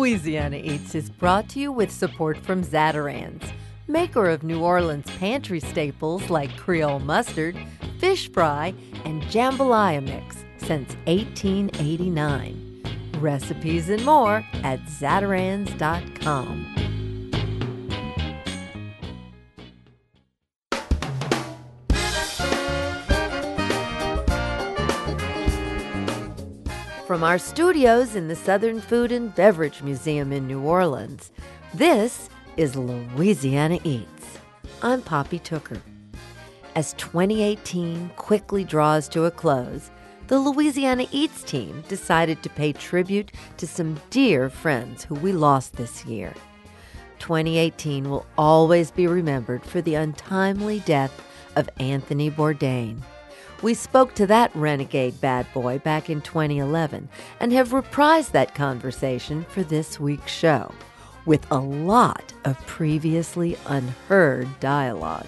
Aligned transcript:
Louisiana 0.00 0.56
Eats 0.56 0.94
is 0.94 1.10
brought 1.10 1.46
to 1.50 1.60
you 1.60 1.70
with 1.70 1.90
support 1.90 2.38
from 2.38 2.64
Zatarain's, 2.64 3.52
maker 3.86 4.30
of 4.30 4.42
New 4.42 4.62
Orleans 4.62 5.04
pantry 5.18 5.60
staples 5.60 6.30
like 6.30 6.56
Creole 6.56 7.00
mustard, 7.00 7.54
fish 7.98 8.32
fry, 8.32 8.72
and 9.04 9.22
jambalaya 9.24 10.02
mix 10.02 10.36
since 10.56 10.94
1889. 11.04 12.82
Recipes 13.18 13.90
and 13.90 14.02
more 14.02 14.42
at 14.64 14.80
Zatarains.com. 14.86 16.79
From 27.10 27.24
our 27.24 27.38
studios 27.40 28.14
in 28.14 28.28
the 28.28 28.36
Southern 28.36 28.80
Food 28.80 29.10
and 29.10 29.34
Beverage 29.34 29.82
Museum 29.82 30.30
in 30.30 30.46
New 30.46 30.60
Orleans, 30.60 31.32
this 31.74 32.30
is 32.56 32.76
Louisiana 32.76 33.80
Eats. 33.82 34.38
I'm 34.80 35.02
Poppy 35.02 35.40
Tooker. 35.40 35.82
As 36.76 36.92
2018 36.92 38.10
quickly 38.10 38.62
draws 38.62 39.08
to 39.08 39.24
a 39.24 39.30
close, 39.32 39.90
the 40.28 40.38
Louisiana 40.38 41.08
Eats 41.10 41.42
team 41.42 41.82
decided 41.88 42.44
to 42.44 42.48
pay 42.48 42.72
tribute 42.72 43.32
to 43.56 43.66
some 43.66 43.98
dear 44.10 44.48
friends 44.48 45.02
who 45.02 45.16
we 45.16 45.32
lost 45.32 45.72
this 45.72 46.04
year. 46.04 46.32
2018 47.18 48.08
will 48.08 48.24
always 48.38 48.92
be 48.92 49.08
remembered 49.08 49.64
for 49.64 49.82
the 49.82 49.96
untimely 49.96 50.78
death 50.86 51.20
of 51.56 51.68
Anthony 51.80 52.30
Bourdain. 52.30 53.02
We 53.62 53.74
spoke 53.74 54.14
to 54.14 54.26
that 54.26 54.54
renegade 54.56 55.20
bad 55.20 55.46
boy 55.52 55.80
back 55.80 56.08
in 56.08 56.22
2011 56.22 57.10
and 57.40 57.52
have 57.52 57.70
reprised 57.70 58.30
that 58.30 58.54
conversation 58.54 59.44
for 59.50 59.62
this 59.62 60.00
week's 60.00 60.32
show 60.32 60.72
with 61.26 61.46
a 61.50 61.58
lot 61.58 62.32
of 62.46 62.58
previously 62.66 63.58
unheard 63.66 64.48
dialogue. 64.60 65.26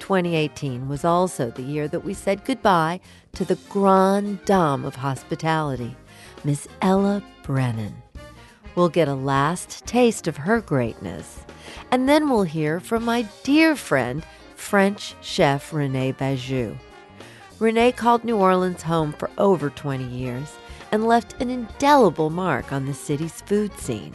2018 0.00 0.88
was 0.88 1.04
also 1.04 1.50
the 1.50 1.62
year 1.62 1.86
that 1.86 2.04
we 2.04 2.14
said 2.14 2.44
goodbye 2.44 2.98
to 3.32 3.44
the 3.44 3.58
grande 3.68 4.44
dame 4.44 4.84
of 4.84 4.96
hospitality, 4.96 5.96
Miss 6.42 6.66
Ella 6.82 7.22
Brennan. 7.44 7.94
We'll 8.74 8.88
get 8.88 9.06
a 9.06 9.14
last 9.14 9.86
taste 9.86 10.26
of 10.26 10.36
her 10.36 10.60
greatness, 10.60 11.38
and 11.92 12.08
then 12.08 12.28
we'll 12.28 12.42
hear 12.42 12.80
from 12.80 13.04
my 13.04 13.22
dear 13.44 13.76
friend, 13.76 14.26
French 14.56 15.14
chef 15.20 15.72
Rene 15.72 16.12
Bajeux. 16.14 16.76
Rene 17.60 17.92
called 17.92 18.24
New 18.24 18.36
Orleans 18.36 18.82
home 18.82 19.12
for 19.12 19.30
over 19.38 19.70
20 19.70 20.04
years 20.04 20.52
and 20.90 21.06
left 21.06 21.40
an 21.40 21.50
indelible 21.50 22.30
mark 22.30 22.72
on 22.72 22.84
the 22.84 22.94
city's 22.94 23.40
food 23.42 23.72
scene. 23.78 24.14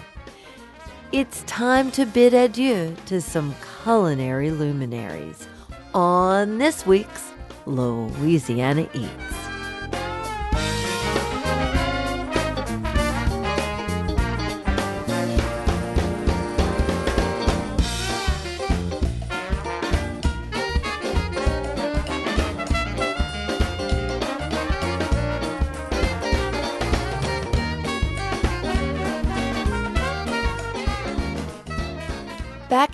It's 1.11 1.43
time 1.43 1.89
to 1.91 2.05
bid 2.05 2.33
adieu 2.33 2.95
to 3.05 3.21
some 3.21 3.55
culinary 3.83 4.51
luminaries 4.51 5.47
on 5.93 6.57
this 6.57 6.85
week's 6.85 7.31
Louisiana 7.65 8.87
Eats. 8.93 9.38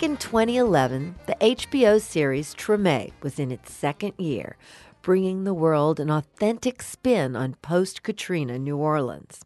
In 0.05 0.17
2011, 0.17 1.15
the 1.25 1.35
HBO 1.41 1.99
series 1.99 2.53
Treme 2.53 3.11
was 3.23 3.39
in 3.39 3.49
its 3.51 3.73
second 3.73 4.13
year, 4.19 4.55
bringing 5.01 5.45
the 5.45 5.53
world 5.55 5.99
an 5.99 6.11
authentic 6.11 6.83
spin 6.83 7.35
on 7.35 7.55
post 7.63 8.03
Katrina 8.03 8.59
New 8.59 8.77
Orleans. 8.77 9.41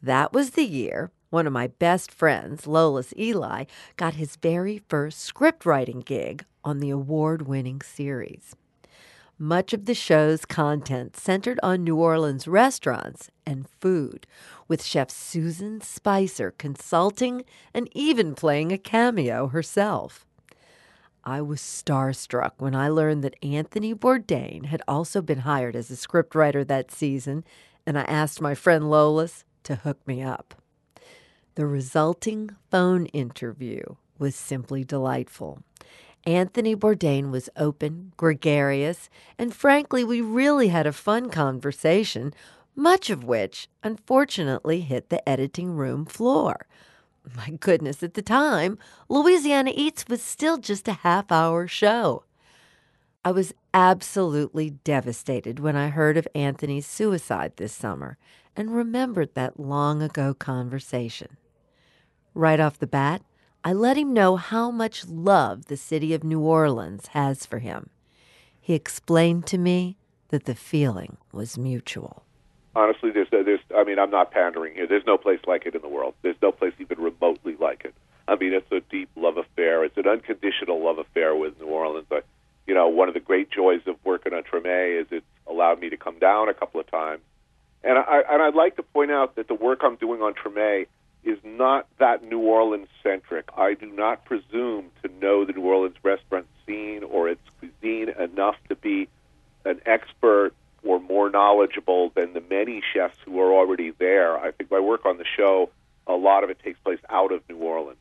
That 0.00 0.32
was 0.32 0.50
the 0.50 0.62
year 0.62 1.10
one 1.30 1.48
of 1.48 1.52
my 1.52 1.66
best 1.66 2.12
friends, 2.12 2.66
Lolis 2.66 3.12
Elie, 3.18 3.66
got 3.96 4.14
his 4.14 4.36
very 4.36 4.78
first 4.78 5.18
script 5.18 5.66
writing 5.66 6.02
gig 6.02 6.44
on 6.62 6.78
the 6.78 6.90
award 6.90 7.42
winning 7.42 7.80
series. 7.80 8.54
Much 9.38 9.72
of 9.72 9.86
the 9.86 9.94
show's 9.94 10.44
content 10.44 11.16
centered 11.16 11.58
on 11.60 11.82
New 11.82 11.96
Orleans 11.96 12.46
restaurants 12.46 13.30
and 13.44 13.68
food, 13.80 14.28
with 14.68 14.84
Chef 14.84 15.10
Susan 15.10 15.80
Spicer 15.80 16.52
consulting 16.52 17.44
and 17.74 17.88
even 17.92 18.36
playing 18.36 18.70
a 18.70 18.78
cameo 18.78 19.48
herself. 19.48 20.24
I 21.24 21.42
was 21.42 21.60
starstruck 21.60 22.52
when 22.58 22.76
I 22.76 22.88
learned 22.88 23.24
that 23.24 23.34
Anthony 23.42 23.92
Bourdain 23.92 24.66
had 24.66 24.82
also 24.86 25.20
been 25.20 25.40
hired 25.40 25.74
as 25.74 25.90
a 25.90 25.94
scriptwriter 25.94 26.64
that 26.68 26.92
season, 26.92 27.44
and 27.84 27.98
I 27.98 28.02
asked 28.02 28.40
my 28.40 28.54
friend 28.54 28.84
Lolis 28.84 29.42
to 29.64 29.76
hook 29.76 29.98
me 30.06 30.22
up. 30.22 30.54
The 31.56 31.66
resulting 31.66 32.50
phone 32.70 33.06
interview 33.06 33.82
was 34.16 34.36
simply 34.36 34.84
delightful. 34.84 35.62
Anthony 36.26 36.74
Bourdain 36.74 37.30
was 37.30 37.50
open, 37.56 38.12
gregarious, 38.16 39.10
and 39.38 39.54
frankly, 39.54 40.02
we 40.02 40.20
really 40.20 40.68
had 40.68 40.86
a 40.86 40.92
fun 40.92 41.28
conversation, 41.28 42.32
much 42.74 43.10
of 43.10 43.24
which 43.24 43.68
unfortunately 43.82 44.80
hit 44.80 45.10
the 45.10 45.26
editing 45.28 45.72
room 45.72 46.06
floor. 46.06 46.66
My 47.36 47.50
goodness, 47.50 48.02
at 48.02 48.14
the 48.14 48.22
time, 48.22 48.78
Louisiana 49.08 49.72
Eats 49.74 50.06
was 50.08 50.22
still 50.22 50.58
just 50.58 50.88
a 50.88 50.92
half 50.92 51.30
hour 51.30 51.66
show. 51.66 52.24
I 53.24 53.30
was 53.30 53.54
absolutely 53.72 54.70
devastated 54.70 55.58
when 55.58 55.76
I 55.76 55.88
heard 55.88 56.16
of 56.16 56.28
Anthony's 56.34 56.86
suicide 56.86 57.56
this 57.56 57.72
summer 57.72 58.18
and 58.54 58.74
remembered 58.74 59.34
that 59.34 59.58
long 59.58 60.02
ago 60.02 60.34
conversation. 60.34 61.36
Right 62.34 62.60
off 62.60 62.78
the 62.78 62.86
bat, 62.86 63.22
I 63.66 63.72
let 63.72 63.96
him 63.96 64.12
know 64.12 64.36
how 64.36 64.70
much 64.70 65.08
love 65.08 65.66
the 65.66 65.78
city 65.78 66.12
of 66.12 66.22
New 66.22 66.40
Orleans 66.40 67.06
has 67.08 67.46
for 67.46 67.60
him. 67.60 67.88
He 68.60 68.74
explained 68.74 69.46
to 69.46 69.58
me 69.58 69.96
that 70.28 70.44
the 70.44 70.54
feeling 70.54 71.16
was 71.32 71.56
mutual. 71.56 72.24
Honestly, 72.76 73.10
there's, 73.10 73.28
there's, 73.30 73.60
I 73.74 73.84
mean, 73.84 73.98
I'm 73.98 74.10
not 74.10 74.30
pandering 74.30 74.74
here. 74.74 74.86
There's 74.86 75.06
no 75.06 75.16
place 75.16 75.40
like 75.46 75.64
it 75.64 75.74
in 75.74 75.80
the 75.80 75.88
world. 75.88 76.12
There's 76.20 76.36
no 76.42 76.52
place 76.52 76.74
even 76.78 77.00
remotely 77.00 77.56
like 77.58 77.86
it. 77.86 77.94
I 78.28 78.36
mean, 78.36 78.52
it's 78.52 78.70
a 78.70 78.80
deep 78.90 79.08
love 79.16 79.38
affair. 79.38 79.82
It's 79.82 79.96
an 79.96 80.08
unconditional 80.08 80.84
love 80.84 80.98
affair 80.98 81.34
with 81.34 81.58
New 81.58 81.66
Orleans. 81.66 82.06
I, 82.10 82.20
you 82.66 82.74
know, 82.74 82.88
one 82.88 83.08
of 83.08 83.14
the 83.14 83.20
great 83.20 83.50
joys 83.50 83.80
of 83.86 83.96
working 84.04 84.34
on 84.34 84.42
Treme 84.42 85.00
is 85.00 85.06
it's 85.10 85.24
allowed 85.46 85.80
me 85.80 85.88
to 85.88 85.96
come 85.96 86.18
down 86.18 86.50
a 86.50 86.54
couple 86.54 86.80
of 86.80 86.90
times. 86.90 87.22
And 87.82 87.98
I 87.98 88.22
and 88.30 88.42
I'd 88.42 88.54
like 88.54 88.76
to 88.76 88.82
point 88.82 89.10
out 89.10 89.36
that 89.36 89.48
the 89.48 89.54
work 89.54 89.80
I'm 89.82 89.96
doing 89.96 90.20
on 90.22 90.34
Treme 90.34 90.86
is 91.24 91.38
not 91.42 91.86
that 91.98 92.22
New 92.22 92.40
Orleans 92.40 92.88
centric. 93.02 93.48
I 93.56 93.74
do 93.74 93.86
not 93.86 94.24
presume 94.24 94.90
to 95.02 95.10
know 95.20 95.44
the 95.44 95.52
New 95.52 95.62
Orleans 95.62 95.96
restaurant 96.02 96.46
scene 96.66 97.02
or 97.02 97.28
its 97.28 97.40
cuisine 97.58 98.10
enough 98.10 98.56
to 98.68 98.76
be 98.76 99.08
an 99.64 99.80
expert 99.86 100.52
or 100.82 101.00
more 101.00 101.30
knowledgeable 101.30 102.10
than 102.14 102.34
the 102.34 102.42
many 102.42 102.82
chefs 102.92 103.16
who 103.24 103.40
are 103.40 103.52
already 103.52 103.90
there. 103.98 104.38
I 104.38 104.50
think 104.50 104.70
my 104.70 104.80
work 104.80 105.06
on 105.06 105.16
the 105.16 105.24
show, 105.36 105.70
a 106.06 106.12
lot 106.12 106.44
of 106.44 106.50
it 106.50 106.58
takes 106.62 106.78
place 106.80 106.98
out 107.08 107.32
of 107.32 107.40
New 107.48 107.56
Orleans. 107.56 107.98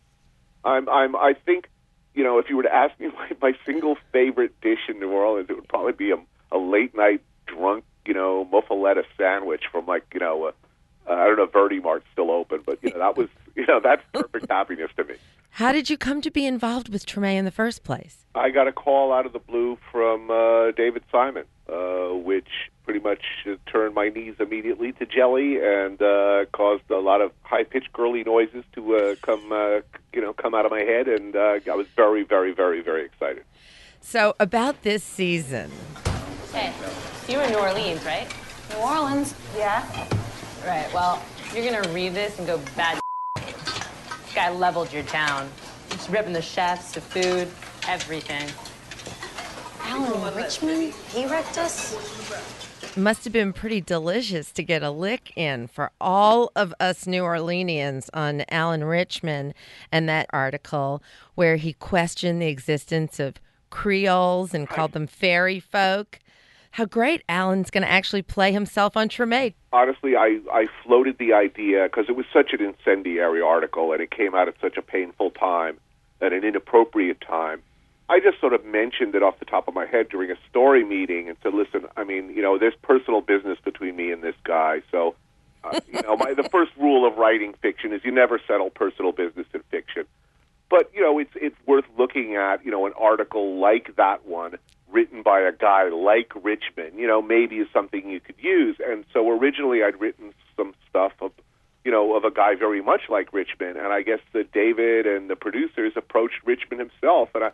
I'm, 0.66 0.90
I'm, 0.90 1.16
I 1.16 1.34
think, 1.46 1.70
you 2.14 2.24
know, 2.24 2.40
if 2.40 2.50
you 2.50 2.58
were 2.58 2.64
to 2.64 2.74
ask 2.74 3.00
me 3.00 3.08
my, 3.42 3.52
my 3.52 3.54
single 3.66 3.98
favorite 4.12 4.60
dish 4.62 4.90
in 4.90 5.00
New 5.00 5.12
Orleans, 5.12 5.50
it 5.50 5.56
would 5.56 5.68
probably 5.70 5.94
be 5.94 6.12
a, 6.12 6.18
a 6.52 6.58
late 6.58 6.96
night 6.96 7.22
drunk, 7.46 7.86
you 8.06 8.14
know, 8.14 8.48
muffaletta 8.52 9.04
sandwich 9.18 9.64
from 9.72 9.86
like, 9.86 10.04
you 10.14 10.20
know, 10.20 10.48
a, 10.48 10.54
uh, 11.10 11.14
I 11.14 11.26
don't 11.26 11.38
know 11.38 11.44
if 11.44 11.52
Verti 11.52 11.82
Marte's 11.82 12.06
still 12.12 12.32
open, 12.32 12.62
but 12.66 12.80
you 12.82 12.92
know 12.92 13.00
that 13.00 13.18
was 13.18 13.30
you 13.56 13.66
know 13.66 13.80
that's 13.80 14.02
perfect 14.14 14.48
happiness 14.50 14.92
to 14.98 15.04
me. 15.04 15.16
How 15.52 15.72
did 15.72 15.90
you 15.90 15.98
come 15.98 16.22
to 16.22 16.32
be 16.32 16.48
involved 16.48 16.90
with 16.90 17.06
Treme 17.06 17.36
in 17.36 17.46
the 17.46 17.52
first 17.52 17.84
place? 17.84 18.26
I 18.34 18.50
got 18.50 18.68
a 18.68 18.72
call 18.72 19.14
out 19.14 19.28
of 19.28 19.34
the 19.34 19.40
blue 19.40 19.78
from 19.92 20.32
uh, 20.32 20.72
David 20.72 21.04
Simon, 21.12 21.46
uh, 21.70 22.08
which 22.16 22.48
pretty 22.86 23.00
much 23.00 23.22
turned 23.68 23.94
my 23.94 24.10
knees 24.10 24.36
immediately 24.40 24.94
to 24.94 25.06
jelly 25.06 25.60
and 25.64 26.02
uh, 26.02 26.46
caused 26.54 26.90
a 26.90 26.98
lot 26.98 27.22
of 27.22 27.32
high 27.44 27.64
pitched 27.64 27.94
girly 27.94 28.24
noises 28.24 28.64
to 28.74 28.96
uh, 28.96 29.16
come 29.22 29.52
uh, 29.52 29.82
you 30.12 30.22
know 30.22 30.34
come 30.34 30.56
out 30.56 30.66
of 30.66 30.72
my 30.72 30.82
head, 30.82 31.08
and 31.08 31.36
uh, 31.36 31.60
I 31.72 31.76
was 31.76 31.88
very 31.96 32.24
very 32.24 32.54
very 32.54 32.82
very 32.82 33.06
excited. 33.06 33.44
So 34.02 34.34
about 34.40 34.82
this 34.82 35.04
season. 35.04 35.72
Hey, 36.52 36.74
you 37.28 37.38
were 37.38 37.44
in 37.44 37.52
New 37.52 37.60
Orleans, 37.60 38.04
right? 38.06 38.28
New 38.70 38.78
Orleans, 38.78 39.34
yeah. 39.56 40.08
Right, 40.66 40.90
well, 40.94 41.22
you're 41.54 41.70
gonna 41.70 41.90
read 41.90 42.14
this 42.14 42.38
and 42.38 42.48
go 42.48 42.58
bad. 42.78 42.98
This 43.36 44.34
guy 44.34 44.50
leveled 44.50 44.94
your 44.94 45.04
town. 45.04 45.50
Just 45.90 46.08
ripping 46.10 46.32
the 46.32 46.42
chefs, 46.42 46.94
the 46.94 47.02
food, 47.02 47.50
everything. 47.86 48.50
Alan 49.82 50.34
Richman, 50.34 50.94
he 51.10 51.26
wrecked 51.26 51.58
us. 51.58 51.94
must 52.96 53.26
have 53.26 53.34
been 53.34 53.52
pretty 53.52 53.82
delicious 53.82 54.52
to 54.54 54.64
get 54.64 54.82
a 54.82 54.90
lick 54.90 55.34
in 55.36 55.68
for 55.68 55.92
all 56.00 56.50
of 56.56 56.74
us 56.80 57.06
New 57.06 57.24
Orleanians 57.24 58.10
on 58.14 58.46
Alan 58.50 58.86
Richman 58.86 59.54
and 59.92 60.08
that 60.08 60.28
article 60.32 61.04
where 61.36 61.58
he 61.58 61.74
questioned 61.74 62.42
the 62.42 62.48
existence 62.48 63.20
of 63.20 63.36
Creoles 63.70 64.54
and 64.54 64.70
called 64.70 64.94
them 64.94 65.08
fairy 65.08 65.60
folk. 65.60 66.20
How 66.74 66.86
great 66.86 67.24
Alan's 67.30 67.70
going 67.70 67.84
to 67.84 67.92
actually 67.92 68.22
play 68.22 68.52
himself 68.52 68.98
on 68.98 69.10
Treme. 69.10 69.54
Honestly, 69.72 70.16
I, 70.16 70.40
I 70.52 70.68
floated 70.84 71.18
the 71.18 71.34
idea 71.34 71.84
because 71.84 72.06
it 72.10 72.16
was 72.16 72.26
such 72.34 72.52
an 72.54 72.62
incendiary 72.62 73.42
article 73.42 73.92
and 73.94 74.02
it 74.02 74.12
came 74.12 74.36
out 74.36 74.48
at 74.48 74.56
such 74.62 74.78
a 74.78 74.82
painful 74.82 75.32
time, 75.32 75.78
at 76.22 76.34
an 76.34 76.44
inappropriate 76.44 77.22
time 77.22 77.62
I 78.10 78.20
just 78.20 78.40
sort 78.40 78.54
of 78.54 78.66
mentioned 78.66 79.16
it 79.16 79.24
off 79.24 79.40
the 79.40 79.46
top 79.46 79.68
of 79.68 79.74
my 79.74 79.86
head 79.86 80.10
during 80.10 80.30
a 80.30 80.36
story 80.50 80.84
meeting 80.84 81.30
and 81.30 81.38
said, 81.42 81.54
"Listen, 81.54 81.88
I 81.96 82.04
mean, 82.04 82.30
you 82.30 82.42
know, 82.42 82.58
there's 82.58 82.76
personal 82.82 83.22
business 83.22 83.58
between 83.64 83.96
me 83.96 84.12
and 84.12 84.22
this 84.22 84.36
guy, 84.44 84.82
so." 84.92 85.16
Uh, 85.64 85.80
you 85.88 86.02
know, 86.02 86.18
my, 86.18 86.34
the 86.34 86.44
first 86.44 86.74
rule 86.78 87.08
of 87.08 87.18
writing 87.18 87.54
fiction 87.62 87.94
is 87.94 88.02
you 88.04 88.12
never 88.12 88.38
settle 88.46 88.70
personal 88.70 89.14
business 89.14 89.48
in 89.54 89.62
fiction. 89.72 90.04
But 90.70 90.92
you 90.94 91.00
know, 91.00 91.18
it's 91.20 91.32
it's 91.36 91.56
worth 91.66 91.86
looking 91.98 92.36
at. 92.36 92.66
You 92.66 92.72
know, 92.72 92.86
an 92.86 92.92
article 93.00 93.58
like 93.58 93.96
that 93.96 94.26
one 94.26 94.58
written 94.94 95.24
by 95.24 95.42
a 95.42 95.52
guy 95.52 95.90
like 95.90 96.32
Richman, 96.36 96.98
You 96.98 97.08
know, 97.08 97.22
maybe 97.22 97.58
is 97.58 97.68
something 97.74 98.10
you 98.10 98.20
could 98.20 98.38
use. 98.40 98.78
And 98.86 99.04
so 99.12 99.30
originally, 99.30 99.84
I'd 99.84 100.00
written 100.00 100.34
some 100.56 100.74
stuff 100.90 101.12
of, 101.20 101.32
you 101.84 101.92
know, 101.92 102.16
of 102.16 102.24
a 102.24 102.32
guy 102.32 102.56
very 102.56 102.82
much 102.82 103.02
like 103.10 103.34
Richman. 103.34 103.76
And 103.76 103.88
I 103.88 104.04
guess 104.04 104.20
that 104.34 104.52
David 104.52 105.06
and 105.06 105.30
the 105.30 105.36
producers 105.36 105.94
approached 105.96 106.36
Richman 106.46 106.80
himself, 106.80 107.30
and 107.36 107.44
I 107.44 107.52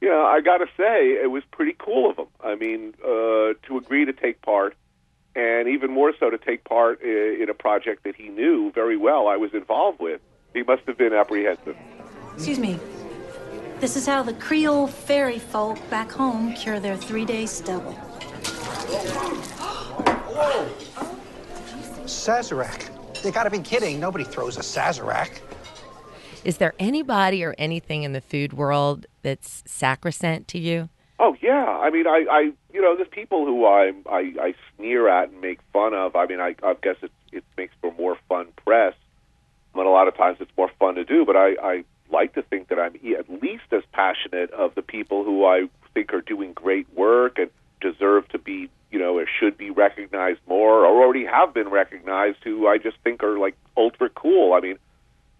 you 0.00 0.08
know, 0.08 0.24
I 0.24 0.40
got 0.40 0.58
to 0.58 0.66
say, 0.76 1.20
it 1.20 1.30
was 1.30 1.42
pretty 1.50 1.74
cool 1.76 2.10
of 2.10 2.18
him. 2.18 2.28
I 2.40 2.54
mean, 2.54 2.94
uh, 3.02 3.54
to 3.66 3.78
agree 3.78 4.04
to 4.04 4.12
take 4.12 4.40
part, 4.42 4.76
and 5.34 5.68
even 5.68 5.90
more 5.90 6.12
so 6.18 6.30
to 6.30 6.38
take 6.38 6.64
part 6.64 7.02
in 7.02 7.48
a 7.50 7.54
project 7.54 8.04
that 8.04 8.14
he 8.14 8.28
knew 8.28 8.70
very 8.72 8.96
well 8.96 9.26
I 9.28 9.36
was 9.36 9.52
involved 9.54 10.00
with. 10.00 10.20
He 10.54 10.62
must 10.62 10.82
have 10.86 10.96
been 10.98 11.12
apprehensive. 11.12 11.76
Excuse 12.34 12.58
me. 12.58 12.78
This 13.80 13.96
is 13.96 14.06
how 14.06 14.24
the 14.24 14.32
Creole 14.32 14.88
fairy 14.88 15.38
folk 15.38 15.78
back 15.88 16.10
home 16.10 16.52
cure 16.54 16.80
their 16.80 16.96
three 16.96 17.24
day 17.24 17.46
stubble. 17.46 17.92
Sazerac. 22.04 23.22
They 23.22 23.30
gotta 23.30 23.50
be 23.50 23.60
kidding. 23.60 24.00
Nobody 24.00 24.24
throws 24.24 24.56
a 24.56 24.62
Sazerac. 24.62 25.40
Is 26.44 26.56
there 26.56 26.74
anybody 26.80 27.44
or 27.44 27.54
anything 27.56 28.02
in 28.02 28.12
the 28.12 28.20
food 28.20 28.52
world 28.52 29.06
that's 29.22 29.62
sacrosanct 29.64 30.48
to 30.48 30.58
you? 30.58 30.88
Oh 31.20 31.36
yeah, 31.40 31.66
I 31.66 31.90
mean, 31.90 32.08
I, 32.08 32.24
I, 32.30 32.40
you 32.72 32.82
know, 32.82 32.96
there's 32.96 33.08
people 33.08 33.44
who 33.44 33.64
I, 33.64 33.92
I, 34.10 34.32
I 34.40 34.54
sneer 34.76 35.08
at 35.08 35.30
and 35.30 35.40
make 35.40 35.60
fun 35.72 35.94
of. 35.94 36.16
I 36.16 36.26
mean, 36.26 36.40
I, 36.40 36.56
I 36.64 36.74
guess 36.82 36.96
it, 37.02 37.12
it 37.30 37.44
makes 37.56 37.74
for 37.80 37.92
more 37.92 38.16
fun 38.28 38.48
press, 38.64 38.94
but 39.72 39.86
a 39.86 39.90
lot 39.90 40.08
of 40.08 40.16
times 40.16 40.38
it's 40.40 40.50
more 40.56 40.70
fun 40.80 40.96
to 40.96 41.04
do. 41.04 41.24
But 41.24 41.36
I, 41.36 41.54
I 41.62 41.84
like 42.10 42.34
to 42.34 42.42
think 42.42 42.68
that 42.68 42.78
I'm 42.78 42.94
at 43.18 43.42
least 43.42 43.64
as 43.72 43.82
passionate 43.92 44.50
of 44.52 44.74
the 44.74 44.82
people 44.82 45.24
who 45.24 45.46
I 45.46 45.68
think 45.94 46.12
are 46.12 46.20
doing 46.20 46.52
great 46.52 46.86
work 46.94 47.38
and 47.38 47.50
deserve 47.80 48.28
to 48.28 48.38
be, 48.38 48.70
you 48.90 48.98
know, 48.98 49.18
or 49.18 49.26
should 49.40 49.56
be 49.56 49.70
recognized 49.70 50.40
more, 50.46 50.84
or 50.84 51.02
already 51.02 51.24
have 51.24 51.54
been 51.54 51.68
recognized, 51.68 52.38
who 52.42 52.66
I 52.66 52.78
just 52.78 52.96
think 53.04 53.22
are 53.22 53.38
like 53.38 53.56
ultra 53.76 54.08
cool. 54.10 54.54
I 54.54 54.60
mean, 54.60 54.78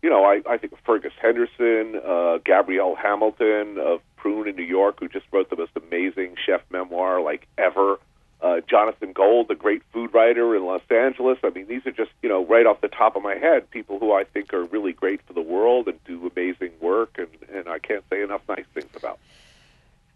you 0.02 0.10
know, 0.10 0.24
I, 0.24 0.42
I 0.48 0.58
think 0.58 0.72
of 0.72 0.78
Fergus 0.84 1.12
Henderson, 1.20 2.00
uh, 2.06 2.38
Gabrielle 2.44 2.94
Hamilton 2.94 3.78
of 3.78 4.00
Prune 4.16 4.48
in 4.48 4.56
New 4.56 4.62
York, 4.62 5.00
who 5.00 5.08
just 5.08 5.26
wrote 5.32 5.50
the 5.50 5.56
most 5.56 5.72
amazing 5.76 6.36
chef 6.44 6.60
memoir 6.70 7.20
like 7.20 7.46
ever. 7.56 7.98
Uh, 8.40 8.60
Jonathan 8.68 9.12
Gold, 9.12 9.48
the 9.48 9.56
great 9.56 9.82
food 9.92 10.14
writer 10.14 10.54
in 10.54 10.64
Los 10.64 10.82
Angeles. 10.90 11.38
I 11.42 11.50
mean, 11.50 11.66
these 11.66 11.84
are 11.86 11.90
just, 11.90 12.12
you 12.22 12.28
know, 12.28 12.44
right 12.46 12.66
off 12.66 12.80
the 12.80 12.88
top 12.88 13.16
of 13.16 13.22
my 13.22 13.34
head, 13.34 13.68
people 13.70 13.98
who 13.98 14.12
I 14.12 14.22
think 14.22 14.54
are 14.54 14.64
really 14.64 14.92
great 14.92 15.20
for 15.22 15.32
the 15.32 15.40
world 15.40 15.88
and 15.88 16.02
do 16.04 16.30
amazing 16.34 16.70
work, 16.80 17.18
and, 17.18 17.28
and 17.52 17.68
I 17.68 17.80
can't 17.80 18.04
say 18.10 18.22
enough 18.22 18.42
nice 18.48 18.66
things 18.74 18.90
about. 18.94 19.18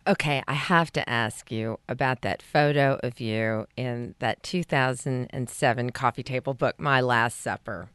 Okay, 0.06 0.42
I 0.48 0.54
have 0.54 0.92
to 0.92 1.08
ask 1.08 1.52
you 1.52 1.78
about 1.88 2.22
that 2.22 2.42
photo 2.42 2.98
of 3.04 3.20
you 3.20 3.66
in 3.76 4.16
that 4.19 4.42
2007 4.42 5.90
coffee 5.90 6.22
table 6.25 6.54
book, 6.54 6.80
My 6.80 7.00
Last 7.00 7.40
Supper. 7.40 7.88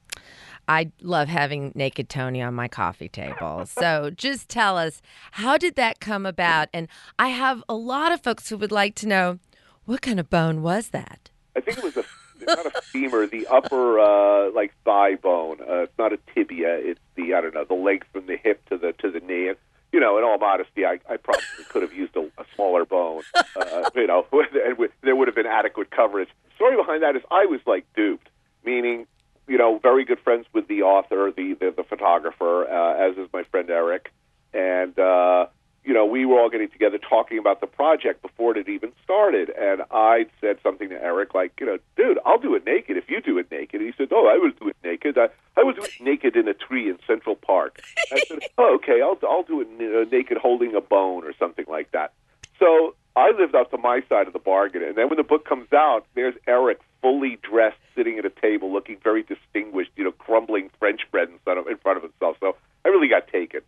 I 0.70 0.92
love 1.02 1.28
having 1.28 1.72
naked 1.76 2.10
Tony 2.10 2.42
on 2.42 2.54
my 2.54 2.68
coffee 2.68 3.10
table. 3.10 3.66
So 3.66 4.10
just 4.10 4.48
tell 4.50 4.78
us, 4.78 5.02
how 5.32 5.58
did 5.58 5.76
that 5.76 6.00
come 6.00 6.26
about? 6.26 6.70
And 6.74 6.88
I 7.20 7.30
have 7.30 7.64
a 7.68 7.76
lot 7.76 8.12
of 8.12 8.22
folks 8.22 8.50
who 8.50 8.58
would 8.58 8.72
like 8.72 8.96
to 8.96 9.08
know 9.08 9.40
what 9.88 10.02
kind 10.02 10.20
of 10.20 10.30
bone 10.30 10.62
was 10.62 10.90
that? 10.90 11.32
I 11.56 11.62
think 11.62 11.80
it 11.80 11.84
was 11.84 11.98
a 11.98 12.04
not 12.46 12.66
a 12.66 12.82
femur, 12.84 13.26
the 13.26 13.48
upper 13.48 14.00
uh, 14.00 14.52
like 14.52 14.74
thigh 14.86 15.16
bone. 15.16 15.58
Uh, 15.62 15.84
it's 15.84 15.98
not 15.98 16.14
a 16.14 16.20
tibia. 16.36 16.76
It's 16.78 17.00
the 17.16 17.34
I 17.34 17.42
don't 17.42 17.56
know 17.56 17.66
the 17.66 17.74
leg 17.74 18.06
from 18.12 18.28
the 18.28 18.38
hip 18.38 18.64
to 18.70 18.78
the 18.78 18.94
to 19.00 19.10
the 19.10 19.22
knee. 19.22 19.48
And 19.48 19.58
you 19.92 20.00
know, 20.00 20.18
in 20.18 20.24
all 20.24 20.38
modesty, 20.38 20.86
I, 20.86 21.00
I 21.10 21.18
probably 21.18 21.42
could 21.70 21.82
have 21.82 21.94
used 21.94 22.16
a, 22.16 22.30
a 22.38 22.46
smaller 22.54 22.86
bone. 22.86 23.24
Uh, 23.34 23.90
you 23.96 24.08
know, 24.08 24.28
and 24.32 24.90
there 25.02 25.16
would 25.16 25.28
have 25.28 25.36
been 25.36 25.48
adequate 25.48 25.90
coverage. 25.90 26.30
The 26.50 26.56
story 26.56 26.76
behind 26.76 27.04
that 27.04 27.16
is 27.16 27.24
I 27.32 27.46
was 27.46 27.62
like 27.66 27.86
duped, 27.96 28.30
meaning 28.66 29.08
you 29.48 29.58
know, 29.58 29.80
very 29.80 30.04
good 30.04 30.20
friends 30.20 30.46
with 30.54 30.68
the 30.68 30.82
author, 30.82 31.32
the 31.36 31.54
the, 31.54 31.74
the 31.78 31.84
photographer, 31.84 32.66
uh, 32.70 33.10
as 33.10 33.18
is 33.18 33.30
my 33.34 33.44
friend 33.44 33.70
Eric, 33.70 34.12
and 34.54 34.98
uh, 35.00 35.48
you 35.88 35.94
know, 35.94 36.06
we 36.06 36.26
were 36.26 36.38
all 36.38 36.50
getting 36.50 36.70
together 36.70 36.98
talking 36.98 37.38
about 37.38 37.62
the 37.62 37.66
project 37.66 38.22
before 38.22 38.52
it 38.52 38.58
had 38.58 38.68
even 38.68 38.92
started. 39.06 39.50
And 39.58 39.84
I 39.90 40.26
said 40.42 40.58
something 40.62 40.90
to 40.90 41.02
Eric 41.02 41.34
like, 41.34 41.54
you 41.62 41.66
know, 41.66 41.78
dude, 41.96 42.20
I'll 42.26 42.38
do 42.38 42.56
it 42.56 42.66
naked 42.66 42.98
if 42.98 43.10
you 43.10 43.22
do 43.22 43.38
it 43.38 43.50
naked. 43.50 43.80
And 43.80 43.90
he 43.90 43.94
said, 43.98 44.10
oh, 44.12 44.28
I 44.28 44.38
will 44.38 44.52
do 44.52 44.68
it 44.68 44.76
naked. 44.84 45.18
I, 45.18 45.30
I 45.56 45.64
will 45.64 45.72
do 45.72 45.84
it 45.84 45.92
naked 46.02 46.36
in 46.36 46.50
a 46.50 46.54
tree 46.54 46.90
in 46.90 47.00
Central 47.08 47.38
Park. 47.38 47.82
I 48.12 48.20
said, 48.28 48.40
oh, 48.58 48.76
okay, 48.76 49.02
I'll 49.02 49.18
I'll 49.26 49.44
do 49.44 49.62
it 49.62 49.68
uh, 49.80 50.10
naked 50.12 50.38
holding 50.38 50.76
a 50.76 50.82
bone 50.82 51.24
or 51.24 51.32
something 51.40 51.66
like 51.70 51.90
that. 51.94 52.12
So 52.60 52.94
I 53.16 53.32
lived 53.32 53.56
up 53.56 53.72
to 53.72 53.78
my 53.78 54.02
side 54.10 54.28
of 54.28 54.34
the 54.34 54.40
bargain. 54.40 54.84
And 54.84 54.98
then 54.98 55.08
when 55.08 55.16
the 55.18 55.24
book 55.24 55.46
comes 55.46 55.72
out, 55.72 56.06
there's 56.16 56.36
Eric 56.48 56.82
fully 57.02 57.40
dressed, 57.42 57.80
sitting 57.96 58.20
at 58.20 58.26
a 58.26 58.30
table, 58.30 58.74
looking 58.74 58.98
very 59.02 59.24
distinguished, 59.24 59.92
you 59.96 60.04
know, 60.04 60.12
crumbling 60.12 60.70
French 60.80 61.02
bread 61.12 61.30
in 61.30 61.40
front 61.46 61.60
of, 61.60 61.68
in 61.68 61.78
front 61.78 61.96
of 61.96 62.04
himself. 62.04 62.36
So 62.42 62.58
I 62.84 62.90
really 62.90 63.08
got 63.08 63.30
taken. 63.30 63.62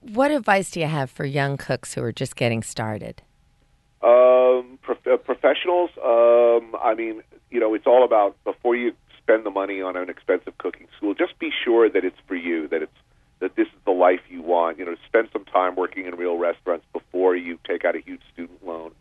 What 0.00 0.30
advice 0.30 0.70
do 0.70 0.80
you 0.80 0.86
have 0.86 1.10
for 1.10 1.24
young 1.24 1.56
cooks 1.56 1.94
who 1.94 2.02
are 2.02 2.12
just 2.12 2.36
getting 2.36 2.62
started? 2.62 3.22
Um, 4.02 4.78
prof- 4.82 5.06
uh, 5.06 5.16
professionals, 5.16 5.90
um, 6.04 6.76
I 6.82 6.94
mean, 6.96 7.22
you 7.50 7.60
know, 7.60 7.74
it's 7.74 7.86
all 7.86 8.04
about 8.04 8.36
before 8.44 8.76
you 8.76 8.92
spend 9.18 9.44
the 9.44 9.50
money 9.50 9.82
on 9.82 9.96
an 9.96 10.08
expensive 10.08 10.56
cooking 10.58 10.86
school, 10.96 11.14
just 11.14 11.38
be 11.38 11.50
sure 11.64 11.90
that 11.90 12.04
it's 12.04 12.18
for 12.26 12.36
you, 12.36 12.68
that 12.68 12.82
it's 12.82 12.92
that 13.38 13.54
this 13.56 13.66
is 13.66 13.80
the 13.84 13.90
life 13.90 14.20
you 14.30 14.40
want. 14.42 14.78
You 14.78 14.86
know, 14.86 14.96
spend 15.06 15.28
some 15.32 15.44
time 15.44 15.76
working 15.76 16.06
in 16.06 16.14
real 16.14 16.38
restaurants 16.38 16.86
before 16.92 17.36
you 17.36 17.58
take 17.66 17.84
out 17.84 17.96
a 17.96 18.00
huge 18.00 18.22
student 18.32 18.64
loan. 18.64 18.92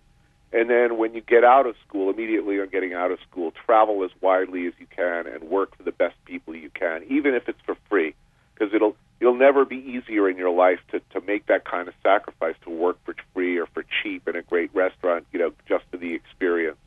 And 0.52 0.70
then 0.70 0.98
when 0.98 1.14
you 1.14 1.22
get 1.22 1.44
out 1.44 1.66
of 1.66 1.76
school, 1.88 2.10
immediately 2.10 2.60
on 2.60 2.70
getting 2.70 2.94
out 2.94 3.12
of 3.12 3.20
school, 3.30 3.52
travel 3.66 4.04
as 4.04 4.12
widely 4.22 4.68
as 4.68 4.74
you 4.80 4.88
can 4.94 5.28
and 5.28 5.44
work 5.44 5.76
for 5.78 5.84
the 5.84 5.92
best 5.92 6.16
people 6.26 6.56
you 6.56 6.70
can, 6.70 7.04
even 7.10 7.34
if 7.34 7.48
it's 7.48 7.60
for 7.66 7.76
free, 7.90 8.16
because 8.54 8.74
it'll 8.74 8.96
it'll 9.20 9.36
never 9.36 9.66
be 9.66 9.78
easier 9.78 10.30
in 10.30 10.38
your 10.38 10.52
life 10.52 10.80
to 10.92 11.00
to 11.12 11.22
make 11.26 11.46
that 11.48 11.66
kind 11.66 11.88
of 11.88 11.94
sacrifice 12.04 12.56
to 12.64 12.70
work 12.70 12.98
for 13.06 13.16
free 13.34 13.58
or 13.58 13.66
for 13.68 13.84
cheap 14.04 14.28
in 14.28 14.36
a 14.36 14.42
great 14.42 14.74
restaurant, 14.74 15.26
you 15.32 15.40
know, 15.40 15.52
just 15.68 15.86
for 15.92 15.98
the 15.98 16.14
experience. 16.14 16.78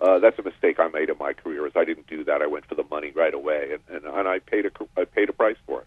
Uh, 0.00 0.18
that's 0.18 0.38
a 0.38 0.42
mistake 0.42 0.78
I 0.78 0.88
made 0.88 1.08
in 1.08 1.16
my 1.18 1.32
career. 1.32 1.66
Is 1.66 1.72
I 1.74 1.84
didn't 1.84 2.06
do 2.06 2.24
that. 2.24 2.42
I 2.42 2.46
went 2.46 2.66
for 2.66 2.74
the 2.74 2.84
money 2.90 3.12
right 3.12 3.32
away, 3.32 3.70
and 3.72 3.96
and, 3.96 4.14
and 4.14 4.28
I 4.28 4.40
paid 4.40 4.66
a 4.66 4.70
I 4.96 5.04
paid 5.04 5.28
a 5.28 5.32
price 5.32 5.56
for 5.66 5.82
it. 5.82 5.86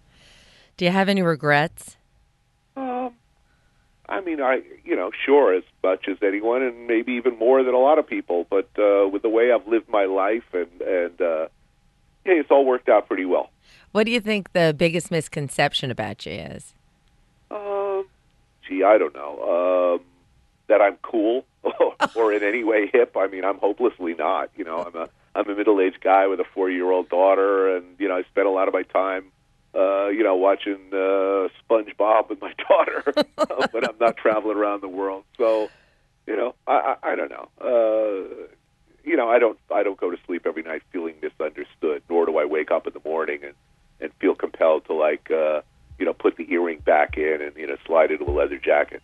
Do 0.78 0.86
you 0.86 0.92
have 0.92 1.10
any 1.10 1.22
regrets? 1.22 1.98
Um, 2.76 3.14
I 4.08 4.22
mean, 4.22 4.42
I 4.42 4.62
you 4.84 4.96
know, 4.96 5.12
sure, 5.26 5.54
as 5.54 5.64
much 5.84 6.08
as 6.08 6.18
anyone, 6.24 6.64
and 6.64 6.88
maybe 6.88 7.14
even 7.14 7.38
more 7.38 7.64
than 7.64 7.76
a 7.76 7.80
lot 7.80 8.00
of 8.00 8.08
people. 8.08 8.48
But 8.50 8.70
uh, 8.80 9.08
with 9.08 9.22
the 9.22 9.30
way 9.30 9.52
I've 9.52 9.68
lived 9.68 9.90
my 9.90 10.06
life, 10.06 10.46
and 10.54 10.82
and 10.82 11.22
uh, 11.22 11.48
yeah, 12.26 12.34
it's 12.34 12.50
all 12.50 12.66
worked 12.66 12.90
out 12.90 13.08
pretty 13.08 13.26
well. 13.26 13.52
What 13.92 14.06
do 14.06 14.12
you 14.12 14.20
think 14.20 14.54
the 14.54 14.74
biggest 14.78 15.12
misconception 15.12 15.92
about 15.92 16.26
you 16.26 16.34
is? 16.34 16.74
Um, 17.50 18.06
gee, 18.68 18.84
I 18.84 18.98
don't 18.98 19.16
know. 19.16 19.98
Um, 20.00 20.06
that 20.68 20.82
I'm 20.82 20.98
cool 21.02 21.46
or 22.16 22.34
in 22.34 22.44
any 22.44 22.64
way 22.64 22.90
hip. 22.92 23.18
I 23.18 23.28
mean, 23.28 23.44
I'm 23.44 23.58
hopelessly 23.58 24.14
not. 24.14 24.52
You 24.56 24.64
know, 24.64 24.84
I'm 24.84 24.96
a 24.96 25.10
I'm 25.36 25.50
a 25.50 25.56
middle 25.56 25.80
aged 25.82 26.02
guy 26.02 26.28
with 26.28 26.40
a 26.40 26.46
four 26.54 26.70
year 26.70 26.92
old 26.92 27.10
daughter, 27.10 27.76
and 27.76 27.86
you 27.98 28.08
know, 28.08 28.18
I 28.18 28.24
spend 28.24 28.48
a 28.48 28.52
lot 28.52 28.68
of 28.68 28.74
my 28.74 28.84
time 28.84 29.32
uh, 29.76 30.08
you 30.08 30.24
know, 30.24 30.36
watching 30.36 30.80
uh, 30.92 31.48
SpongeBob 31.62 32.30
with 32.30 32.42
my 32.42 32.54
daughter 32.70 33.04
but 33.72 33.88
I'm 33.88 33.96
not 34.00 34.18
traveling 34.18 34.58
around 34.58 34.82
the 34.82 34.88
world. 34.88 35.24
So, 35.38 35.70
you 36.26 36.36
know, 36.36 36.56
I, 36.68 36.96
I, 37.04 37.12
I 37.12 37.16
don't 37.16 37.30
know. 37.30 37.50
Uh, 37.62 38.48
you 39.04 39.16
know, 39.16 39.30
I 39.30 39.40
don't 39.40 39.58
I 39.74 39.84
don't 39.84 40.00
go 40.00 40.12
to 40.12 40.18
sleep 40.26 40.46
every 40.46 40.64
night 40.64 40.84
feeling 40.92 41.16
misunderstood, 41.22 42.04
nor 42.10 42.26
do 42.26 42.38
I 42.38 42.46
wake 42.46 42.72
up 42.72 42.86
in 42.88 42.94
the 42.94 43.02
morning 43.04 43.40
and 43.44 43.54
and 44.02 44.12
feel 44.20 44.36
compelled 44.36 44.86
to 44.86 44.94
like 44.94 45.30
uh, 45.32 45.62
you 45.98 46.06
know 46.06 46.14
put 46.14 46.38
the 46.38 46.52
earring 46.52 46.80
back 46.80 47.18
in 47.18 47.42
and 47.42 47.56
you 47.56 47.68
know 47.68 47.78
slide 47.86 48.12
into 48.12 48.26
a 48.26 48.32
leather 48.32 48.58
jacket. 48.58 49.02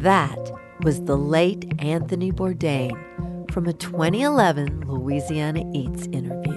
That 0.00 0.38
was 0.82 1.04
the 1.04 1.16
late 1.16 1.70
Anthony 1.78 2.32
Bourdain 2.32 2.90
from 3.52 3.66
a 3.66 3.74
2011 3.74 4.88
Louisiana 4.88 5.62
Eats 5.74 6.06
interview. 6.06 6.49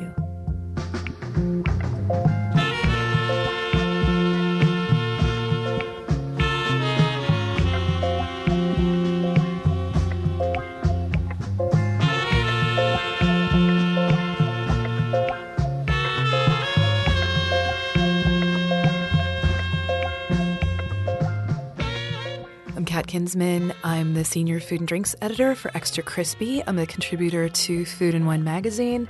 Kinsman. 23.13 23.75
I'm 23.83 24.15
the 24.15 24.25
senior 24.25 24.59
food 24.59 24.79
and 24.79 24.87
drinks 24.87 25.15
editor 25.21 25.53
for 25.53 25.69
Extra 25.77 26.01
Crispy. 26.01 26.63
I'm 26.65 26.79
a 26.79 26.87
contributor 26.87 27.47
to 27.47 27.85
Food 27.85 28.15
and 28.15 28.25
Wine 28.25 28.43
magazine. 28.43 29.07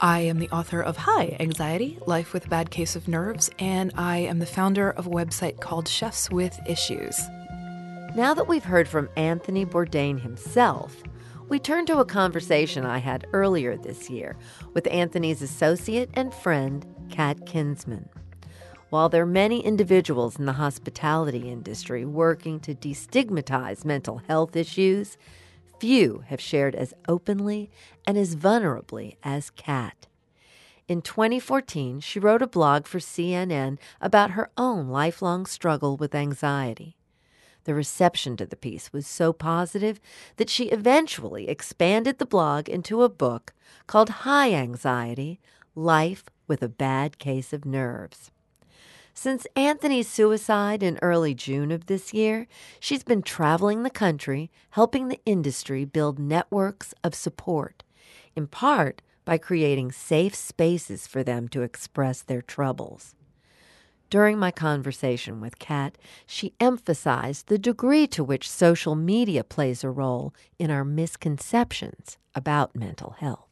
I 0.00 0.20
am 0.20 0.38
the 0.38 0.48
author 0.50 0.80
of 0.80 0.96
Hi, 0.96 1.36
Anxiety 1.40 1.98
Life 2.06 2.32
with 2.32 2.46
a 2.46 2.48
Bad 2.48 2.70
Case 2.70 2.94
of 2.94 3.08
Nerves, 3.08 3.50
and 3.58 3.90
I 3.96 4.18
am 4.18 4.38
the 4.38 4.46
founder 4.46 4.92
of 4.92 5.08
a 5.08 5.10
website 5.10 5.58
called 5.58 5.88
Chefs 5.88 6.30
with 6.30 6.56
Issues. 6.68 7.20
Now 8.14 8.32
that 8.32 8.46
we've 8.46 8.62
heard 8.62 8.86
from 8.86 9.08
Anthony 9.16 9.66
Bourdain 9.66 10.20
himself, 10.20 11.02
we 11.48 11.58
turn 11.58 11.84
to 11.86 11.98
a 11.98 12.04
conversation 12.04 12.86
I 12.86 12.98
had 12.98 13.26
earlier 13.32 13.76
this 13.76 14.08
year 14.08 14.36
with 14.72 14.86
Anthony's 14.86 15.42
associate 15.42 16.10
and 16.14 16.32
friend, 16.32 16.86
Kat 17.10 17.44
Kinsman. 17.44 18.08
While 18.92 19.08
there 19.08 19.22
are 19.22 19.26
many 19.26 19.64
individuals 19.64 20.38
in 20.38 20.44
the 20.44 20.52
hospitality 20.60 21.50
industry 21.50 22.04
working 22.04 22.60
to 22.60 22.74
destigmatize 22.74 23.86
mental 23.86 24.18
health 24.28 24.54
issues, 24.54 25.16
few 25.80 26.24
have 26.26 26.42
shared 26.42 26.74
as 26.74 26.92
openly 27.08 27.70
and 28.06 28.18
as 28.18 28.36
vulnerably 28.36 29.16
as 29.22 29.48
Kat. 29.48 30.08
In 30.88 31.00
2014, 31.00 32.00
she 32.00 32.20
wrote 32.20 32.42
a 32.42 32.46
blog 32.46 32.86
for 32.86 32.98
CNN 32.98 33.78
about 33.98 34.32
her 34.32 34.50
own 34.58 34.88
lifelong 34.88 35.46
struggle 35.46 35.96
with 35.96 36.14
anxiety. 36.14 36.98
The 37.64 37.72
reception 37.72 38.36
to 38.36 38.44
the 38.44 38.56
piece 38.56 38.92
was 38.92 39.06
so 39.06 39.32
positive 39.32 40.02
that 40.36 40.50
she 40.50 40.64
eventually 40.64 41.48
expanded 41.48 42.18
the 42.18 42.26
blog 42.26 42.68
into 42.68 43.02
a 43.02 43.08
book 43.08 43.54
called 43.86 44.10
Hi 44.10 44.52
Anxiety 44.52 45.40
Life 45.74 46.24
with 46.46 46.62
a 46.62 46.68
Bad 46.68 47.18
Case 47.18 47.54
of 47.54 47.64
Nerves. 47.64 48.30
Since 49.14 49.46
Anthony's 49.54 50.08
suicide 50.08 50.82
in 50.82 50.98
early 51.02 51.34
June 51.34 51.70
of 51.70 51.86
this 51.86 52.14
year, 52.14 52.46
she's 52.80 53.04
been 53.04 53.22
traveling 53.22 53.82
the 53.82 53.90
country 53.90 54.50
helping 54.70 55.08
the 55.08 55.20
industry 55.26 55.84
build 55.84 56.18
networks 56.18 56.94
of 57.04 57.14
support, 57.14 57.82
in 58.34 58.46
part 58.46 59.02
by 59.24 59.38
creating 59.38 59.92
safe 59.92 60.34
spaces 60.34 61.06
for 61.06 61.22
them 61.22 61.46
to 61.48 61.62
express 61.62 62.22
their 62.22 62.42
troubles. 62.42 63.14
During 64.08 64.38
my 64.38 64.50
conversation 64.50 65.40
with 65.40 65.58
Kat, 65.58 65.96
she 66.26 66.54
emphasized 66.58 67.46
the 67.46 67.58
degree 67.58 68.06
to 68.08 68.24
which 68.24 68.50
social 68.50 68.94
media 68.94 69.44
plays 69.44 69.84
a 69.84 69.90
role 69.90 70.34
in 70.58 70.70
our 70.70 70.84
misconceptions 70.84 72.18
about 72.34 72.74
mental 72.74 73.10
health. 73.18 73.51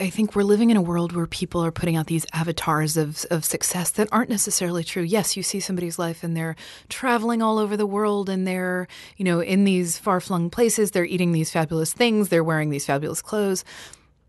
I 0.00 0.10
think 0.10 0.36
we're 0.36 0.44
living 0.44 0.70
in 0.70 0.76
a 0.76 0.82
world 0.82 1.12
where 1.12 1.26
people 1.26 1.64
are 1.64 1.72
putting 1.72 1.96
out 1.96 2.06
these 2.06 2.24
avatars 2.32 2.96
of, 2.96 3.24
of 3.30 3.44
success 3.44 3.90
that 3.92 4.08
aren't 4.12 4.30
necessarily 4.30 4.84
true. 4.84 5.02
Yes, 5.02 5.36
you 5.36 5.42
see 5.42 5.58
somebody's 5.58 5.98
life 5.98 6.22
and 6.22 6.36
they're 6.36 6.54
traveling 6.88 7.42
all 7.42 7.58
over 7.58 7.76
the 7.76 7.86
world 7.86 8.28
and 8.28 8.46
they're, 8.46 8.86
you 9.16 9.24
know, 9.24 9.40
in 9.40 9.64
these 9.64 9.98
far 9.98 10.20
flung 10.20 10.50
places, 10.50 10.92
they're 10.92 11.04
eating 11.04 11.32
these 11.32 11.50
fabulous 11.50 11.92
things, 11.92 12.28
they're 12.28 12.44
wearing 12.44 12.70
these 12.70 12.86
fabulous 12.86 13.20
clothes 13.20 13.64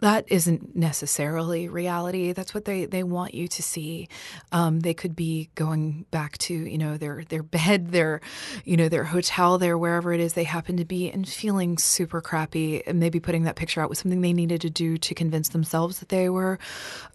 that 0.01 0.25
isn't 0.27 0.75
necessarily 0.75 1.67
reality. 1.67 2.31
That's 2.31 2.53
what 2.53 2.65
they, 2.65 2.85
they 2.85 3.03
want 3.03 3.33
you 3.33 3.47
to 3.49 3.63
see. 3.63 4.07
Um, 4.51 4.79
they 4.79 4.93
could 4.93 5.15
be 5.15 5.49
going 5.55 6.05
back 6.11 6.37
to 6.39 6.53
you 6.53 6.77
know 6.77 6.97
their 6.97 7.23
their 7.25 7.43
bed, 7.43 7.91
their 7.91 8.21
you 8.65 8.77
know 8.77 8.89
their 8.89 9.03
hotel, 9.03 9.57
their 9.57 9.77
wherever 9.77 10.13
it 10.13 10.19
is 10.19 10.33
they 10.33 10.43
happen 10.43 10.77
to 10.77 10.85
be, 10.85 11.09
and 11.09 11.27
feeling 11.27 11.77
super 11.77 12.21
crappy, 12.21 12.85
and 12.87 12.99
maybe 12.99 13.19
putting 13.19 13.43
that 13.43 13.55
picture 13.55 13.81
out 13.81 13.89
with 13.89 13.97
something 13.97 14.21
they 14.21 14.33
needed 14.33 14.61
to 14.61 14.69
do 14.69 14.97
to 14.97 15.13
convince 15.13 15.49
themselves 15.49 15.99
that 15.99 16.09
they 16.09 16.29
were 16.29 16.59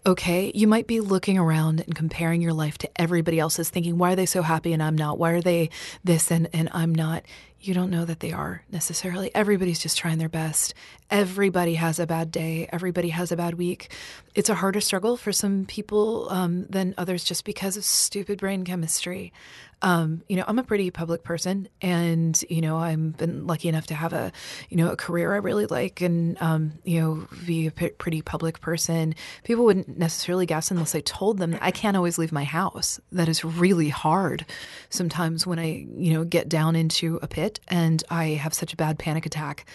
okay. 0.05 0.51
You 0.53 0.67
might 0.67 0.87
be 0.87 0.99
looking 0.99 1.37
around 1.37 1.81
and 1.81 1.95
comparing 1.95 2.41
your 2.41 2.53
life 2.53 2.77
to 2.79 3.01
everybody 3.01 3.39
else's, 3.39 3.69
thinking, 3.69 3.97
why 3.97 4.13
are 4.13 4.15
they 4.15 4.25
so 4.25 4.41
happy 4.41 4.73
and 4.73 4.83
I'm 4.83 4.97
not? 4.97 5.17
Why 5.17 5.31
are 5.31 5.41
they 5.41 5.69
this 6.03 6.31
and 6.31 6.49
and 6.53 6.69
I'm 6.71 6.93
not? 6.93 7.23
You 7.67 7.73
don't 7.73 7.89
know 7.89 8.05
that 8.05 8.19
they 8.19 8.31
are 8.31 8.63
necessarily. 8.71 9.33
Everybody's 9.33 9.79
just 9.79 9.97
trying 9.97 10.17
their 10.17 10.29
best. 10.29 10.73
Everybody 11.09 11.75
has 11.75 11.99
a 11.99 12.07
bad 12.07 12.31
day. 12.31 12.67
Everybody 12.71 13.09
has 13.09 13.31
a 13.31 13.37
bad 13.37 13.55
week. 13.55 13.91
It's 14.33 14.49
a 14.49 14.55
harder 14.55 14.81
struggle 14.81 15.17
for 15.17 15.31
some 15.31 15.65
people 15.65 16.27
um, 16.29 16.65
than 16.67 16.93
others 16.97 17.23
just 17.23 17.45
because 17.45 17.77
of 17.77 17.83
stupid 17.83 18.39
brain 18.39 18.63
chemistry 18.63 19.33
um, 19.81 20.23
you 20.27 20.35
know, 20.35 20.43
I'm 20.47 20.57
a 20.59 20.63
pretty 20.63 20.89
public 20.89 21.23
person, 21.23 21.67
and 21.81 22.41
you 22.49 22.61
know, 22.61 22.77
I've 22.77 23.17
been 23.17 23.45
lucky 23.45 23.69
enough 23.69 23.87
to 23.87 23.93
have 23.93 24.13
a, 24.13 24.31
you 24.69 24.77
know, 24.77 24.91
a 24.91 24.95
career 24.95 25.33
I 25.33 25.37
really 25.37 25.65
like, 25.65 26.01
and 26.01 26.41
um, 26.41 26.73
you 26.83 27.01
know, 27.01 27.27
be 27.45 27.67
a 27.67 27.71
p- 27.71 27.89
pretty 27.89 28.21
public 28.21 28.61
person. 28.61 29.15
People 29.43 29.65
wouldn't 29.65 29.97
necessarily 29.97 30.45
guess 30.45 30.71
unless 30.71 30.95
I 30.95 31.01
told 31.01 31.37
them 31.37 31.57
I 31.61 31.71
can't 31.71 31.97
always 31.97 32.17
leave 32.17 32.31
my 32.31 32.43
house. 32.43 32.99
That 33.11 33.29
is 33.29 33.43
really 33.43 33.89
hard. 33.89 34.45
Sometimes 34.89 35.45
when 35.45 35.59
I, 35.59 35.85
you 35.95 36.13
know, 36.13 36.23
get 36.23 36.49
down 36.49 36.75
into 36.75 37.19
a 37.21 37.27
pit 37.27 37.59
and 37.67 38.03
I 38.09 38.29
have 38.29 38.53
such 38.53 38.73
a 38.73 38.77
bad 38.77 38.97
panic 38.97 39.25
attack, 39.25 39.65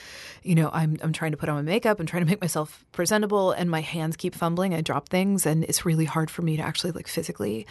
you 0.43 0.55
know, 0.55 0.71
I'm 0.73 0.97
I'm 1.03 1.13
trying 1.13 1.33
to 1.33 1.37
put 1.37 1.49
on 1.49 1.57
my 1.57 1.63
makeup 1.63 2.01
and 2.01 2.09
trying 2.09 2.25
to 2.25 2.31
make 2.31 2.41
myself 2.41 2.85
presentable, 2.93 3.53
and 3.53 3.71
my 3.71 3.81
hands 3.81 4.17
keep 4.17 4.35
fumbling. 4.35 4.75
I 4.75 4.81
drop 4.81 5.09
things, 5.09 5.47
and 5.47 5.65
it's 5.65 5.85
really 5.85 6.07
hard 6.07 6.31
for 6.31 6.43
me 6.43 6.57
to 6.57 6.63
actually 6.63 6.93
like 6.93 7.07
physically 7.07 7.67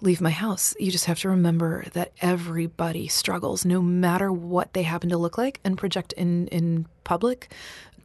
leave 0.00 0.20
my 0.20 0.30
house. 0.30 0.74
You 0.78 0.90
just 0.90 1.06
have 1.06 1.18
to 1.20 1.28
remember 1.28 1.84
that 1.92 2.12
everybody 2.20 3.08
struggles, 3.08 3.64
no 3.64 3.82
matter 3.82 4.32
what 4.32 4.72
they 4.72 4.82
happen 4.82 5.08
to 5.10 5.18
look 5.18 5.38
like 5.38 5.60
and 5.64 5.76
project 5.76 6.12
in, 6.14 6.46
in 6.48 6.86
public. 7.04 7.52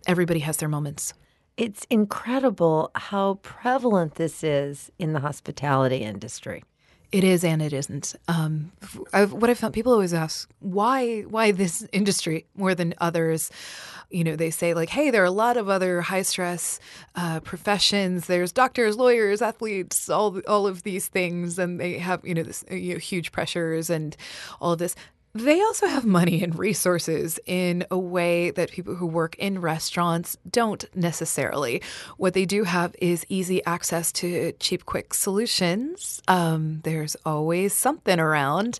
Everybody 0.07 0.39
has 0.39 0.57
their 0.57 0.69
moments. 0.69 1.13
It's 1.55 1.85
incredible 1.89 2.91
how 2.95 3.35
prevalent 3.43 4.15
this 4.15 4.43
is 4.43 4.91
in 4.97 5.13
the 5.13 5.19
hospitality 5.19 5.97
industry. 5.97 6.63
It 7.11 7.23
is 7.23 7.43
and 7.43 7.61
it 7.61 7.73
isn't. 7.73 8.15
Um, 8.27 8.71
I've, 9.13 9.33
what 9.33 9.51
I 9.51 9.53
found, 9.53 9.75
people 9.75 9.93
always 9.93 10.15
ask 10.15 10.49
why 10.59 11.21
why 11.21 11.51
this 11.51 11.87
industry 11.91 12.47
more 12.55 12.73
than 12.73 12.95
others. 12.97 13.51
You 14.09 14.23
know, 14.23 14.35
they 14.35 14.51
say 14.51 14.73
like, 14.73 14.89
hey, 14.89 15.09
there 15.09 15.21
are 15.21 15.25
a 15.25 15.31
lot 15.31 15.57
of 15.57 15.69
other 15.69 16.01
high 16.01 16.21
stress 16.21 16.79
uh, 17.15 17.39
professions. 17.39 18.27
There's 18.27 18.51
doctors, 18.51 18.97
lawyers, 18.97 19.41
athletes, 19.41 20.09
all 20.09 20.41
all 20.47 20.67
of 20.67 20.83
these 20.83 21.07
things, 21.07 21.57
and 21.57 21.79
they 21.79 21.97
have 21.99 22.25
you 22.25 22.33
know 22.33 22.43
this 22.43 22.63
you 22.69 22.93
know, 22.93 22.99
huge 22.99 23.31
pressures 23.31 23.89
and 23.89 24.15
all 24.61 24.73
of 24.73 24.79
this. 24.79 24.95
They 25.35 25.61
also 25.61 25.87
have 25.87 26.05
money 26.05 26.43
and 26.43 26.57
resources 26.59 27.39
in 27.47 27.87
a 27.89 27.97
way 27.97 28.51
that 28.51 28.69
people 28.69 28.93
who 28.93 29.07
work 29.07 29.35
in 29.39 29.61
restaurants 29.61 30.37
don't 30.47 30.85
necessarily. 30.95 31.81
What 32.17 32.35
they 32.35 32.45
do 32.45 32.65
have 32.65 32.95
is 32.99 33.25
easy 33.29 33.65
access 33.65 34.11
to 34.11 34.51
cheap, 34.59 34.85
quick 34.85 35.15
solutions. 35.15 36.21
Um, 36.27 36.81
there's 36.83 37.15
always 37.25 37.73
something 37.73 38.19
around, 38.19 38.77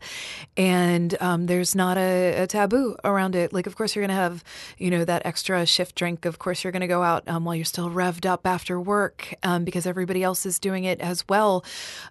and 0.56 1.20
um, 1.20 1.48
there's 1.48 1.74
not 1.74 1.98
a, 1.98 2.44
a, 2.44 2.46
taboo 2.46 2.98
around 3.04 3.36
it. 3.36 3.52
Like, 3.52 3.66
of 3.66 3.76
course, 3.76 3.96
you're 3.96 4.04
going 4.04 4.16
to 4.16 4.22
have, 4.22 4.44
you 4.78 4.92
know, 4.92 5.06
that 5.06 5.26
extra 5.26 5.66
shift 5.66 5.96
drink. 5.96 6.24
Of 6.26 6.38
course, 6.38 6.64
you're 6.64 6.72
going 6.72 6.82
to 6.82 6.88
go 6.88 7.02
out 7.02 7.28
um, 7.28 7.46
while 7.46 7.56
you're 7.56 7.66
still 7.66 7.90
revved 7.90 8.28
up 8.28 8.46
after 8.46 8.80
work 8.80 9.34
um, 9.42 9.64
because 9.66 9.88
everybody 9.88 10.22
else 10.22 10.46
is 10.46 10.60
doing 10.60 10.84
it 10.84 11.02
as 11.02 11.28
well. 11.28 11.66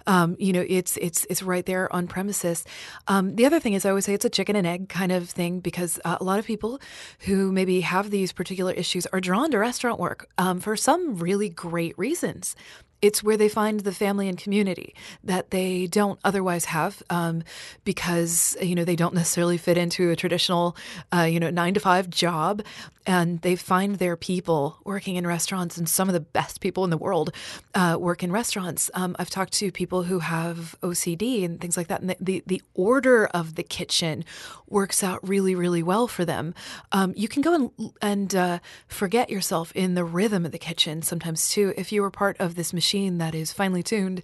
Um, 0.08 0.34
you 0.40 0.52
know, 0.52 0.64
it's 0.68 0.96
it's 0.96 1.26
it's 1.30 1.44
right 1.44 1.64
there 1.64 1.94
on 1.94 2.08
premises. 2.08 2.64
Um, 3.06 3.36
the 3.36 3.46
other 3.46 3.60
thing 3.60 3.74
is, 3.74 3.86
I 3.86 3.90
always 3.90 4.06
say 4.06 4.14
it's 4.14 4.24
a 4.24 4.31
chicken 4.32 4.56
and 4.56 4.66
egg 4.66 4.88
kind 4.88 5.12
of 5.12 5.28
thing 5.28 5.60
because 5.60 6.00
uh, 6.04 6.16
a 6.20 6.24
lot 6.24 6.38
of 6.38 6.46
people 6.46 6.80
who 7.20 7.52
maybe 7.52 7.82
have 7.82 8.10
these 8.10 8.32
particular 8.32 8.72
issues 8.72 9.06
are 9.06 9.20
drawn 9.20 9.50
to 9.50 9.58
restaurant 9.58 10.00
work 10.00 10.28
um, 10.38 10.60
for 10.60 10.76
some 10.76 11.16
really 11.16 11.48
great 11.48 11.96
reasons 11.98 12.56
it's 13.02 13.22
where 13.22 13.36
they 13.36 13.48
find 13.48 13.80
the 13.80 13.92
family 13.92 14.28
and 14.28 14.38
community 14.38 14.94
that 15.24 15.50
they 15.50 15.88
don't 15.88 16.20
otherwise 16.24 16.66
have 16.66 17.02
um, 17.10 17.42
because 17.84 18.56
you 18.62 18.76
know 18.76 18.84
they 18.84 18.96
don't 18.96 19.14
necessarily 19.14 19.58
fit 19.58 19.76
into 19.76 20.10
a 20.10 20.16
traditional 20.16 20.76
uh, 21.12 21.22
you 21.22 21.40
know 21.40 21.50
nine 21.50 21.74
to 21.74 21.80
five 21.80 22.08
job. 22.08 22.62
And 23.04 23.40
they 23.40 23.56
find 23.56 23.96
their 23.96 24.16
people 24.16 24.78
working 24.84 25.16
in 25.16 25.26
restaurants 25.26 25.76
and 25.76 25.88
some 25.88 26.08
of 26.08 26.12
the 26.12 26.20
best 26.20 26.60
people 26.60 26.84
in 26.84 26.90
the 26.90 26.96
world 26.96 27.34
uh, 27.74 27.96
work 27.98 28.22
in 28.22 28.30
restaurants. 28.30 28.92
Um, 28.94 29.16
i've 29.18 29.28
talked 29.28 29.52
to 29.54 29.72
people 29.72 30.04
who 30.04 30.20
have 30.20 30.76
ocd 30.82 31.44
and 31.44 31.60
things 31.60 31.76
like 31.76 31.88
that 31.88 32.00
and 32.00 32.10
the, 32.10 32.16
the, 32.20 32.42
the 32.46 32.62
order 32.74 33.26
of 33.26 33.56
the 33.56 33.64
kitchen 33.64 34.24
works 34.68 35.02
out 35.02 35.26
really 35.28 35.56
really 35.56 35.82
well 35.82 36.06
for 36.06 36.24
them. 36.24 36.54
Um, 36.92 37.12
you 37.16 37.26
can 37.26 37.42
go 37.42 37.54
and, 37.54 37.92
and 38.00 38.34
uh, 38.36 38.58
forget 38.86 39.30
yourself 39.30 39.72
in 39.74 39.94
the 39.94 40.04
rhythm 40.04 40.46
of 40.46 40.52
the 40.52 40.58
kitchen 40.58 41.02
sometimes 41.02 41.50
too. 41.50 41.74
If 41.76 41.90
you 41.90 42.02
were 42.02 42.10
part 42.10 42.36
of 42.38 42.54
this 42.54 42.72
machine 42.72 42.91
machine 42.92 43.16
that 43.16 43.34
is 43.34 43.52
finely 43.52 43.82
tuned 43.82 44.22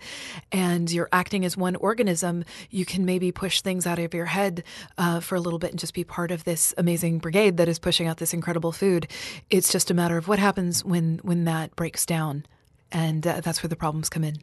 and 0.52 0.90
you're 0.90 1.08
acting 1.10 1.42
as 1.42 1.56
one 1.56 1.74
organism, 1.76 2.44
you 2.68 2.84
can 2.84 3.02
maybe 3.04 3.32
push 3.32 3.62
things 3.62 3.86
out 3.86 3.98
of 3.98 4.12
your 4.12 4.26
head 4.26 4.62
uh, 4.98 5.20
for 5.20 5.36
a 5.36 5.40
little 5.40 5.58
bit 5.58 5.70
and 5.70 5.78
just 5.78 5.94
be 5.94 6.04
part 6.04 6.30
of 6.30 6.44
this 6.44 6.74
amazing 6.76 7.18
brigade 7.18 7.56
that 7.56 7.66
is 7.66 7.78
pushing 7.78 8.06
out 8.06 8.18
this 8.18 8.34
incredible 8.34 8.70
food. 8.70 9.08
It's 9.48 9.72
just 9.72 9.90
a 9.90 9.94
matter 9.94 10.18
of 10.18 10.28
what 10.28 10.38
happens 10.38 10.84
when 10.84 11.18
when 11.22 11.44
that 11.44 11.74
breaks 11.76 12.04
down, 12.04 12.44
and 12.92 13.26
uh, 13.26 13.40
that's 13.40 13.62
where 13.62 13.68
the 13.68 13.76
problems 13.76 14.10
come 14.10 14.24
in. 14.24 14.36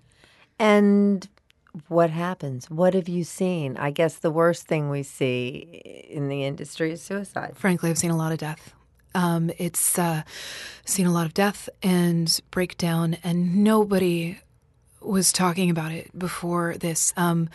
And 0.58 1.28
what 1.88 2.10
happens? 2.10 2.70
What 2.70 2.96
have 2.96 3.08
you 3.08 3.24
seen? 3.24 3.78
I 3.78 3.92
guess 3.92 4.16
the 4.16 4.32
worst 4.32 4.66
thing 4.66 4.90
we 4.90 5.04
see 5.04 6.08
in 6.10 6.30
the 6.30 6.46
industry 6.46 6.92
is 6.92 7.02
suicide. 7.02 7.54
Frankly, 7.56 7.92
I've 7.92 7.98
seen 7.98 8.12
a 8.12 8.18
lot 8.18 8.32
of 8.32 8.40
death. 8.40 8.74
Um, 9.16 9.50
it's 9.58 9.98
uh, 9.98 10.24
seen 10.86 11.08
a 11.08 11.12
lot 11.12 11.26
of 11.26 11.34
death 11.34 11.70
and 11.82 12.40
breakdown, 12.52 13.18
and 13.24 13.64
nobody 13.64 14.40
was 15.02 15.32
talking 15.32 15.70
about 15.70 15.92
it 15.92 16.18
before 16.18 16.76
this. 16.78 17.14
Um, 17.16 17.50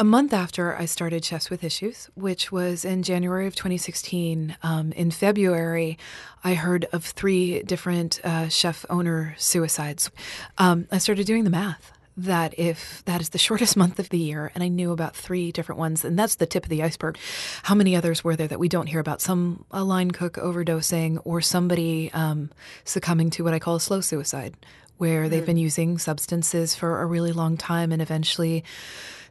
a 0.00 0.04
month 0.04 0.32
after 0.32 0.76
I 0.76 0.84
started 0.84 1.24
Chefs 1.24 1.50
with 1.50 1.64
Issues, 1.64 2.08
which 2.14 2.52
was 2.52 2.84
in 2.84 3.02
January 3.02 3.48
of 3.48 3.56
2016, 3.56 4.56
um, 4.62 4.92
in 4.92 5.10
February, 5.10 5.98
I 6.44 6.54
heard 6.54 6.86
of 6.92 7.04
three 7.04 7.62
different 7.64 8.20
uh, 8.24 8.48
chef 8.48 8.86
owner 8.88 9.34
suicides. 9.38 10.10
Um, 10.56 10.86
I 10.92 10.98
started 10.98 11.26
doing 11.26 11.42
the 11.42 11.50
math 11.50 11.92
that 12.18 12.58
if 12.58 13.02
that 13.04 13.20
is 13.20 13.30
the 13.30 13.38
shortest 13.48 13.76
month 13.76 13.98
of 13.98 14.08
the 14.10 14.18
year, 14.18 14.50
and 14.54 14.62
I 14.62 14.68
knew 14.68 14.92
about 14.92 15.16
three 15.16 15.52
different 15.52 15.78
ones, 15.78 16.04
and 16.04 16.18
that's 16.18 16.36
the 16.36 16.46
tip 16.46 16.64
of 16.64 16.70
the 16.70 16.82
iceberg. 16.82 17.18
How 17.62 17.74
many 17.74 17.96
others 17.96 18.22
were 18.22 18.36
there 18.36 18.48
that 18.48 18.58
we 18.58 18.68
don't 18.68 18.88
hear 18.88 19.00
about? 19.00 19.20
Some 19.20 19.64
a 19.70 19.84
line 19.84 20.10
cook 20.10 20.34
overdosing, 20.34 21.20
or 21.24 21.40
somebody 21.40 22.10
um, 22.12 22.50
succumbing 22.84 23.30
to 23.30 23.44
what 23.44 23.54
I 23.54 23.58
call 23.58 23.76
a 23.76 23.80
slow 23.80 24.00
suicide, 24.00 24.54
where 24.98 25.28
they've 25.28 25.46
been 25.46 25.56
using 25.56 25.98
substances 25.98 26.74
for 26.74 27.00
a 27.00 27.06
really 27.06 27.32
long 27.32 27.56
time, 27.56 27.92
and 27.92 28.02
eventually 28.02 28.64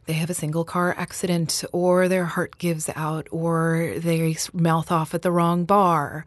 they 0.08 0.14
have 0.14 0.30
a 0.30 0.34
single 0.34 0.64
car 0.64 0.94
accident 0.96 1.64
or 1.70 2.08
their 2.08 2.24
heart 2.24 2.56
gives 2.56 2.88
out 2.96 3.28
or 3.30 3.92
they 3.98 4.34
mouth 4.54 4.90
off 4.90 5.12
at 5.12 5.20
the 5.20 5.30
wrong 5.30 5.66
bar. 5.66 6.24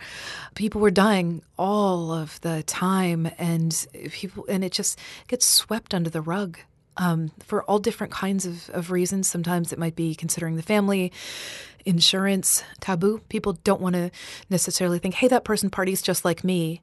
People 0.53 0.81
were 0.81 0.91
dying 0.91 1.41
all 1.57 2.13
of 2.13 2.39
the 2.41 2.61
time 2.61 3.31
and 3.39 3.87
people 4.11 4.45
and 4.47 4.63
it 4.63 4.71
just 4.71 4.99
gets 5.27 5.47
swept 5.47 5.95
under 5.95 6.11
the 6.11 6.21
rug. 6.21 6.59
Um, 6.97 7.31
for 7.39 7.63
all 7.63 7.79
different 7.79 8.13
kinds 8.13 8.45
of, 8.45 8.69
of 8.69 8.91
reasons. 8.91 9.27
Sometimes 9.27 9.71
it 9.73 9.79
might 9.79 9.95
be 9.95 10.13
considering 10.13 10.57
the 10.57 10.61
family, 10.61 11.11
insurance, 11.85 12.63
taboo. 12.81 13.21
People 13.29 13.53
don't 13.63 13.81
want 13.81 13.95
to 13.95 14.11
necessarily 14.49 14.99
think, 14.99 15.15
hey, 15.15 15.29
that 15.29 15.45
person 15.45 15.69
parties 15.71 16.01
just 16.03 16.25
like 16.25 16.43
me. 16.43 16.81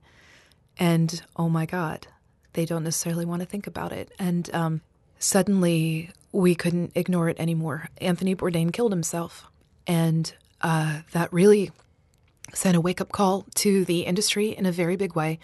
And 0.79 1.23
oh 1.37 1.49
my 1.49 1.67
God, 1.67 2.09
they 2.55 2.65
don't 2.65 2.85
necessarily 2.85 3.27
want 3.27 3.41
to 3.41 3.47
think 3.47 3.67
about 3.67 3.93
it. 3.93 4.11
And 4.19 4.53
um, 4.55 4.81
suddenly 5.19 6.11
we 6.33 6.55
couldn't 6.55 6.93
ignore 6.95 7.29
it 7.29 7.39
anymore. 7.41 7.89
Anthony 8.01 8.35
Bourdain 8.35 8.73
killed 8.73 8.93
himself. 8.93 9.51
And 9.87 10.33
uh, 10.61 11.01
that 11.13 11.33
really 11.33 11.71
sent 12.55 12.77
a 12.77 12.81
wake 12.81 13.01
up 13.01 13.13
call 13.13 13.47
to 13.57 13.85
the 13.85 14.01
industry 14.01 14.51
in 14.51 14.67
a 14.67 14.73
very 14.73 14.97
big 14.97 15.15
way 15.15 15.39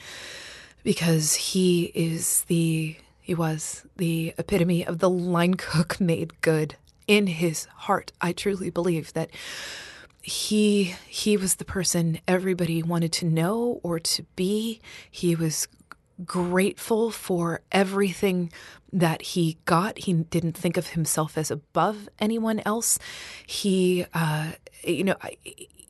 because 0.82 1.34
he 1.34 1.84
is 1.94 2.42
the, 2.44 2.96
he 3.20 3.34
was 3.34 3.84
the 3.96 4.34
epitome 4.38 4.86
of 4.86 4.98
the 4.98 5.10
line 5.10 5.54
cook 5.54 6.00
made 6.00 6.40
good 6.40 6.76
in 7.06 7.26
his 7.26 7.64
heart. 7.64 8.12
I 8.20 8.32
truly 8.32 8.70
believe 8.70 9.12
that 9.12 9.30
he 10.22 10.94
he 11.06 11.36
was 11.36 11.56
the 11.56 11.66
person 11.66 12.18
everybody 12.26 12.82
wanted 12.82 13.12
to 13.12 13.26
know 13.26 13.78
or 13.82 14.00
to 14.00 14.22
be. 14.36 14.80
He 15.10 15.34
was 15.34 15.68
grateful 16.24 17.10
for 17.10 17.60
everything 17.72 18.52
that 18.92 19.22
he 19.22 19.58
got. 19.64 19.98
He 19.98 20.12
didn't 20.12 20.56
think 20.56 20.76
of 20.76 20.88
himself 20.88 21.36
as 21.36 21.50
above 21.50 22.08
anyone 22.18 22.60
else. 22.64 22.98
He, 23.46 24.06
uh, 24.14 24.52
you 24.84 25.04
know, 25.04 25.16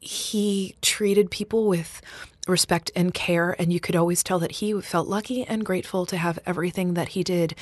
he 0.07 0.75
treated 0.83 1.31
people 1.31 1.67
with 1.67 2.01
respect 2.47 2.91
and 2.95 3.15
care 3.15 3.57
and 3.59 3.73
you 3.73 3.81
could 3.81 3.97
always 3.97 4.23
tell 4.23 4.39
that 4.39 4.53
he 4.53 4.79
felt 4.81 5.09
lucky 5.09 5.45
and 5.45 5.65
grateful 5.65 6.05
to 6.07 6.17
have 6.17 6.39
everything 6.45 6.95
that 6.95 7.09
he 7.09 7.23
did. 7.23 7.55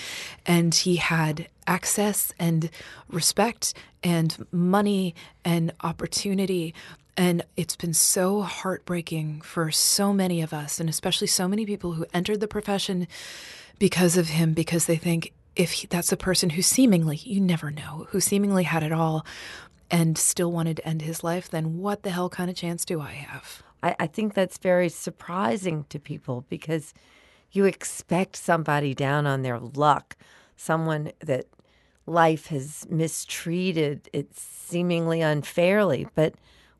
And 0.44 0.74
he 0.74 0.96
had 0.96 1.48
access 1.66 2.32
and 2.38 2.68
respect 3.08 3.74
and 4.02 4.44
money 4.50 5.14
and 5.44 5.72
opportunity. 5.82 6.74
And 7.16 7.44
it's 7.56 7.76
been 7.76 7.94
so 7.94 8.40
heartbreaking 8.40 9.42
for 9.42 9.70
so 9.70 10.12
many 10.12 10.42
of 10.42 10.52
us, 10.52 10.80
and 10.80 10.88
especially 10.88 11.26
so 11.26 11.46
many 11.46 11.66
people 11.66 11.92
who 11.92 12.06
entered 12.12 12.40
the 12.40 12.48
profession 12.48 13.06
because 13.78 14.16
of 14.16 14.28
him, 14.28 14.54
because 14.54 14.86
they 14.86 14.96
think 14.96 15.32
if 15.54 15.72
he, 15.72 15.86
that's 15.86 16.12
a 16.12 16.16
person 16.16 16.50
who 16.50 16.62
seemingly, 16.62 17.16
you 17.16 17.40
never 17.40 17.70
know, 17.70 18.06
who 18.10 18.20
seemingly 18.20 18.64
had 18.64 18.82
it 18.82 18.92
all 18.92 19.26
and 19.92 20.16
still 20.16 20.50
wanted 20.50 20.78
to 20.78 20.88
end 20.88 21.02
his 21.02 21.22
life, 21.22 21.50
then 21.50 21.78
what 21.78 22.02
the 22.02 22.10
hell 22.10 22.30
kind 22.30 22.48
of 22.50 22.56
chance 22.56 22.84
do 22.86 23.00
I 23.00 23.12
have? 23.12 23.62
I, 23.82 23.94
I 24.00 24.06
think 24.06 24.32
that's 24.32 24.56
very 24.56 24.88
surprising 24.88 25.84
to 25.90 26.00
people 26.00 26.46
because 26.48 26.94
you 27.52 27.66
expect 27.66 28.34
somebody 28.36 28.94
down 28.94 29.26
on 29.26 29.42
their 29.42 29.60
luck, 29.60 30.16
someone 30.56 31.12
that 31.20 31.46
life 32.06 32.46
has 32.46 32.86
mistreated 32.88 34.08
it 34.14 34.34
seemingly 34.34 35.20
unfairly, 35.20 36.08
but 36.14 36.34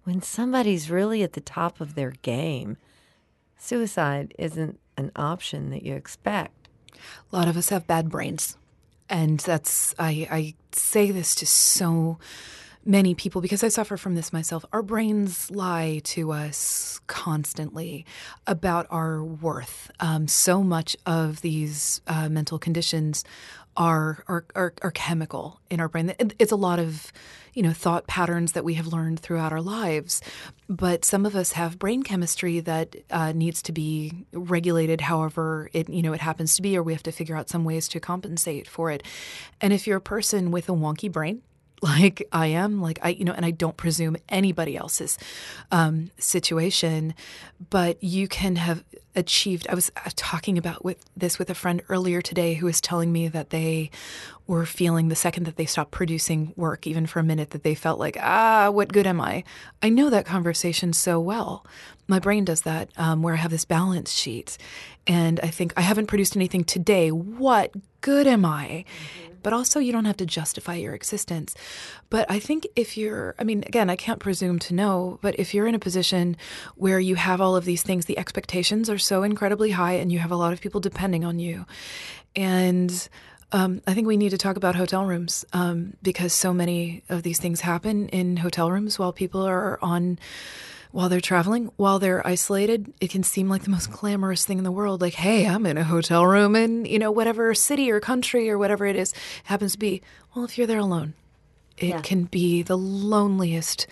when 0.05 0.23
somebody's 0.23 0.91
really 0.91 1.23
at 1.23 1.35
the 1.35 1.41
top 1.41 1.81
of 1.81 1.95
their 1.95 2.13
game, 2.23 2.79
suicide 3.59 4.35
isn't 4.39 4.81
an 4.97 5.13
option 5.15 5.71
that 5.71 5.83
you 5.83 5.95
expect. 5.95 6.69
A 7.31 7.37
lot 7.37 7.47
of 7.47 7.57
us 7.57 7.69
have 7.69 7.87
bad 7.87 8.09
brains. 8.09 8.57
And 9.09 9.39
that's, 9.41 9.95
I, 9.99 10.27
I 10.31 10.55
say 10.73 11.11
this 11.11 11.35
to 11.37 11.47
so 11.47 12.19
many 12.85 13.15
people 13.15 13.41
because 13.41 13.63
I 13.63 13.69
suffer 13.69 13.97
from 13.97 14.15
this 14.15 14.33
myself. 14.33 14.65
Our 14.73 14.83
brains 14.83 15.51
lie 15.51 16.01
to 16.05 16.33
us 16.33 17.01
constantly 17.07 18.05
about 18.47 18.87
our 18.91 19.23
worth. 19.23 19.91
Um, 20.01 20.29
so 20.29 20.63
much 20.63 20.97
of 21.07 21.41
these 21.41 22.01
uh, 22.07 22.29
mental 22.29 22.59
conditions 22.59 23.25
are, 23.77 24.23
are, 24.29 24.45
are 24.55 24.75
are 24.83 24.91
chemical 24.91 25.61
in 25.71 25.81
our 25.81 25.89
brain. 25.89 26.15
It's 26.39 26.53
a 26.53 26.57
lot 26.57 26.79
of 26.79 27.13
you 27.55 27.63
know 27.63 27.73
thought 27.73 28.07
patterns 28.07 28.53
that 28.53 28.65
we 28.65 28.75
have 28.75 28.87
learned 28.87 29.21
throughout 29.21 29.53
our 29.53 29.63
lives, 29.63 30.21
but 30.69 31.05
some 31.05 31.25
of 31.25 31.35
us 31.35 31.53
have 31.53 31.79
brain 31.79 32.03
chemistry 32.03 32.61
that 32.61 32.97
uh, 33.11 33.33
needs 33.33 33.63
to 33.63 33.73
be 33.73 34.27
regulated. 34.33 35.01
However, 35.01 35.71
it 35.73 35.89
you 35.89 36.03
know 36.03 36.13
it 36.13 36.21
happens 36.21 36.55
to 36.57 36.63
be, 36.63 36.77
or 36.77 36.83
we 36.83 36.93
have 36.93 37.03
to 37.05 37.13
figure 37.13 37.37
out 37.37 37.49
some 37.49 37.65
ways 37.65 37.89
to 37.89 38.01
compensate 38.01 38.69
for 38.69 38.91
it. 38.91 39.03
And 39.61 39.73
if 39.73 39.87
you're 39.87 39.99
a 39.99 40.03
person 40.03 40.51
with 40.51 40.69
a 40.69 40.73
wonky 40.73 41.11
brain, 41.11 41.41
like 41.83 42.27
I 42.33 42.47
am, 42.47 42.81
like 42.81 42.99
I, 43.03 43.11
you 43.11 43.25
know, 43.25 43.33
and 43.33 43.45
I 43.45 43.51
don't 43.51 43.77
presume 43.77 44.17
anybody 44.29 44.77
else's 44.77 45.19
um, 45.71 46.11
situation, 46.17 47.15
but 47.71 48.03
you 48.03 48.29
can 48.29 48.57
have 48.57 48.85
achieved. 49.15 49.67
I 49.69 49.75
was 49.75 49.91
uh, 49.97 50.11
talking 50.17 50.57
about 50.57 50.85
with 50.85 51.05
this 51.17 51.39
with 51.39 51.51
a 51.51 51.55
friend 51.55 51.83
earlier 51.89 52.23
today 52.23 52.55
who 52.55 52.67
was 52.67 52.81
telling 52.81 53.13
me 53.13 53.29
that 53.29 53.51
they 53.51 53.91
were 54.47 54.67
feeling 54.67 55.09
the 55.09 55.15
second 55.15 55.45
that 55.45 55.57
they 55.57 55.67
stopped 55.67 55.91
producing 55.91 56.53
work, 56.57 56.87
even 56.87 57.07
for 57.07 57.21
a 57.21 57.25
minute, 57.25 57.51
that 57.51 57.63
they 57.63 57.75
felt 57.75 57.99
like, 57.99 58.17
ah, 58.21 58.71
what 58.71 58.93
good 58.93 59.07
am 59.07 59.21
I? 59.21 59.45
I 59.83 59.89
know 59.89 60.11
that 60.11 60.27
conversation 60.27 60.93
so 60.93 61.21
well. 61.21 61.67
My 62.09 62.19
brain 62.19 62.45
does 62.45 62.63
that, 62.63 62.91
um, 62.97 63.23
where 63.23 63.35
I 63.35 63.39
have 63.39 63.51
this 63.51 63.65
balance 63.65 64.13
sheet, 64.13 64.59
and 65.07 65.39
I 65.41 65.49
think 65.49 65.73
I 65.77 65.83
haven't 65.83 66.07
produced 66.07 66.37
anything 66.37 66.65
today. 66.65 67.11
What 67.11 67.73
good 68.01 68.27
am 68.27 68.45
I? 68.45 68.85
Mm-hmm 68.87 69.33
but 69.43 69.53
also 69.53 69.81
you 69.81 69.93
don't 69.93 70.05
have 70.05 70.17
to 70.19 70.27
justify 70.27 70.77
your 70.77 70.95
existence. 70.95 71.55
But 72.11 72.31
I 72.31 72.39
think 72.39 72.67
if 72.77 72.97
you're, 72.97 73.35
I 73.39 73.45
mean, 73.45 73.65
again, 73.67 73.91
I 73.91 73.97
can't 73.97 74.21
presume 74.21 74.59
to 74.61 74.75
know, 74.75 75.19
but 75.23 75.39
if 75.39 75.55
you're 75.55 75.67
in 75.67 75.75
a 75.75 75.81
position 75.81 76.37
where 76.77 77.01
you 77.01 77.17
have 77.17 77.41
all 77.41 77.57
of 77.57 77.65
these 77.65 77.83
things, 77.83 78.07
the 78.07 78.19
expectations 78.19 78.89
are 78.89 78.99
so 79.03 79.23
incredibly 79.23 79.71
high 79.71 79.95
and 79.95 80.11
you 80.11 80.19
have 80.19 80.31
a 80.31 80.37
lot 80.37 80.53
of 80.53 80.61
people 80.61 80.81
depending 80.81 81.25
on 81.25 81.39
you. 81.39 81.67
And 82.35 83.09
um, 83.53 83.83
I 83.87 83.95
think 83.95 84.07
we 84.07 84.17
need 84.17 84.31
to 84.31 84.39
talk 84.39 84.57
about 84.57 84.75
hotel 84.75 85.05
rooms 85.05 85.45
um, 85.53 85.95
because 86.03 86.33
so 86.33 86.55
many 86.55 87.03
of 87.09 87.23
these 87.23 87.39
things 87.39 87.61
happen 87.61 88.09
in 88.09 88.39
hotel 88.39 88.71
rooms 88.71 88.99
while 88.99 89.13
people 89.13 89.43
are 89.43 89.79
on 89.83 90.19
while 90.93 91.09
they're 91.09 91.23
traveling, 91.23 91.71
while 91.77 91.99
they're 91.99 92.25
isolated, 92.27 92.93
it 93.01 93.11
can 93.11 93.23
seem 93.23 93.49
like 93.49 93.63
the 93.63 93.71
most 93.71 93.91
glamorous 93.91 94.45
thing 94.45 94.59
in 94.59 94.65
the 94.65 94.71
world. 94.71 95.01
Like, 95.01 95.15
hey, 95.15 95.47
I'm 95.47 95.65
in 95.65 95.79
a 95.79 95.85
hotel 95.85 96.27
room 96.27 96.55
in, 96.55 96.85
you 96.85 96.99
know, 96.99 97.11
whatever 97.11 97.55
city 97.55 97.91
or 97.91 97.99
country 97.99 98.51
or 98.51 98.59
whatever 98.59 98.85
it 98.85 98.95
is 98.95 99.15
happens 99.45 99.73
to 99.73 99.79
be. 99.79 100.03
Well, 100.35 100.45
if 100.45 100.59
you're 100.59 100.67
there 100.67 100.79
alone, 100.79 101.15
it 101.79 101.89
yeah. 101.89 102.01
can 102.03 102.25
be 102.25 102.63
the 102.63 102.77
loneliest 102.77 103.87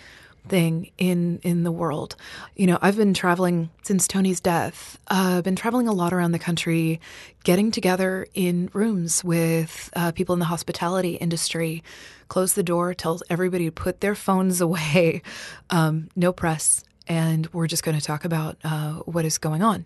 thing 0.47 0.91
in 0.97 1.39
in 1.43 1.63
the 1.63 1.71
world. 1.71 2.15
You 2.55 2.67
know, 2.67 2.79
I've 2.81 2.97
been 2.97 3.13
traveling 3.13 3.69
since 3.83 4.07
Tony's 4.07 4.39
death. 4.39 4.97
Uh, 5.07 5.35
I've 5.37 5.43
been 5.43 5.55
traveling 5.55 5.87
a 5.87 5.93
lot 5.93 6.13
around 6.13 6.31
the 6.31 6.39
country, 6.39 6.99
getting 7.43 7.71
together 7.71 8.27
in 8.33 8.69
rooms 8.73 9.23
with 9.23 9.89
uh, 9.95 10.11
people 10.11 10.33
in 10.33 10.39
the 10.39 10.45
hospitality 10.45 11.15
industry. 11.15 11.83
Close 12.27 12.53
the 12.53 12.63
door, 12.63 12.93
tell 12.93 13.19
everybody 13.29 13.65
to 13.65 13.71
put 13.71 14.01
their 14.01 14.15
phones 14.15 14.61
away, 14.67 15.21
um, 15.69 16.09
no 16.15 16.31
press, 16.31 16.83
and 17.07 17.47
we're 17.53 17.67
just 17.67 17.83
going 17.83 17.97
to 17.97 18.05
talk 18.05 18.25
about 18.25 18.57
uh, 18.63 18.93
what 19.05 19.25
is 19.25 19.37
going 19.37 19.61
on. 19.61 19.85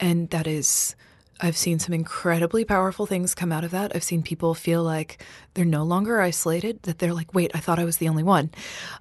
And 0.00 0.28
that 0.30 0.46
is 0.46 0.96
I've 1.40 1.56
seen 1.56 1.78
some 1.78 1.92
incredibly 1.92 2.64
powerful 2.64 3.06
things 3.06 3.34
come 3.34 3.50
out 3.50 3.64
of 3.64 3.72
that. 3.72 3.92
I've 3.94 4.04
seen 4.04 4.22
people 4.22 4.54
feel 4.54 4.82
like 4.82 5.22
they're 5.54 5.64
no 5.64 5.82
longer 5.82 6.20
isolated, 6.20 6.82
that 6.84 6.98
they're 6.98 7.12
like, 7.12 7.34
wait, 7.34 7.50
I 7.54 7.58
thought 7.58 7.78
I 7.78 7.84
was 7.84 7.96
the 7.96 8.08
only 8.08 8.22
one. 8.22 8.50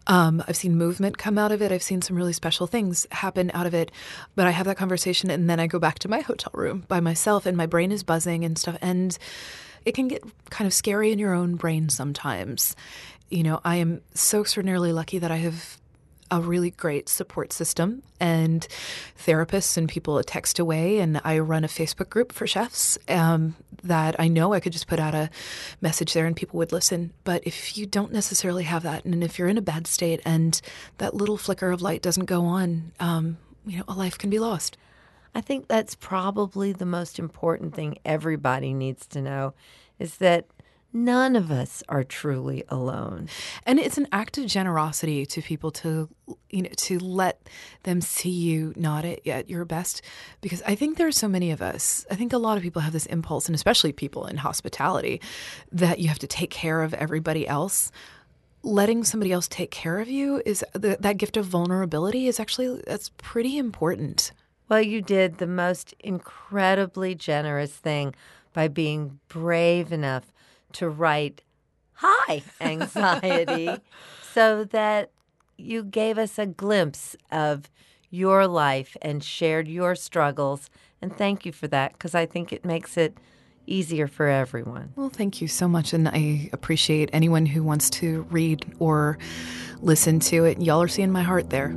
Um, 0.07 0.43
I've 0.47 0.57
seen 0.57 0.75
movement 0.75 1.17
come 1.17 1.37
out 1.37 1.51
of 1.51 1.61
it. 1.61 1.71
I've 1.71 1.83
seen 1.83 2.01
some 2.01 2.15
really 2.15 2.33
special 2.33 2.65
things 2.65 3.05
happen 3.11 3.51
out 3.53 3.67
of 3.67 3.73
it. 3.73 3.91
But 4.35 4.47
I 4.47 4.51
have 4.51 4.65
that 4.65 4.77
conversation 4.77 5.29
and 5.29 5.49
then 5.49 5.59
I 5.59 5.67
go 5.67 5.79
back 5.79 5.99
to 5.99 6.09
my 6.09 6.21
hotel 6.21 6.51
room 6.55 6.85
by 6.87 6.99
myself 6.99 7.45
and 7.45 7.55
my 7.55 7.67
brain 7.67 7.91
is 7.91 8.03
buzzing 8.03 8.43
and 8.43 8.57
stuff. 8.57 8.77
And 8.81 9.17
it 9.85 9.93
can 9.93 10.07
get 10.07 10.23
kind 10.49 10.65
of 10.65 10.73
scary 10.73 11.11
in 11.11 11.19
your 11.19 11.33
own 11.33 11.55
brain 11.55 11.89
sometimes. 11.89 12.75
You 13.29 13.43
know, 13.43 13.61
I 13.63 13.77
am 13.77 14.01
so 14.13 14.41
extraordinarily 14.41 14.91
lucky 14.91 15.19
that 15.19 15.31
I 15.31 15.37
have 15.37 15.77
a 16.31 16.41
really 16.41 16.71
great 16.71 17.09
support 17.09 17.53
system 17.53 18.03
and 18.19 18.67
therapists 19.17 19.77
and 19.77 19.87
people 19.89 20.17
a 20.17 20.23
text 20.23 20.59
away. 20.59 20.99
And 20.99 21.21
I 21.23 21.39
run 21.39 21.63
a 21.63 21.67
Facebook 21.67 22.09
group 22.09 22.31
for 22.31 22.47
chefs 22.47 22.97
um, 23.07 23.55
that 23.83 24.19
I 24.19 24.27
know 24.27 24.53
I 24.53 24.59
could 24.59 24.73
just 24.73 24.87
put 24.87 24.99
out 24.99 25.13
a 25.13 25.29
message 25.81 26.13
there 26.13 26.25
and 26.25 26.35
people 26.35 26.57
would 26.57 26.71
listen. 26.71 27.13
But 27.23 27.45
if 27.45 27.77
you 27.77 27.85
don't 27.85 28.11
necessarily 28.11 28.63
have 28.63 28.83
that, 28.83 29.05
and 29.05 29.23
if 29.23 29.37
you're 29.37 29.47
in 29.47 29.57
a 29.57 29.61
bad 29.61 29.87
state 29.87 30.21
and 30.25 30.59
that 30.97 31.13
little 31.13 31.37
flicker 31.37 31.71
of 31.71 31.81
light 31.81 32.01
doesn't 32.01 32.25
go 32.25 32.45
on, 32.45 32.91
um, 32.99 33.37
you 33.65 33.77
know, 33.77 33.83
a 33.87 33.93
life 33.93 34.17
can 34.17 34.29
be 34.29 34.39
lost. 34.39 34.77
I 35.35 35.41
think 35.41 35.67
that's 35.67 35.95
probably 35.95 36.73
the 36.73 36.85
most 36.85 37.17
important 37.17 37.73
thing 37.73 37.97
everybody 38.05 38.73
needs 38.73 39.07
to 39.07 39.21
know 39.21 39.53
is 39.99 40.17
that 40.17 40.45
none 40.93 41.35
of 41.35 41.51
us 41.51 41.81
are 41.89 42.03
truly 42.03 42.63
alone. 42.69 43.27
And 43.65 43.79
it's 43.79 43.97
an 43.97 44.07
act 44.11 44.37
of 44.37 44.45
generosity 44.45 45.25
to 45.25 45.41
people 45.41 45.71
to 45.71 46.09
you 46.49 46.61
know 46.61 46.69
to 46.77 46.99
let 46.99 47.49
them 47.83 47.99
see 47.99 48.29
you 48.29 48.73
not 48.75 49.03
at, 49.03 49.27
at 49.27 49.49
your 49.49 49.65
best 49.65 50.01
because 50.41 50.61
I 50.61 50.75
think 50.75 50.97
there 50.97 51.07
are 51.07 51.11
so 51.11 51.27
many 51.27 51.51
of 51.51 51.61
us. 51.61 52.05
I 52.09 52.15
think 52.15 52.31
a 52.31 52.37
lot 52.37 52.57
of 52.57 52.63
people 52.63 52.81
have 52.81 52.93
this 52.93 53.07
impulse 53.07 53.47
and 53.47 53.55
especially 53.55 53.91
people 53.91 54.25
in 54.27 54.37
hospitality 54.37 55.19
that 55.71 55.99
you 55.99 56.07
have 56.07 56.19
to 56.19 56.27
take 56.27 56.51
care 56.51 56.83
of 56.83 56.93
everybody 56.93 57.47
else 57.47 57.91
letting 58.63 59.03
somebody 59.03 59.31
else 59.31 59.47
take 59.49 59.71
care 59.71 59.99
of 59.99 60.07
you 60.07 60.41
is 60.45 60.63
the, 60.71 60.95
that 60.99 61.17
gift 61.17 61.35
of 61.35 61.45
vulnerability 61.45 62.27
is 62.27 62.39
actually 62.39 62.81
that's 62.87 63.09
pretty 63.17 63.57
important. 63.57 64.31
Well, 64.69 64.81
you 64.81 65.01
did 65.01 65.37
the 65.37 65.47
most 65.47 65.93
incredibly 65.99 67.13
generous 67.13 67.73
thing 67.73 68.15
by 68.53 68.69
being 68.69 69.19
brave 69.27 69.91
enough 69.91 70.32
to 70.73 70.89
write 70.89 71.41
hi 71.93 72.43
anxiety 72.59 73.69
so 74.33 74.63
that 74.65 75.11
you 75.57 75.83
gave 75.83 76.17
us 76.17 76.37
a 76.37 76.45
glimpse 76.45 77.15
of 77.31 77.69
your 78.09 78.47
life 78.47 78.97
and 79.01 79.23
shared 79.23 79.67
your 79.67 79.95
struggles 79.95 80.69
and 81.01 81.15
thank 81.15 81.45
you 81.45 81.51
for 81.51 81.67
that 81.67 81.93
because 81.93 82.15
I 82.15 82.25
think 82.25 82.53
it 82.53 82.63
makes 82.63 82.97
it 82.97 83.17
easier 83.65 84.07
for 84.07 84.27
everyone. 84.27 84.91
Well, 84.95 85.09
thank 85.09 85.41
you 85.41 85.47
so 85.47 85.67
much 85.67 85.93
and 85.93 86.07
I 86.07 86.49
appreciate 86.53 87.09
anyone 87.13 87.45
who 87.45 87.63
wants 87.63 87.89
to 87.91 88.23
read 88.29 88.65
or 88.79 89.17
listen 89.81 90.19
to 90.21 90.45
it. 90.45 90.61
Y'all 90.61 90.81
are 90.81 90.87
seeing 90.87 91.11
my 91.11 91.23
heart 91.23 91.49
there. 91.49 91.75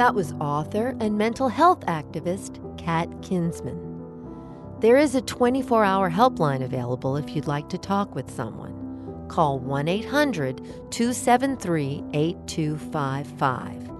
That 0.00 0.14
was 0.14 0.32
author 0.40 0.96
and 0.98 1.18
mental 1.18 1.50
health 1.50 1.80
activist 1.80 2.56
Kat 2.78 3.06
Kinsman. 3.20 4.78
There 4.80 4.96
is 4.96 5.14
a 5.14 5.20
24 5.20 5.84
hour 5.84 6.10
helpline 6.10 6.64
available 6.64 7.18
if 7.18 7.36
you'd 7.36 7.46
like 7.46 7.68
to 7.68 7.76
talk 7.76 8.14
with 8.14 8.30
someone. 8.30 9.26
Call 9.28 9.58
1 9.58 9.88
800 9.88 10.56
273 10.90 12.02
8255. 12.14 13.90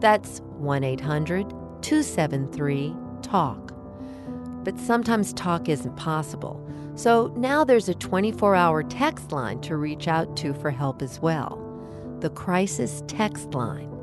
That's 0.00 0.40
1 0.58 0.84
800 0.84 1.48
273 1.48 2.94
TALK. 3.22 3.72
But 4.62 4.78
sometimes 4.78 5.32
talk 5.32 5.70
isn't 5.70 5.96
possible, 5.96 6.62
so 6.96 7.32
now 7.34 7.64
there's 7.64 7.88
a 7.88 7.94
24 7.94 8.54
hour 8.54 8.82
text 8.82 9.32
line 9.32 9.62
to 9.62 9.78
reach 9.78 10.06
out 10.06 10.36
to 10.36 10.52
for 10.52 10.70
help 10.70 11.00
as 11.00 11.18
well. 11.22 11.58
The 12.20 12.28
Crisis 12.28 13.02
Text 13.06 13.54
Line 13.54 13.95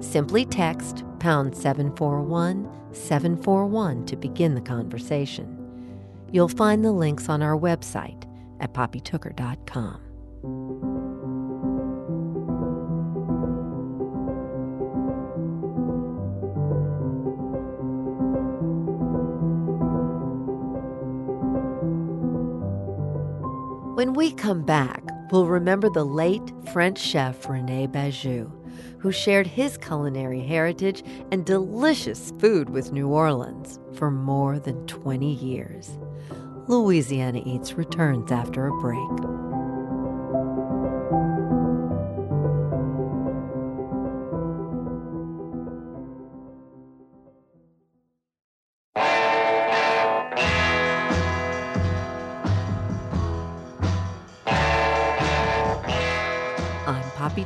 Simply 0.00 0.44
text 0.44 1.04
pound 1.18 1.56
741 1.56 2.70
741 2.92 4.06
to 4.06 4.16
begin 4.16 4.54
the 4.54 4.60
conversation. 4.60 5.54
You'll 6.30 6.48
find 6.48 6.84
the 6.84 6.92
links 6.92 7.28
on 7.28 7.42
our 7.42 7.58
website 7.58 8.24
at 8.60 8.72
poppytooker.com. 8.72 10.00
When 23.96 24.12
we 24.12 24.30
come 24.30 24.62
back, 24.62 25.02
we'll 25.32 25.46
remember 25.46 25.90
the 25.90 26.04
late 26.04 26.52
French 26.72 27.00
chef 27.00 27.48
Rene 27.48 27.88
Bajeux 27.88 28.57
who 28.98 29.12
shared 29.12 29.46
his 29.46 29.76
culinary 29.78 30.40
heritage 30.40 31.02
and 31.32 31.44
delicious 31.44 32.32
food 32.38 32.70
with 32.70 32.92
New 32.92 33.08
Orleans 33.08 33.78
for 33.94 34.10
more 34.10 34.58
than 34.58 34.86
20 34.86 35.32
years. 35.34 35.90
Louisiana 36.66 37.42
Eats 37.46 37.74
returns 37.74 38.30
after 38.30 38.66
a 38.66 38.80
break. 38.80 39.47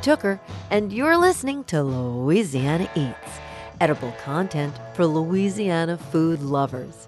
Tooker, 0.02 0.40
and 0.68 0.92
you're 0.92 1.16
listening 1.16 1.62
to 1.64 1.80
Louisiana 1.80 2.90
Eats, 2.96 3.38
edible 3.80 4.12
content 4.24 4.74
for 4.94 5.06
Louisiana 5.06 5.96
food 5.96 6.42
lovers. 6.42 7.06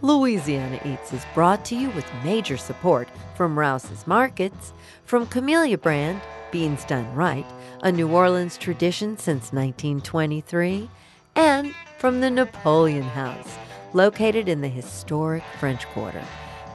Louisiana 0.00 0.80
Eats 0.84 1.12
is 1.12 1.24
brought 1.34 1.64
to 1.66 1.76
you 1.76 1.88
with 1.90 2.04
major 2.24 2.56
support 2.56 3.08
from 3.36 3.56
Rouse's 3.56 4.08
Markets, 4.08 4.72
from 5.04 5.28
Camellia 5.28 5.78
Brand, 5.78 6.20
Beans 6.50 6.84
Done 6.84 7.14
Right, 7.14 7.46
a 7.84 7.92
New 7.92 8.08
Orleans 8.08 8.58
tradition 8.58 9.16
since 9.16 9.52
1923, 9.52 10.90
and 11.36 11.72
from 11.98 12.20
the 12.20 12.30
Napoleon 12.30 13.04
House, 13.04 13.56
located 13.92 14.48
in 14.48 14.62
the 14.62 14.68
historic 14.68 15.44
French 15.60 15.86
Quarter 15.86 16.24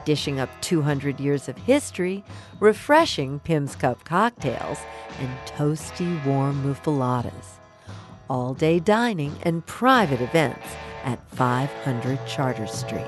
dishing 0.04 0.40
up 0.40 0.48
200 0.60 1.20
years 1.20 1.48
of 1.48 1.56
history, 1.58 2.24
refreshing 2.60 3.40
Pimm's 3.40 3.76
Cup 3.76 4.04
cocktails, 4.04 4.78
and 5.20 5.30
toasty 5.46 6.24
warm 6.24 6.62
muffulettas. 6.62 7.58
All 8.30 8.54
day 8.54 8.78
dining 8.78 9.34
and 9.42 9.64
private 9.66 10.20
events 10.20 10.66
at 11.04 11.18
500 11.30 12.26
Chartres 12.26 12.72
Street. 12.72 13.06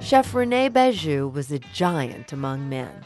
Chef 0.00 0.34
Rene 0.34 0.68
Bajeux 0.68 1.32
was 1.32 1.50
a 1.50 1.58
giant 1.58 2.32
among 2.32 2.68
men. 2.68 3.04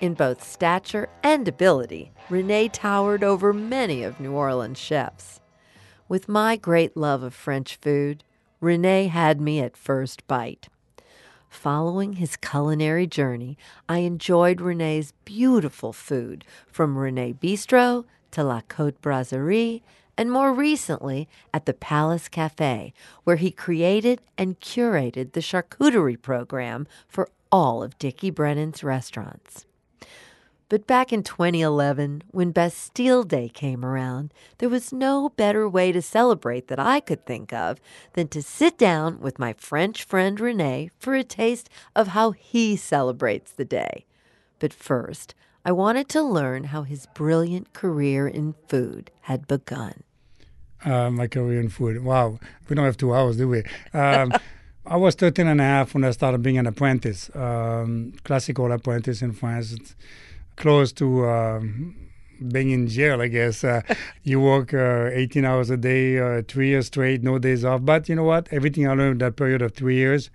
In 0.00 0.14
both 0.14 0.44
stature 0.44 1.08
and 1.24 1.48
ability, 1.48 2.12
Rene 2.30 2.68
towered 2.68 3.24
over 3.24 3.52
many 3.52 4.04
of 4.04 4.20
New 4.20 4.32
Orleans' 4.32 4.78
chefs. 4.78 5.40
With 6.08 6.28
my 6.28 6.54
great 6.54 6.96
love 6.96 7.24
of 7.24 7.34
French 7.34 7.74
food, 7.76 8.22
Rene 8.60 9.08
had 9.08 9.40
me 9.40 9.58
at 9.58 9.76
first 9.76 10.24
bite. 10.28 10.68
Following 11.48 12.14
his 12.14 12.36
culinary 12.36 13.08
journey, 13.08 13.58
I 13.88 13.98
enjoyed 13.98 14.60
Rene's 14.60 15.14
beautiful 15.24 15.92
food 15.92 16.44
from 16.68 16.96
Rene 16.96 17.32
Bistro 17.32 18.04
to 18.30 18.44
La 18.44 18.60
Côte 18.60 19.00
Brasserie, 19.00 19.82
and 20.16 20.30
more 20.30 20.52
recently 20.52 21.28
at 21.52 21.66
the 21.66 21.74
Palace 21.74 22.28
Cafe, 22.28 22.92
where 23.24 23.36
he 23.36 23.50
created 23.50 24.20
and 24.36 24.60
curated 24.60 25.32
the 25.32 25.40
charcuterie 25.40 26.20
program 26.20 26.86
for 27.08 27.28
all 27.50 27.82
of 27.82 27.98
Dickie 27.98 28.30
Brennan's 28.30 28.84
restaurants. 28.84 29.64
But 30.68 30.86
back 30.86 31.14
in 31.14 31.22
2011, 31.22 32.24
when 32.30 32.52
Bastille 32.52 33.22
Day 33.22 33.48
came 33.48 33.84
around, 33.84 34.34
there 34.58 34.68
was 34.68 34.92
no 34.92 35.30
better 35.30 35.66
way 35.66 35.92
to 35.92 36.02
celebrate 36.02 36.68
that 36.68 36.78
I 36.78 37.00
could 37.00 37.24
think 37.24 37.54
of 37.54 37.80
than 38.12 38.28
to 38.28 38.42
sit 38.42 38.76
down 38.76 39.18
with 39.20 39.38
my 39.38 39.54
French 39.54 40.04
friend 40.04 40.38
Rene 40.38 40.90
for 40.98 41.14
a 41.14 41.24
taste 41.24 41.70
of 41.96 42.08
how 42.08 42.32
he 42.32 42.76
celebrates 42.76 43.50
the 43.50 43.64
day. 43.64 44.04
But 44.58 44.74
first, 44.74 45.34
I 45.64 45.72
wanted 45.72 46.08
to 46.10 46.22
learn 46.22 46.64
how 46.64 46.82
his 46.82 47.06
brilliant 47.14 47.72
career 47.72 48.28
in 48.28 48.54
food 48.68 49.10
had 49.22 49.46
begun. 49.46 50.02
Uh, 50.84 51.10
my 51.10 51.28
career 51.28 51.60
in 51.60 51.70
food. 51.70 52.04
Wow, 52.04 52.38
we 52.68 52.76
don't 52.76 52.84
have 52.84 52.98
two 52.98 53.14
hours, 53.14 53.38
do 53.38 53.48
we? 53.48 53.62
Um, 53.94 54.32
I 54.86 54.96
was 54.96 55.14
13 55.14 55.46
and 55.46 55.60
a 55.60 55.64
half 55.64 55.94
when 55.94 56.04
I 56.04 56.10
started 56.10 56.42
being 56.42 56.58
an 56.58 56.66
apprentice, 56.66 57.34
um, 57.34 58.12
classical 58.24 58.70
apprentice 58.70 59.22
in 59.22 59.32
France. 59.32 59.74
Close 60.58 60.92
to 60.92 61.26
um, 61.26 61.96
being 62.52 62.70
in 62.70 62.88
jail, 62.88 63.20
I 63.20 63.28
guess. 63.28 63.64
Uh, 63.64 63.82
you 64.24 64.40
work 64.40 64.74
uh, 64.74 65.10
18 65.12 65.44
hours 65.44 65.70
a 65.70 65.76
day, 65.76 66.18
uh, 66.18 66.42
three 66.46 66.68
years 66.68 66.86
straight, 66.86 67.22
no 67.22 67.38
days 67.38 67.64
off. 67.64 67.84
But 67.84 68.08
you 68.08 68.14
know 68.16 68.24
what? 68.24 68.48
Everything 68.50 68.88
I 68.88 68.94
learned 68.94 69.20
that 69.20 69.36
period 69.36 69.62
of 69.62 69.74
three 69.74 69.96
years 69.96 70.30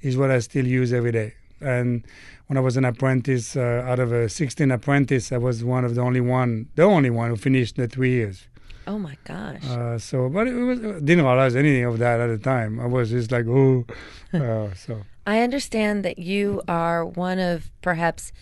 is 0.00 0.16
what 0.16 0.30
I 0.30 0.38
still 0.38 0.66
use 0.66 0.92
every 0.92 1.12
day. 1.12 1.34
And 1.60 2.06
when 2.46 2.56
I 2.56 2.60
was 2.60 2.76
an 2.76 2.84
apprentice, 2.84 3.56
uh, 3.56 3.84
out 3.86 3.98
of 3.98 4.12
a 4.12 4.28
16 4.28 4.70
apprentice, 4.70 5.32
I 5.32 5.38
was 5.38 5.64
one 5.64 5.84
of 5.84 5.94
the 5.94 6.00
only 6.00 6.20
one, 6.20 6.68
the 6.76 6.82
only 6.82 7.10
one 7.10 7.30
who 7.30 7.36
finished 7.36 7.76
the 7.76 7.88
three 7.88 8.10
years. 8.10 8.46
Oh 8.86 8.98
my 8.98 9.16
gosh. 9.24 9.64
Uh, 9.64 9.98
so, 9.98 10.28
but 10.28 10.46
it 10.46 10.54
was 10.54 10.78
didn't 10.78 11.24
realize 11.24 11.56
anything 11.56 11.84
of 11.84 11.98
that 11.98 12.20
at 12.20 12.28
the 12.28 12.38
time. 12.38 12.78
I 12.78 12.86
was 12.86 13.10
just 13.10 13.32
like, 13.32 13.46
oh, 13.48 13.84
so. 14.76 15.02
I 15.26 15.40
understand 15.40 16.04
that 16.04 16.20
you 16.20 16.62
are 16.68 17.04
one 17.04 17.40
of 17.40 17.72
perhaps 17.82 18.32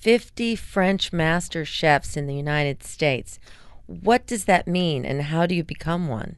50 0.00 0.56
French 0.56 1.12
master 1.12 1.64
chefs 1.64 2.16
in 2.16 2.26
the 2.26 2.34
United 2.34 2.82
States. 2.82 3.38
What 3.86 4.26
does 4.26 4.46
that 4.46 4.66
mean, 4.66 5.04
and 5.04 5.22
how 5.22 5.46
do 5.46 5.54
you 5.54 5.62
become 5.62 6.08
one? 6.08 6.36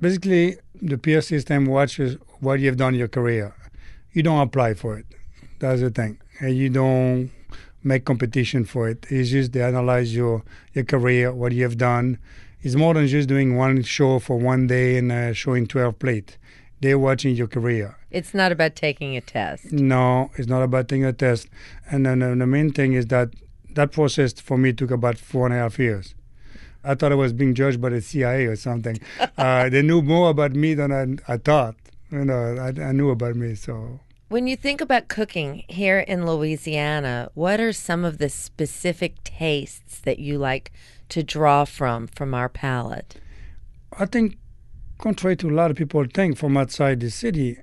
Basically, 0.00 0.56
the 0.74 0.98
peer 0.98 1.20
system 1.20 1.66
watches 1.66 2.16
what 2.40 2.58
you've 2.60 2.76
done 2.76 2.94
in 2.94 2.98
your 2.98 3.08
career. 3.08 3.54
You 4.12 4.22
don't 4.22 4.40
apply 4.40 4.74
for 4.74 4.98
it. 4.98 5.06
That's 5.60 5.80
the 5.80 5.90
thing. 5.90 6.18
And 6.40 6.56
you 6.56 6.68
don't 6.68 7.30
make 7.84 8.04
competition 8.04 8.64
for 8.64 8.88
it. 8.88 9.06
It's 9.08 9.30
just 9.30 9.52
they 9.52 9.62
analyze 9.62 10.14
your, 10.14 10.42
your 10.74 10.84
career, 10.84 11.32
what 11.32 11.52
you 11.52 11.62
have 11.62 11.78
done. 11.78 12.18
It's 12.62 12.74
more 12.74 12.94
than 12.94 13.06
just 13.06 13.28
doing 13.28 13.56
one 13.56 13.82
show 13.82 14.18
for 14.18 14.36
one 14.38 14.66
day 14.66 14.98
and 14.98 15.12
uh, 15.12 15.32
showing 15.32 15.66
12 15.66 15.98
plate. 15.98 16.38
They're 16.80 16.98
watching 16.98 17.34
your 17.34 17.46
career. 17.46 17.96
It's 18.10 18.34
not 18.34 18.52
about 18.52 18.76
taking 18.76 19.16
a 19.16 19.20
test. 19.20 19.72
No, 19.72 20.30
it's 20.36 20.48
not 20.48 20.62
about 20.62 20.88
taking 20.88 21.04
a 21.04 21.12
test. 21.12 21.48
And 21.90 22.04
then 22.04 22.18
the 22.18 22.46
main 22.46 22.72
thing 22.72 22.92
is 22.92 23.06
that 23.06 23.30
that 23.70 23.92
process 23.92 24.34
for 24.34 24.58
me 24.58 24.72
took 24.72 24.90
about 24.90 25.18
four 25.18 25.46
and 25.46 25.54
a 25.54 25.58
half 25.58 25.78
years. 25.78 26.14
I 26.84 26.94
thought 26.94 27.12
I 27.12 27.16
was 27.16 27.32
being 27.32 27.54
judged 27.54 27.80
by 27.80 27.90
the 27.90 28.00
CIA 28.00 28.46
or 28.46 28.56
something. 28.56 28.98
uh, 29.38 29.68
they 29.68 29.82
knew 29.82 30.02
more 30.02 30.30
about 30.30 30.52
me 30.52 30.74
than 30.74 30.92
I, 30.92 31.32
I 31.32 31.36
thought. 31.38 31.76
You 32.10 32.24
know, 32.24 32.56
I, 32.56 32.68
I 32.80 32.92
knew 32.92 33.10
about 33.10 33.34
me, 33.34 33.54
so 33.56 34.00
when 34.28 34.48
you 34.48 34.56
think 34.56 34.80
about 34.80 35.06
cooking 35.06 35.64
here 35.68 36.00
in 36.00 36.26
Louisiana, 36.26 37.30
what 37.34 37.60
are 37.60 37.72
some 37.72 38.04
of 38.04 38.18
the 38.18 38.28
specific 38.28 39.22
tastes 39.22 40.00
that 40.00 40.18
you 40.18 40.36
like 40.38 40.72
to 41.10 41.22
draw 41.22 41.64
from 41.64 42.08
from 42.08 42.34
our 42.34 42.48
palate? 42.48 43.20
I 43.96 44.06
think, 44.06 44.36
contrary 44.98 45.36
to 45.36 45.50
a 45.50 45.52
lot 45.54 45.70
of 45.70 45.76
people 45.76 46.04
think 46.12 46.36
from 46.36 46.56
outside 46.56 47.00
the 47.00 47.10
city, 47.10 47.58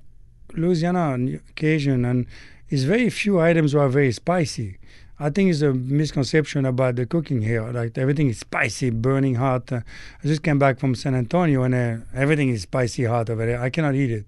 Louisiana 0.52 1.40
Cajun 1.56 2.04
and 2.04 2.26
is 2.70 2.84
very 2.84 3.10
few 3.10 3.40
items 3.40 3.74
are 3.74 3.88
very 3.88 4.12
spicy. 4.12 4.78
I 5.18 5.30
think 5.30 5.50
it's 5.50 5.62
a 5.62 5.72
misconception 5.72 6.66
about 6.66 6.96
the 6.96 7.06
cooking 7.06 7.42
here. 7.42 7.62
Like 7.70 7.96
everything 7.96 8.28
is 8.28 8.40
spicy, 8.40 8.90
burning 8.90 9.36
hot. 9.36 9.72
Uh, 9.72 9.80
I 10.22 10.26
just 10.26 10.42
came 10.42 10.58
back 10.58 10.78
from 10.78 10.94
San 10.94 11.14
Antonio 11.14 11.62
and 11.62 11.74
uh, 11.74 11.96
everything 12.14 12.48
is 12.48 12.62
spicy 12.62 13.04
hot 13.04 13.30
over 13.30 13.46
there. 13.46 13.60
I 13.60 13.70
cannot 13.70 13.94
eat 13.94 14.10
it, 14.10 14.26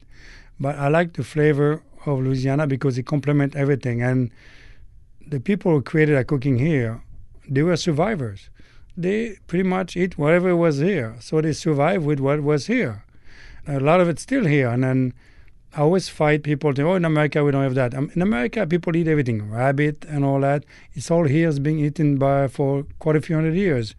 but 0.60 0.76
I 0.76 0.88
like 0.88 1.14
the 1.14 1.24
flavor 1.24 1.82
of 2.06 2.20
Louisiana 2.20 2.66
because 2.66 2.98
it 2.98 3.04
complements 3.04 3.56
everything. 3.56 4.00
And 4.00 4.30
the 5.26 5.40
people 5.40 5.72
who 5.72 5.82
created 5.82 6.16
a 6.16 6.24
cooking 6.24 6.58
here, 6.58 7.02
they 7.48 7.62
were 7.62 7.76
survivors. 7.76 8.48
They 8.96 9.36
pretty 9.46 9.64
much 9.64 9.96
eat 9.96 10.16
whatever 10.16 10.56
was 10.56 10.78
here, 10.78 11.16
so 11.20 11.40
they 11.40 11.52
survive 11.52 12.04
with 12.04 12.20
what 12.20 12.42
was 12.42 12.66
here. 12.66 13.04
A 13.66 13.80
lot 13.80 14.00
of 14.00 14.08
it's 14.08 14.22
still 14.22 14.44
here, 14.46 14.68
and 14.68 14.84
then 14.84 15.12
I 15.76 15.80
always 15.80 16.08
fight 16.08 16.42
people. 16.42 16.72
To, 16.72 16.82
oh, 16.88 16.94
in 16.94 17.04
America 17.04 17.44
we 17.44 17.50
don't 17.50 17.62
have 17.62 17.74
that. 17.74 17.94
Um, 17.94 18.10
in 18.14 18.22
America, 18.22 18.66
people 18.66 18.96
eat 18.96 19.08
everything, 19.08 19.50
rabbit 19.50 20.06
and 20.08 20.24
all 20.24 20.40
that. 20.40 20.64
It's 20.94 21.10
all 21.10 21.24
here. 21.24 21.48
it's 21.48 21.58
been 21.58 21.78
eaten 21.78 22.16
by 22.16 22.48
for 22.48 22.86
quite 22.98 23.16
a 23.16 23.20
few 23.20 23.34
hundred 23.36 23.54
years. 23.56 23.94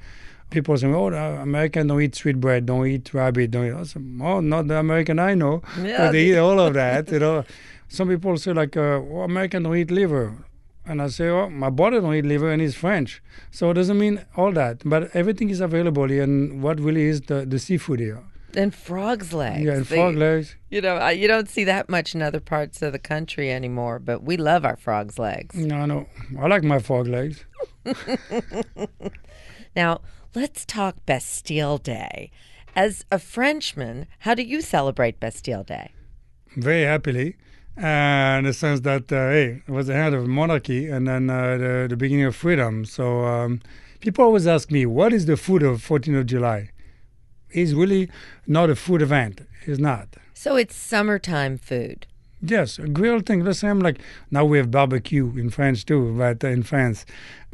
People 0.49 0.75
say, 0.77 0.87
"Oh, 0.87 1.07
Americans 1.07 1.87
don't 1.89 2.01
eat 2.01 2.15
sweetbread, 2.15 2.65
don't 2.65 2.87
eat 2.87 3.13
rabbit, 3.13 3.51
don't 3.51 3.67
eat." 3.67 3.95
Oh, 4.21 4.39
not 4.39 4.67
the 4.67 4.79
American 4.79 5.19
I 5.19 5.35
know, 5.35 5.61
yeah, 5.79 5.97
but 5.97 6.11
they 6.13 6.25
eat 6.31 6.37
all 6.37 6.59
of 6.59 6.73
that. 6.73 7.11
You 7.11 7.19
know, 7.19 7.43
some 7.89 8.07
people 8.07 8.37
say 8.37 8.53
like, 8.53 8.75
uh, 8.75 9.01
oh, 9.11 9.21
"American 9.21 9.63
don't 9.63 9.75
eat 9.75 9.91
liver," 9.91 10.33
and 10.87 11.01
I 11.01 11.07
say, 11.07 11.27
"Oh, 11.29 11.49
my 11.49 11.69
brother 11.69 12.01
don't 12.01 12.15
eat 12.15 12.25
liver, 12.25 12.51
and 12.51 12.61
he's 12.61 12.75
French." 12.75 13.21
So 13.51 13.71
it 13.71 13.75
doesn't 13.75 13.99
mean 13.99 14.25
all 14.35 14.51
that, 14.53 14.81
but 14.85 15.15
everything 15.15 15.49
is 15.49 15.61
available 15.61 16.07
here, 16.07 16.23
and 16.23 16.61
what 16.63 16.79
really 16.79 17.05
is 17.05 17.21
the 17.21 17.45
the 17.45 17.59
seafood 17.59 17.99
here 17.99 18.23
and 18.57 18.73
frog's 18.73 19.33
legs. 19.33 19.63
Yeah, 19.63 19.73
and 19.73 19.87
frog 19.87 20.15
legs. 20.15 20.55
You 20.69 20.81
know, 20.81 21.07
you 21.09 21.27
don't 21.27 21.49
see 21.49 21.63
that 21.65 21.89
much 21.89 22.15
in 22.15 22.21
other 22.21 22.39
parts 22.39 22.81
of 22.81 22.91
the 22.91 22.99
country 22.99 23.51
anymore, 23.51 23.99
but 23.99 24.23
we 24.23 24.35
love 24.35 24.65
our 24.65 24.75
frog's 24.75 25.19
legs. 25.19 25.55
No, 25.55 25.85
no, 25.85 26.07
I 26.39 26.47
like 26.47 26.63
my 26.63 26.79
frog 26.79 27.07
legs. 27.07 27.45
now, 29.75 30.01
let's 30.35 30.65
talk 30.65 31.05
Bastille 31.05 31.77
Day. 31.77 32.31
As 32.75 33.05
a 33.11 33.19
Frenchman, 33.19 34.07
how 34.19 34.33
do 34.33 34.43
you 34.43 34.61
celebrate 34.61 35.19
Bastille 35.19 35.63
Day? 35.63 35.91
Very 36.55 36.83
happily. 36.83 37.35
Uh, 37.77 38.37
in 38.39 38.45
the 38.45 38.53
sense 38.53 38.79
that, 38.81 39.11
uh, 39.11 39.29
hey, 39.29 39.61
it 39.67 39.71
was 39.71 39.85
the 39.85 39.95
end 39.95 40.15
of 40.15 40.27
monarchy 40.27 40.87
and 40.87 41.07
then 41.07 41.29
uh, 41.29 41.57
the, 41.57 41.85
the 41.89 41.95
beginning 41.95 42.25
of 42.25 42.35
freedom. 42.35 42.85
So 42.85 43.23
um, 43.23 43.61
people 43.99 44.25
always 44.25 44.47
ask 44.47 44.71
me, 44.71 44.85
what 44.87 45.13
is 45.13 45.27
the 45.27 45.37
food 45.37 45.61
of 45.61 45.85
14th 45.85 46.21
of 46.21 46.25
July? 46.25 46.71
It's 47.51 47.73
really 47.73 48.09
not 48.47 48.71
a 48.71 48.75
food 48.75 49.01
event. 49.03 49.41
It's 49.65 49.79
not. 49.79 50.07
So 50.33 50.55
it's 50.55 50.75
summertime 50.75 51.57
food. 51.57 52.07
Yes, 52.41 52.77
a 52.77 52.87
grilled 52.87 53.25
thing. 53.25 53.43
The 53.43 53.53
same 53.53 53.79
like 53.79 53.99
now 54.29 54.45
we 54.45 54.57
have 54.59 54.69
barbecue 54.69 55.35
in 55.37 55.49
France 55.49 55.83
too, 55.83 56.15
but 56.17 56.43
in 56.43 56.61
France, 56.63 57.05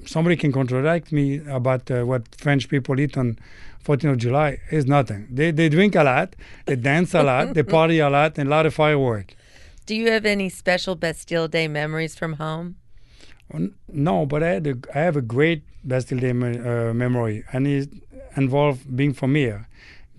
somebody 0.05 0.35
can 0.35 0.51
contradict 0.51 1.11
me 1.11 1.39
about 1.47 1.89
uh, 1.89 2.03
what 2.03 2.35
French 2.35 2.67
people 2.67 2.99
eat 2.99 3.17
on 3.17 3.39
14th 3.85 4.11
of 4.11 4.17
July. 4.17 4.59
It's 4.69 4.85
nothing. 4.85 5.27
They 5.31 5.51
they 5.51 5.69
drink 5.69 5.95
a 5.95 6.03
lot, 6.03 6.35
they 6.65 6.75
dance 6.75 7.13
a 7.13 7.23
lot, 7.23 7.53
they 7.53 7.63
party 7.77 7.99
a 7.99 8.09
lot, 8.09 8.37
and 8.37 8.47
a 8.47 8.51
lot 8.51 8.65
of 8.65 8.73
firework. 8.73 9.35
Do 9.85 9.95
you 9.95 10.11
have 10.11 10.25
any 10.25 10.49
special 10.49 10.95
Bastille 10.95 11.47
Day 11.47 11.67
memories 11.67 12.15
from 12.15 12.33
home? 12.33 12.77
No, 13.87 14.25
but 14.25 14.41
I 14.41 14.49
had 14.49 14.67
a, 14.67 14.75
I 14.95 14.99
have 14.99 15.17
a 15.17 15.21
great 15.21 15.63
Bastille 15.83 16.19
Day 16.19 16.31
uh, 16.31 16.93
memory, 16.93 17.43
and 17.51 17.67
it 17.67 17.89
involved 18.35 18.95
being 18.95 19.13
from 19.13 19.35
here 19.35 19.67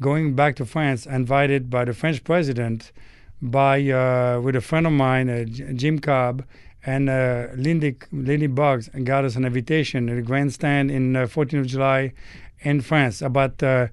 going 0.00 0.34
back 0.34 0.56
to 0.56 0.64
France, 0.64 1.06
invited 1.06 1.70
by 1.70 1.84
the 1.84 1.94
French 1.94 2.24
president, 2.24 2.92
by 3.40 3.76
uh, 3.90 4.40
with 4.40 4.56
a 4.56 4.60
friend 4.60 4.86
of 4.86 4.92
mine, 4.92 5.28
uh, 5.28 5.44
Jim 5.44 5.98
Cobb, 5.98 6.44
and 6.84 7.08
uh, 7.08 7.46
Lindy 7.56 7.96
Lindy 8.12 8.46
Boggs, 8.46 8.90
and 8.92 9.06
got 9.06 9.24
us 9.24 9.36
an 9.36 9.44
invitation 9.44 10.08
at 10.08 10.18
a 10.18 10.22
grandstand 10.22 10.90
in 10.90 11.12
14th 11.12 11.54
uh, 11.54 11.58
of 11.58 11.66
July 11.66 12.12
in 12.60 12.80
France, 12.80 13.22
about 13.22 13.62
100 13.62 13.90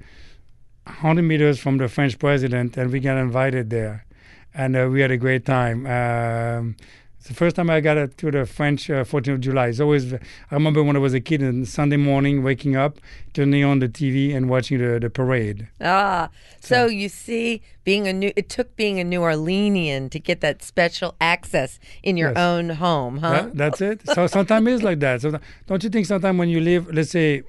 uh, 1.03 1.23
meters 1.23 1.59
from 1.59 1.77
the 1.77 1.87
French 1.87 2.17
president, 2.19 2.77
and 2.77 2.91
we 2.91 2.99
got 2.99 3.17
invited 3.17 3.69
there, 3.69 4.05
and 4.53 4.75
uh, 4.75 4.89
we 4.91 5.01
had 5.01 5.11
a 5.11 5.17
great 5.17 5.45
time. 5.45 5.85
Um, 5.85 6.75
it's 7.21 7.27
the 7.27 7.35
first 7.35 7.55
time 7.55 7.69
I 7.69 7.81
got 7.81 8.17
to 8.17 8.31
the 8.31 8.47
French 8.47 8.89
uh, 8.89 9.03
14th 9.03 9.33
of 9.33 9.41
July. 9.41 9.67
It's 9.67 9.79
always, 9.79 10.11
I 10.11 10.19
remember 10.49 10.81
when 10.81 10.95
I 10.95 10.99
was 10.99 11.13
a 11.13 11.21
kid 11.21 11.43
and 11.43 11.67
Sunday 11.67 11.97
morning 11.97 12.41
waking 12.41 12.75
up, 12.75 12.97
turning 13.35 13.63
on 13.63 13.77
the 13.77 13.87
TV 13.87 14.35
and 14.35 14.49
watching 14.49 14.79
the, 14.79 14.99
the 14.99 15.11
parade. 15.11 15.67
Ah, 15.79 16.29
so, 16.59 16.67
so 16.67 16.85
you 16.87 17.09
see, 17.09 17.61
being 17.83 18.07
a 18.07 18.13
new, 18.13 18.33
it 18.35 18.49
took 18.49 18.75
being 18.75 18.99
a 18.99 19.03
New 19.03 19.19
Orleanian 19.19 20.09
to 20.09 20.19
get 20.19 20.41
that 20.41 20.63
special 20.63 21.13
access 21.21 21.79
in 22.01 22.17
your 22.17 22.29
yes. 22.29 22.39
own 22.39 22.69
home, 22.69 23.19
huh? 23.19 23.29
That, 23.29 23.55
that's 23.55 23.81
it. 23.81 24.01
So 24.07 24.25
sometimes 24.25 24.67
it's 24.67 24.83
like 24.83 24.99
that. 25.01 25.21
So 25.21 25.39
don't 25.67 25.83
you 25.83 25.91
think 25.91 26.07
sometimes 26.07 26.39
when 26.39 26.49
you 26.49 26.59
live, 26.59 26.91
let's 26.91 27.11
say, 27.11 27.43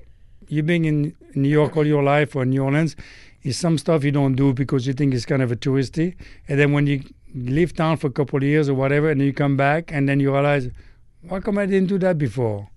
you've 0.48 0.66
been 0.66 0.84
in 0.84 1.14
New 1.34 1.48
York 1.48 1.78
all 1.78 1.86
your 1.86 2.02
life 2.02 2.36
or 2.36 2.44
New 2.44 2.62
Orleans, 2.62 2.94
is 3.42 3.58
some 3.58 3.78
stuff 3.78 4.04
you 4.04 4.12
don't 4.12 4.34
do 4.34 4.52
because 4.52 4.86
you 4.86 4.92
think 4.92 5.14
it's 5.14 5.26
kind 5.26 5.42
of 5.42 5.50
a 5.52 5.56
touristy, 5.56 6.14
and 6.48 6.58
then 6.58 6.72
when 6.72 6.86
you 6.86 7.02
leave 7.34 7.74
town 7.74 7.96
for 7.96 8.08
a 8.08 8.12
couple 8.12 8.36
of 8.36 8.42
years 8.42 8.68
or 8.68 8.74
whatever, 8.74 9.10
and 9.10 9.20
you 9.20 9.32
come 9.32 9.56
back, 9.56 9.92
and 9.92 10.08
then 10.08 10.20
you 10.20 10.32
realize, 10.32 10.68
why 11.22 11.40
come 11.40 11.58
I 11.58 11.66
didn't 11.66 11.88
do 11.88 11.98
that 11.98 12.18
before? 12.18 12.68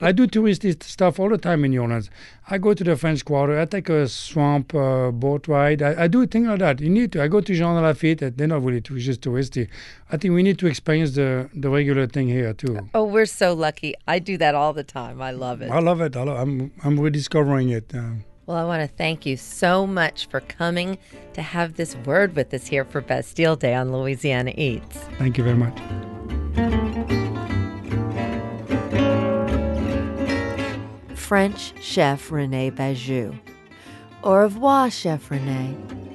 I 0.00 0.12
do 0.12 0.26
touristy 0.26 0.82
stuff 0.82 1.20
all 1.20 1.28
the 1.28 1.36
time 1.36 1.64
in 1.64 1.72
New 1.72 1.82
Orleans. 1.82 2.08
I 2.48 2.56
go 2.56 2.72
to 2.72 2.82
the 2.82 2.96
French 2.96 3.24
Quarter. 3.24 3.58
I 3.60 3.66
take 3.66 3.90
a 3.90 4.08
swamp 4.08 4.74
uh, 4.74 5.10
boat 5.10 5.48
ride. 5.48 5.82
I, 5.82 6.04
I, 6.04 6.06
do 6.08 6.26
things 6.26 6.48
like 6.48 6.60
that. 6.60 6.80
You 6.80 6.88
need 6.88 7.12
to. 7.12 7.22
I 7.22 7.28
go 7.28 7.42
to 7.42 7.54
Jean 7.54 7.74
Lafitte. 7.82 8.36
They're 8.36 8.46
not 8.46 8.62
really 8.62 8.80
too, 8.80 8.98
just 8.98 9.20
touristy. 9.20 9.68
I 10.10 10.16
think 10.16 10.32
we 10.32 10.42
need 10.42 10.58
to 10.60 10.66
experience 10.66 11.14
the, 11.14 11.50
the 11.52 11.68
regular 11.68 12.06
thing 12.06 12.28
here 12.28 12.54
too. 12.54 12.88
Oh, 12.94 13.04
we're 13.04 13.26
so 13.26 13.52
lucky. 13.52 13.94
I 14.08 14.18
do 14.18 14.38
that 14.38 14.54
all 14.54 14.72
the 14.72 14.84
time. 14.84 15.20
I 15.20 15.32
love 15.32 15.60
it. 15.60 15.70
I 15.70 15.80
love 15.80 16.00
it. 16.00 16.16
I 16.16 16.22
love, 16.22 16.38
I'm 16.38 16.72
I'm 16.82 16.98
rediscovering 16.98 17.68
it. 17.68 17.94
Uh, 17.94 18.12
well, 18.46 18.56
I 18.56 18.64
want 18.64 18.88
to 18.88 18.96
thank 18.96 19.26
you 19.26 19.36
so 19.36 19.86
much 19.86 20.26
for 20.28 20.40
coming 20.40 20.98
to 21.34 21.42
have 21.42 21.74
this 21.74 21.96
word 21.96 22.36
with 22.36 22.54
us 22.54 22.66
here 22.66 22.84
for 22.84 23.00
Bastille 23.00 23.56
Day 23.56 23.74
on 23.74 23.92
Louisiana 23.92 24.52
Eats. 24.56 24.98
Thank 25.18 25.36
you 25.36 25.44
very 25.44 25.56
much. 25.56 25.76
French 31.16 31.74
chef 31.82 32.30
Rene 32.30 32.70
Bajeux. 32.70 33.36
Au 34.22 34.34
revoir, 34.34 34.90
Chef 34.90 35.28
Rene. 35.28 36.05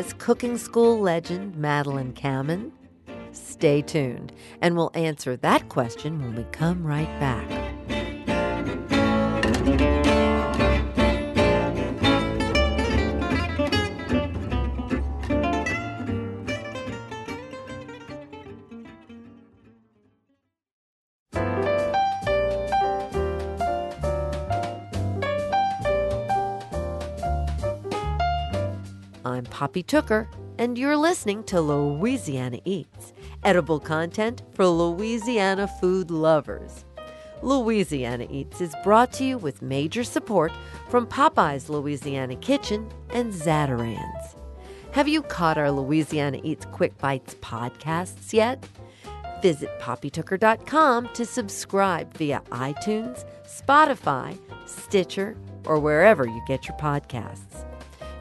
Was 0.00 0.14
cooking 0.14 0.56
school 0.56 0.98
legend 0.98 1.56
Madeleine 1.56 2.14
Kamman? 2.14 2.70
Stay 3.32 3.82
tuned, 3.82 4.32
and 4.62 4.74
we'll 4.74 4.90
answer 4.94 5.36
that 5.36 5.68
question 5.68 6.22
when 6.22 6.36
we 6.36 6.44
come 6.52 6.86
right 6.86 7.20
back. 7.20 7.59
Poppy 29.70 29.84
Tooker, 29.84 30.26
and 30.58 30.76
you're 30.76 30.96
listening 30.96 31.44
to 31.44 31.60
Louisiana 31.60 32.58
Eats, 32.64 33.12
edible 33.44 33.78
content 33.78 34.42
for 34.52 34.66
Louisiana 34.66 35.68
food 35.80 36.10
lovers. 36.10 36.84
Louisiana 37.40 38.26
Eats 38.28 38.60
is 38.60 38.74
brought 38.82 39.12
to 39.12 39.24
you 39.24 39.38
with 39.38 39.62
major 39.62 40.02
support 40.02 40.50
from 40.88 41.06
Popeye's 41.06 41.70
Louisiana 41.70 42.34
Kitchen 42.34 42.90
and 43.10 43.32
Zatarain's. 43.32 44.34
Have 44.90 45.06
you 45.06 45.22
caught 45.22 45.56
our 45.56 45.70
Louisiana 45.70 46.40
Eats 46.42 46.66
Quick 46.72 46.98
Bites 46.98 47.36
podcasts 47.36 48.32
yet? 48.32 48.66
Visit 49.40 49.70
poppytooker.com 49.78 51.10
to 51.10 51.24
subscribe 51.24 52.12
via 52.16 52.42
iTunes, 52.50 53.24
Spotify, 53.46 54.36
Stitcher, 54.66 55.36
or 55.64 55.78
wherever 55.78 56.26
you 56.26 56.42
get 56.48 56.66
your 56.66 56.76
podcasts. 56.76 57.69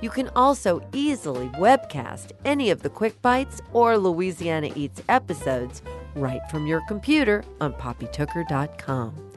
You 0.02 0.10
can 0.10 0.30
also 0.36 0.82
easily 0.94 1.50
webcast 1.50 2.32
any 2.46 2.70
of 2.70 2.82
the 2.82 2.90
Quick 2.90 3.22
Bites 3.22 3.62
or 3.74 3.98
Louisiana 3.98 4.72
Eats 4.76 5.02
episodes 5.10 5.82
right 6.16 6.42
from 6.50 6.66
your 6.68 6.82
computer 6.88 7.44
on 7.60 7.74
poppytooker.com. 7.74 9.32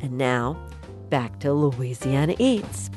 And 0.00 0.18
now, 0.18 0.56
back 1.08 1.38
to 1.40 1.52
Louisiana 1.52 2.34
Eats. 2.38 2.90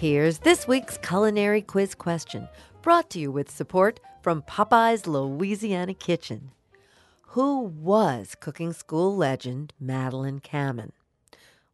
Here's 0.00 0.38
this 0.38 0.66
week's 0.66 0.96
culinary 0.96 1.60
quiz 1.60 1.94
question, 1.94 2.48
brought 2.80 3.10
to 3.10 3.18
you 3.18 3.30
with 3.30 3.50
support 3.50 4.00
from 4.22 4.40
Popeye's 4.40 5.06
Louisiana 5.06 5.92
Kitchen. 5.92 6.52
Who 7.36 7.64
was 7.64 8.34
cooking 8.40 8.72
school 8.72 9.14
legend 9.14 9.74
Madeleine 9.78 10.40
Kamman? 10.40 10.92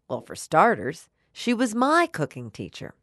Well, 0.09 0.23
for 0.23 0.35
starters, 0.35 1.09
she 1.33 1.55
was 1.55 1.77
my 1.77 2.09
cooking 2.09 2.51
teacher. 2.51 2.95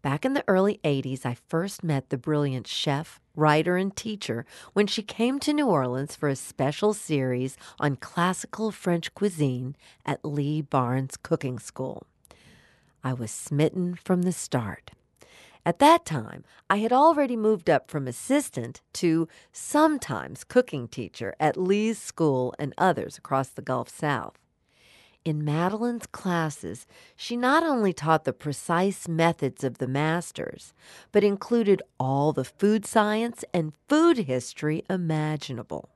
Back 0.00 0.24
in 0.24 0.32
the 0.32 0.44
early 0.48 0.80
80s, 0.82 1.26
I 1.26 1.36
first 1.48 1.84
met 1.84 2.08
the 2.08 2.16
brilliant 2.16 2.66
chef, 2.66 3.20
writer, 3.34 3.76
and 3.76 3.94
teacher 3.94 4.46
when 4.72 4.86
she 4.86 5.02
came 5.02 5.38
to 5.40 5.52
New 5.52 5.66
Orleans 5.66 6.16
for 6.16 6.30
a 6.30 6.34
special 6.34 6.94
series 6.94 7.58
on 7.78 7.96
classical 7.96 8.70
French 8.70 9.12
cuisine 9.12 9.76
at 10.06 10.24
Lee 10.24 10.62
Barnes 10.62 11.18
Cooking 11.22 11.58
School. 11.58 12.06
I 13.06 13.12
was 13.12 13.30
smitten 13.30 13.94
from 13.94 14.22
the 14.22 14.32
start. 14.32 14.90
At 15.64 15.78
that 15.78 16.04
time, 16.04 16.42
I 16.68 16.78
had 16.78 16.92
already 16.92 17.36
moved 17.36 17.70
up 17.70 17.88
from 17.88 18.08
assistant 18.08 18.80
to 18.94 19.28
sometimes 19.52 20.42
cooking 20.42 20.88
teacher 20.88 21.32
at 21.38 21.56
Lee's 21.56 22.00
School 22.00 22.52
and 22.58 22.74
others 22.76 23.16
across 23.16 23.48
the 23.48 23.62
Gulf 23.62 23.88
South. 23.88 24.40
In 25.24 25.44
Madeleine's 25.44 26.08
classes, 26.08 26.84
she 27.14 27.36
not 27.36 27.62
only 27.62 27.92
taught 27.92 28.24
the 28.24 28.32
precise 28.32 29.06
methods 29.06 29.62
of 29.62 29.78
the 29.78 29.86
masters, 29.86 30.74
but 31.12 31.22
included 31.22 31.82
all 32.00 32.32
the 32.32 32.42
food 32.44 32.84
science 32.84 33.44
and 33.54 33.72
food 33.88 34.18
history 34.18 34.82
imaginable. 34.90 35.90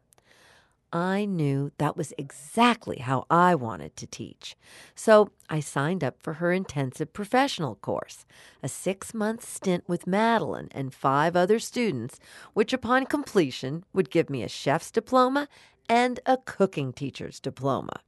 I 0.92 1.24
knew 1.24 1.70
that 1.78 1.96
was 1.96 2.12
exactly 2.18 2.98
how 2.98 3.24
I 3.30 3.54
wanted 3.54 3.94
to 3.96 4.06
teach. 4.06 4.56
So 4.94 5.30
I 5.48 5.60
signed 5.60 6.02
up 6.02 6.20
for 6.20 6.34
her 6.34 6.52
intensive 6.52 7.12
professional 7.12 7.76
course, 7.76 8.26
a 8.62 8.68
six 8.68 9.14
month 9.14 9.44
stint 9.48 9.84
with 9.86 10.06
Madeleine 10.06 10.68
and 10.72 10.92
five 10.92 11.36
other 11.36 11.60
students, 11.60 12.18
which 12.54 12.72
upon 12.72 13.06
completion 13.06 13.84
would 13.92 14.10
give 14.10 14.28
me 14.28 14.42
a 14.42 14.48
chef's 14.48 14.90
diploma 14.90 15.48
and 15.88 16.18
a 16.26 16.36
cooking 16.38 16.92
teacher's 16.92 17.38
diploma. 17.38 18.00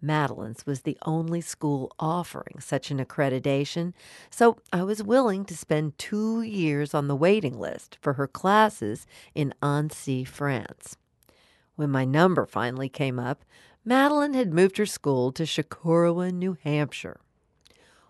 Madeleine's 0.00 0.64
was 0.64 0.82
the 0.82 0.96
only 1.04 1.40
school 1.40 1.92
offering 1.98 2.60
such 2.60 2.90
an 2.90 3.04
accreditation, 3.04 3.92
so 4.30 4.58
I 4.72 4.82
was 4.84 5.02
willing 5.02 5.44
to 5.46 5.56
spend 5.56 5.98
two 5.98 6.42
years 6.42 6.94
on 6.94 7.08
the 7.08 7.16
waiting 7.16 7.58
list 7.58 7.98
for 8.00 8.12
her 8.14 8.28
classes 8.28 9.06
in 9.34 9.52
Annecy, 9.60 10.24
France. 10.24 10.96
When 11.78 11.92
my 11.92 12.04
number 12.04 12.44
finally 12.44 12.88
came 12.88 13.20
up, 13.20 13.44
Madeleine 13.84 14.34
had 14.34 14.52
moved 14.52 14.78
her 14.78 14.84
school 14.84 15.30
to 15.30 15.44
Chocorua, 15.44 16.32
New 16.32 16.58
Hampshire. 16.64 17.20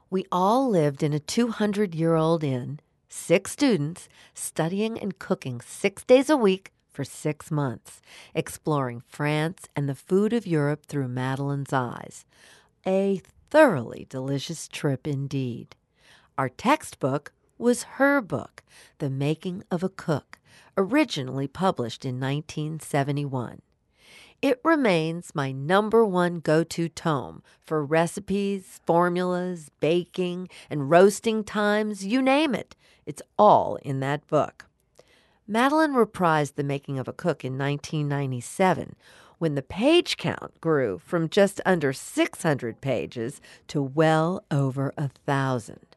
We 0.08 0.24
all 0.32 0.70
lived 0.70 1.02
in 1.02 1.12
a 1.12 1.20
200 1.20 1.94
year 1.94 2.14
old 2.14 2.42
inn, 2.42 2.80
six 3.10 3.50
students, 3.50 4.08
studying 4.32 4.98
and 4.98 5.18
cooking 5.18 5.60
six 5.60 6.02
days 6.02 6.30
a 6.30 6.36
week 6.38 6.72
for 6.90 7.04
six 7.04 7.50
months, 7.50 8.00
exploring 8.34 9.02
France 9.06 9.68
and 9.76 9.86
the 9.86 9.94
food 9.94 10.32
of 10.32 10.46
Europe 10.46 10.86
through 10.86 11.08
Madeleine's 11.08 11.74
eyes. 11.74 12.24
A 12.86 13.20
thoroughly 13.50 14.06
delicious 14.08 14.66
trip 14.66 15.06
indeed. 15.06 15.76
Our 16.38 16.48
textbook 16.48 17.32
was 17.58 17.82
her 17.82 18.22
book, 18.22 18.62
The 18.96 19.10
Making 19.10 19.62
of 19.70 19.82
a 19.82 19.90
Cook, 19.90 20.38
originally 20.76 21.46
published 21.46 22.04
in 22.04 22.20
1971. 22.20 23.62
It 24.40 24.60
remains 24.62 25.34
my 25.34 25.50
number 25.50 26.04
one 26.04 26.38
go 26.38 26.62
to 26.62 26.88
tome 26.88 27.42
for 27.60 27.84
recipes, 27.84 28.80
formulas, 28.86 29.70
baking, 29.80 30.48
and 30.70 30.88
roasting 30.90 31.42
times 31.42 32.06
you 32.06 32.22
name 32.22 32.54
it. 32.54 32.76
It's 33.04 33.22
all 33.36 33.76
in 33.82 33.98
that 34.00 34.26
book. 34.28 34.66
Madeleine 35.48 35.94
reprised 35.94 36.54
The 36.54 36.62
Making 36.62 36.98
of 36.98 37.08
a 37.08 37.12
Cook 37.12 37.44
in 37.44 37.58
1997 37.58 38.94
when 39.38 39.54
the 39.54 39.62
page 39.62 40.16
count 40.16 40.60
grew 40.60 40.98
from 40.98 41.28
just 41.28 41.60
under 41.64 41.92
600 41.92 42.80
pages 42.80 43.40
to 43.68 43.82
well 43.82 44.44
over 44.50 44.92
a 44.96 45.08
thousand. 45.26 45.96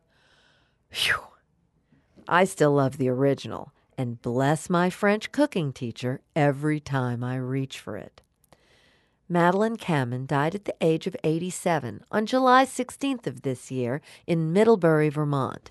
Phew! 0.90 1.20
I 2.28 2.46
still 2.46 2.72
love 2.72 2.98
the 2.98 3.10
original 3.10 3.74
and 4.02 4.20
bless 4.24 4.68
my 4.68 4.90
French 4.90 5.32
cooking 5.32 5.72
teacher 5.72 6.22
every 6.36 6.80
time 6.80 7.24
I 7.24 7.36
reach 7.36 7.78
for 7.78 7.98
it. 7.98 8.20
Madeleine 9.30 9.78
Kamman 9.78 10.26
died 10.26 10.56
at 10.56 10.66
the 10.66 10.74
age 10.82 11.06
of 11.06 11.16
87 11.24 12.04
on 12.12 12.26
July 12.26 12.66
16th 12.66 13.28
of 13.28 13.44
this 13.44 13.70
year 13.70 14.02
in 14.26 14.52
Middlebury, 14.52 15.10
Vermont. 15.10 15.70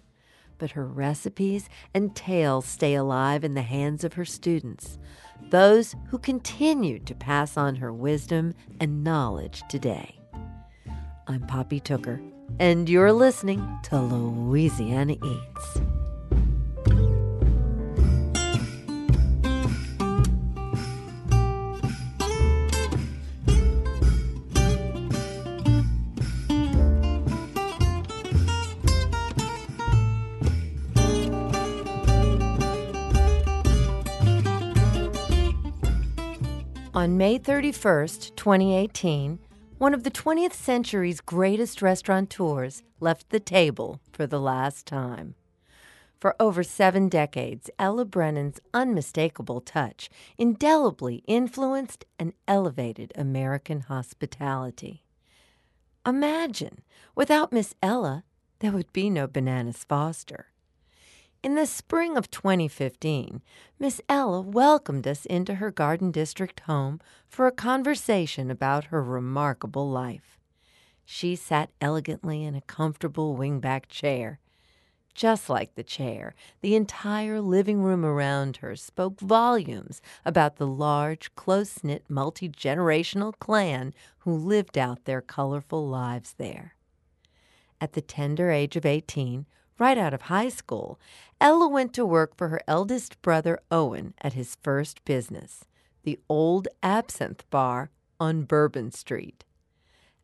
But 0.59 0.71
her 0.73 0.87
recipes 0.87 1.69
and 1.93 2.15
tales 2.15 2.67
stay 2.67 2.95
alive 2.95 3.43
in 3.43 3.55
the 3.55 3.63
hands 3.63 4.05
of 4.05 4.13
her 4.13 4.25
students, 4.25 4.97
those 5.51 5.97
who 6.11 6.19
continue 6.19 7.01
to 7.01 7.15
pass 7.17 7.57
on 7.57 7.75
her 7.77 7.93
wisdom 7.93 8.55
and 8.79 9.03
knowledge 9.03 9.65
today. 9.69 10.21
I'm 11.27 11.45
Poppy 11.49 11.81
Tooker, 11.81 12.23
and 12.61 12.89
you're 12.89 13.13
listening 13.13 13.81
to 13.85 14.01
Louisiana 14.01 15.15
Eats. 15.15 15.81
On 37.01 37.17
May 37.17 37.39
31st, 37.39 38.37
2018, 38.37 39.39
one 39.79 39.95
of 39.95 40.03
the 40.03 40.11
20th 40.11 40.53
century's 40.53 41.23
greatest 41.23 41.81
restaurateurs 41.81 42.83
left 43.01 43.31
the 43.31 43.41
table 43.41 44.03
for 44.13 44.27
the 44.27 44.39
last 44.39 44.85
time. 44.85 45.35
For 46.19 46.37
over 46.39 46.63
seven 46.63 47.09
decades, 47.09 47.71
Ella 47.79 48.05
Brennan's 48.05 48.61
unmistakable 48.75 49.63
touch 49.63 50.11
indelibly 50.37 51.25
influenced 51.27 52.05
and 52.19 52.35
elevated 52.47 53.15
American 53.15 53.81
hospitality. 53.81 55.03
Imagine, 56.05 56.83
without 57.15 57.51
Miss 57.51 57.75
Ella, 57.83 58.25
there 58.59 58.73
would 58.73 58.93
be 58.93 59.09
no 59.09 59.27
Bananas 59.27 59.85
Foster. 59.89 60.50
In 61.43 61.55
the 61.55 61.65
spring 61.65 62.19
of 62.19 62.31
2015, 62.31 63.41
Miss 63.79 64.03
Ella 64.11 64.43
welcomed 64.43 65.09
us 65.09 65.25
into 65.25 65.55
her 65.55 65.71
Garden 65.71 66.11
District 66.11 66.61
home 66.61 67.01
for 67.27 67.47
a 67.47 67.53
conversation 67.53 68.51
about 68.51 68.87
her 68.87 69.03
remarkable 69.03 69.89
life. 69.89 70.39
She 71.07 71.35
sat 71.35 71.71
elegantly 71.81 72.45
in 72.45 72.55
a 72.55 72.61
comfortable 72.61 73.39
wingback 73.39 73.89
chair. 73.89 74.39
Just 75.15 75.49
like 75.49 75.75
the 75.77 75.83
chair, 75.83 76.35
the 76.61 76.77
entire 76.77 77.41
living 77.41 77.81
room 77.81 78.05
around 78.05 78.59
her 78.59 78.77
spoke 78.77 79.19
volumes 79.19 80.03
about 80.27 80.57
the 80.57 80.67
large, 80.67 81.35
close 81.37 81.83
knit, 81.83 82.05
multi 82.07 82.51
generational 82.51 83.33
clan 83.39 83.95
who 84.21 84.37
lived 84.37 84.77
out 84.77 85.07
their 85.07 85.23
colorful 85.23 85.89
lives 85.89 86.35
there. 86.37 86.75
At 87.81 87.95
the 87.95 88.03
tender 88.03 88.51
age 88.51 88.77
of 88.77 88.85
18, 88.85 89.47
right 89.81 89.99
out 89.99 90.15
of 90.15 90.23
high 90.23 90.51
school, 90.51 91.01
Ella 91.41 91.67
went 91.67 91.95
to 91.95 92.05
work 92.05 92.37
for 92.37 92.49
her 92.49 92.61
eldest 92.69 93.21
brother 93.23 93.59
Owen 93.71 94.15
at 94.21 94.35
his 94.35 94.57
first 94.63 95.05
business, 95.05 95.65
the 96.03 96.21
Old 96.29 96.69
Absinthe 96.83 97.49
Bar 97.51 97.91
on 98.21 98.43
Bourbon 98.43 98.93
Street. 98.93 99.43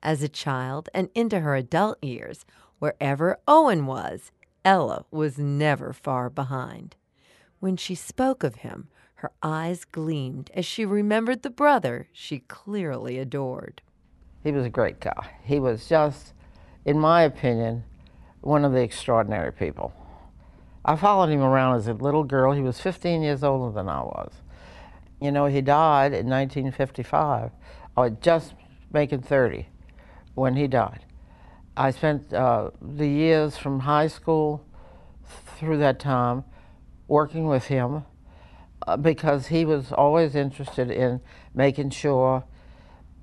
As 0.03 0.23
a 0.23 0.29
child 0.29 0.91
and 0.95 1.09
into 1.15 1.41
her 1.41 1.57
adult 1.57 2.03
years, 2.05 2.45
wherever 2.79 3.39
Owen 3.49 3.87
was, 3.87 4.31
Ella 4.65 5.07
was 5.11 5.39
never 5.39 5.93
far 5.93 6.29
behind. 6.29 6.95
When 7.59 7.77
she 7.77 7.95
spoke 7.95 8.45
of 8.45 8.57
him, 8.57 8.89
her 9.21 9.33
eyes 9.43 9.87
gleamed 9.87 10.51
as 10.53 10.67
she 10.67 10.85
remembered 10.85 11.43
the 11.43 11.51
brother 11.51 12.09
she 12.13 12.41
clearly 12.41 13.19
adored. 13.19 13.81
He 14.45 14.53
was 14.53 14.67
a 14.67 14.71
great 14.71 15.01
guy. 15.01 15.31
He 15.43 15.59
was 15.59 15.89
just, 15.89 16.35
in 16.85 16.99
my 17.01 17.23
opinion, 17.23 17.85
one 18.47 18.65
of 18.65 18.73
the 18.73 18.81
extraordinary 18.81 19.53
people. 19.53 19.93
I 20.85 20.95
followed 20.95 21.31
him 21.31 21.41
around 21.41 21.77
as 21.77 21.89
a 21.89 21.93
little 21.93 22.23
girl. 22.23 22.53
He 22.53 22.63
was 22.63 22.81
15 22.81 23.23
years 23.23 23.43
older 23.43 23.75
than 23.75 23.89
I 23.89 24.03
was. 24.03 24.35
You 25.21 25.33
know, 25.33 25.47
he 25.47 25.61
died 25.61 26.13
in 26.13 26.29
1955, 26.29 27.51
or 27.97 28.11
just 28.11 28.55
making 28.93 29.23
30 29.23 29.67
when 30.35 30.55
he 30.55 30.69
died. 30.69 31.05
I 31.77 31.91
spent 31.91 32.33
uh, 32.33 32.71
the 32.81 33.09
years 33.09 33.57
from 33.57 33.81
high 33.81 34.07
school 34.07 34.65
through 35.59 35.79
that 35.79 35.99
time 35.99 36.45
working 37.09 37.47
with 37.49 37.67
him 37.67 38.05
uh, 38.87 38.97
because 38.97 39.49
he 39.49 39.65
was 39.65 39.91
always 39.93 40.35
interested 40.35 40.91
in 40.91 41.21
making 41.55 41.91
sure 41.91 42.45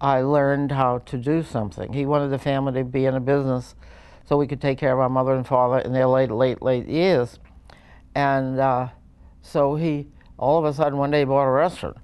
I 0.01 0.21
learned 0.21 0.73
how 0.73 0.97
to 0.97 1.17
do 1.17 1.43
something. 1.43 1.93
He 1.93 2.05
wanted 2.05 2.29
the 2.29 2.39
family 2.39 2.73
to 2.73 2.83
be 2.83 3.05
in 3.05 3.15
a 3.15 3.21
business 3.21 3.75
so 4.25 4.37
we 4.37 4.47
could 4.47 4.61
take 4.61 4.77
care 4.77 4.93
of 4.93 4.99
our 4.99 5.09
mother 5.09 5.33
and 5.33 5.45
father 5.45 5.79
in 5.79 5.93
their 5.93 6.07
late, 6.07 6.31
late, 6.31 6.61
late 6.61 6.87
years. 6.87 7.39
And 8.15 8.59
uh, 8.59 8.89
so 9.41 9.75
he, 9.75 10.07
all 10.37 10.59
of 10.59 10.65
a 10.65 10.73
sudden, 10.73 10.97
one 10.97 11.11
day 11.11 11.23
bought 11.23 11.47
a 11.47 11.51
restaurant. 11.51 11.97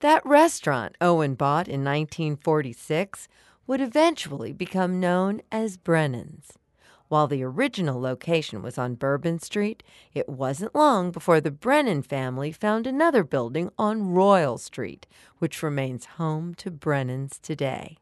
That 0.00 0.24
restaurant 0.24 0.96
Owen 1.00 1.34
bought 1.34 1.66
in 1.66 1.82
1946 1.82 3.28
would 3.66 3.80
eventually 3.80 4.52
become 4.52 5.00
known 5.00 5.40
as 5.50 5.76
Brennan's. 5.76 6.58
While 7.08 7.26
the 7.26 7.42
original 7.42 8.00
location 8.00 8.60
was 8.60 8.76
on 8.76 8.94
Bourbon 8.94 9.38
Street, 9.38 9.82
it 10.12 10.28
wasn't 10.28 10.74
long 10.74 11.10
before 11.10 11.40
the 11.40 11.50
Brennan 11.50 12.02
family 12.02 12.52
found 12.52 12.86
another 12.86 13.24
building 13.24 13.70
on 13.78 14.12
Royal 14.12 14.58
Street, 14.58 15.06
which 15.38 15.62
remains 15.62 16.04
home 16.04 16.54
to 16.56 16.70
Brennan's 16.70 17.38
today. 17.38 17.96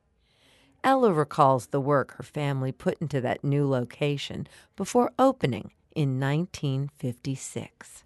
Ella 0.87 1.13
recalls 1.13 1.67
the 1.67 1.81
work 1.81 2.15
her 2.15 2.23
family 2.23 2.71
put 2.71 2.97
into 3.01 3.21
that 3.21 3.43
new 3.43 3.69
location 3.69 4.47
before 4.77 5.11
opening 5.19 5.73
in 5.97 6.21
1956. 6.21 8.05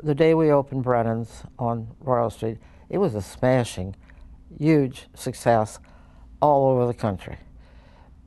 The 0.00 0.14
day 0.14 0.32
we 0.32 0.48
opened 0.52 0.84
Brennan's 0.84 1.42
on 1.58 1.88
Royal 1.98 2.30
Street, 2.30 2.58
it 2.88 2.98
was 2.98 3.16
a 3.16 3.20
smashing, 3.20 3.96
huge 4.60 5.08
success 5.14 5.80
all 6.40 6.70
over 6.70 6.86
the 6.86 6.94
country. 6.94 7.36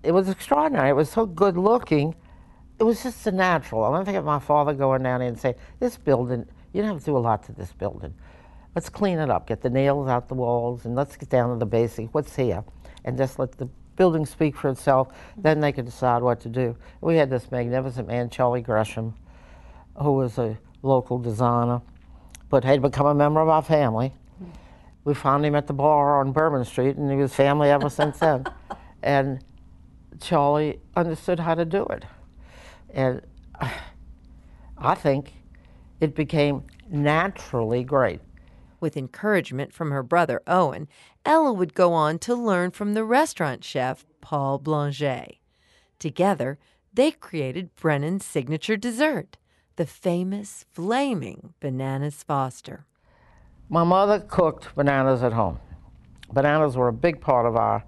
It 0.04 0.12
was 0.12 0.28
extraordinary. 0.28 0.90
It 0.90 0.96
was 0.98 1.10
so 1.10 1.26
good 1.26 1.56
looking. 1.56 2.14
It 2.80 2.84
was 2.84 3.02
just 3.02 3.26
a 3.26 3.32
natural. 3.32 3.86
I 3.86 3.96
don't 3.96 4.04
think 4.04 4.18
of 4.18 4.26
my 4.26 4.40
father 4.40 4.74
going 4.74 5.04
down 5.04 5.22
there 5.22 5.30
and 5.30 5.40
saying, 5.40 5.56
This 5.80 5.96
building, 5.96 6.46
you 6.74 6.82
don't 6.82 6.92
have 6.92 7.00
to 7.00 7.06
do 7.06 7.16
a 7.16 7.20
lot 7.20 7.44
to 7.44 7.54
this 7.54 7.72
building. 7.72 8.14
Let's 8.76 8.90
clean 8.90 9.18
it 9.18 9.30
up, 9.30 9.48
get 9.48 9.62
the 9.62 9.70
nails 9.70 10.10
out 10.10 10.28
the 10.28 10.36
walls, 10.36 10.84
and 10.84 10.94
let's 10.94 11.16
get 11.16 11.30
down 11.30 11.54
to 11.54 11.56
the 11.58 11.66
basics. 11.66 12.10
What's 12.12 12.36
here? 12.36 12.66
And 13.08 13.18
just 13.18 13.40
let 13.40 13.54
the 13.54 13.70
building 13.96 14.26
speak 14.26 14.58
for 14.58 14.70
itself. 14.70 15.08
Then 15.38 15.62
they 15.62 15.72
could 15.72 15.86
decide 15.86 16.22
what 16.22 16.42
to 16.42 16.50
do. 16.50 16.76
We 17.00 17.16
had 17.16 17.30
this 17.30 17.50
magnificent 17.50 18.06
man, 18.06 18.30
Charlie 18.30 18.62
Gresham, 18.62 19.16
who 19.96 20.12
was 20.12 20.38
a 20.38 20.58
local 20.82 21.18
designer, 21.18 21.82
but 22.50 22.66
had 22.66 22.82
become 22.82 23.06
a 23.06 23.16
member 23.16 23.40
of 23.40 23.48
our 23.48 23.62
family. 23.62 24.14
We 25.06 25.14
found 25.14 25.46
him 25.46 25.56
at 25.56 25.68
the 25.68 25.74
bar 25.74 26.20
on 26.20 26.34
Bourbon 26.34 26.66
Street, 26.66 26.98
and 26.98 27.10
he 27.10 27.16
was 27.16 27.34
family 27.34 27.70
ever 27.70 27.90
since 27.90 28.20
then. 28.20 28.46
And 29.04 29.46
Charlie 30.20 30.80
understood 30.96 31.40
how 31.40 31.54
to 31.54 31.64
do 31.64 31.86
it. 31.86 32.04
And 32.90 33.22
I 34.78 34.96
think 34.96 35.34
it 36.02 36.16
became 36.16 36.64
naturally 36.90 37.84
great. 37.84 38.20
With 38.80 38.96
encouragement 38.96 39.74
from 39.74 39.92
her 39.92 40.04
brother 40.04 40.42
Owen, 40.46 40.88
Ella 41.26 41.52
would 41.52 41.74
go 41.74 41.94
on 41.94 42.20
to 42.20 42.36
learn 42.36 42.72
from 42.72 42.94
the 42.94 43.04
restaurant 43.04 43.64
chef 43.64 44.06
Paul 44.22 44.60
Blangé. 44.60 45.40
Together, 46.00 46.60
they 46.94 47.12
created 47.12 47.76
Brennan's 47.76 48.26
signature 48.26 48.78
dessert, 48.78 49.38
the 49.76 49.86
famous 49.86 50.66
flaming 50.74 51.54
bananas 51.60 52.24
Foster. 52.24 52.86
My 53.70 53.84
mother 53.84 54.20
cooked 54.20 54.76
bananas 54.76 55.24
at 55.24 55.34
home. 55.34 55.60
Bananas 56.32 56.78
were 56.78 56.88
a 56.88 56.94
big 56.94 57.20
part 57.20 57.46
of 57.46 57.56
our 57.56 57.84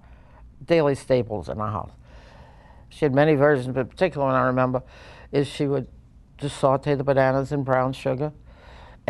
daily 0.64 0.94
staples 0.94 1.48
in 1.48 1.60
our 1.60 1.70
house. 1.70 1.92
She 2.88 3.04
had 3.04 3.14
many 3.14 3.34
versions, 3.34 3.74
but 3.74 3.88
particular 3.88 4.26
one 4.26 4.34
I 4.34 4.46
remember 4.46 4.82
is 5.30 5.46
she 5.46 5.66
would 5.66 5.86
just 6.38 6.56
saute 6.58 6.94
the 6.94 7.04
bananas 7.04 7.52
in 7.52 7.62
brown 7.62 7.92
sugar. 7.92 8.32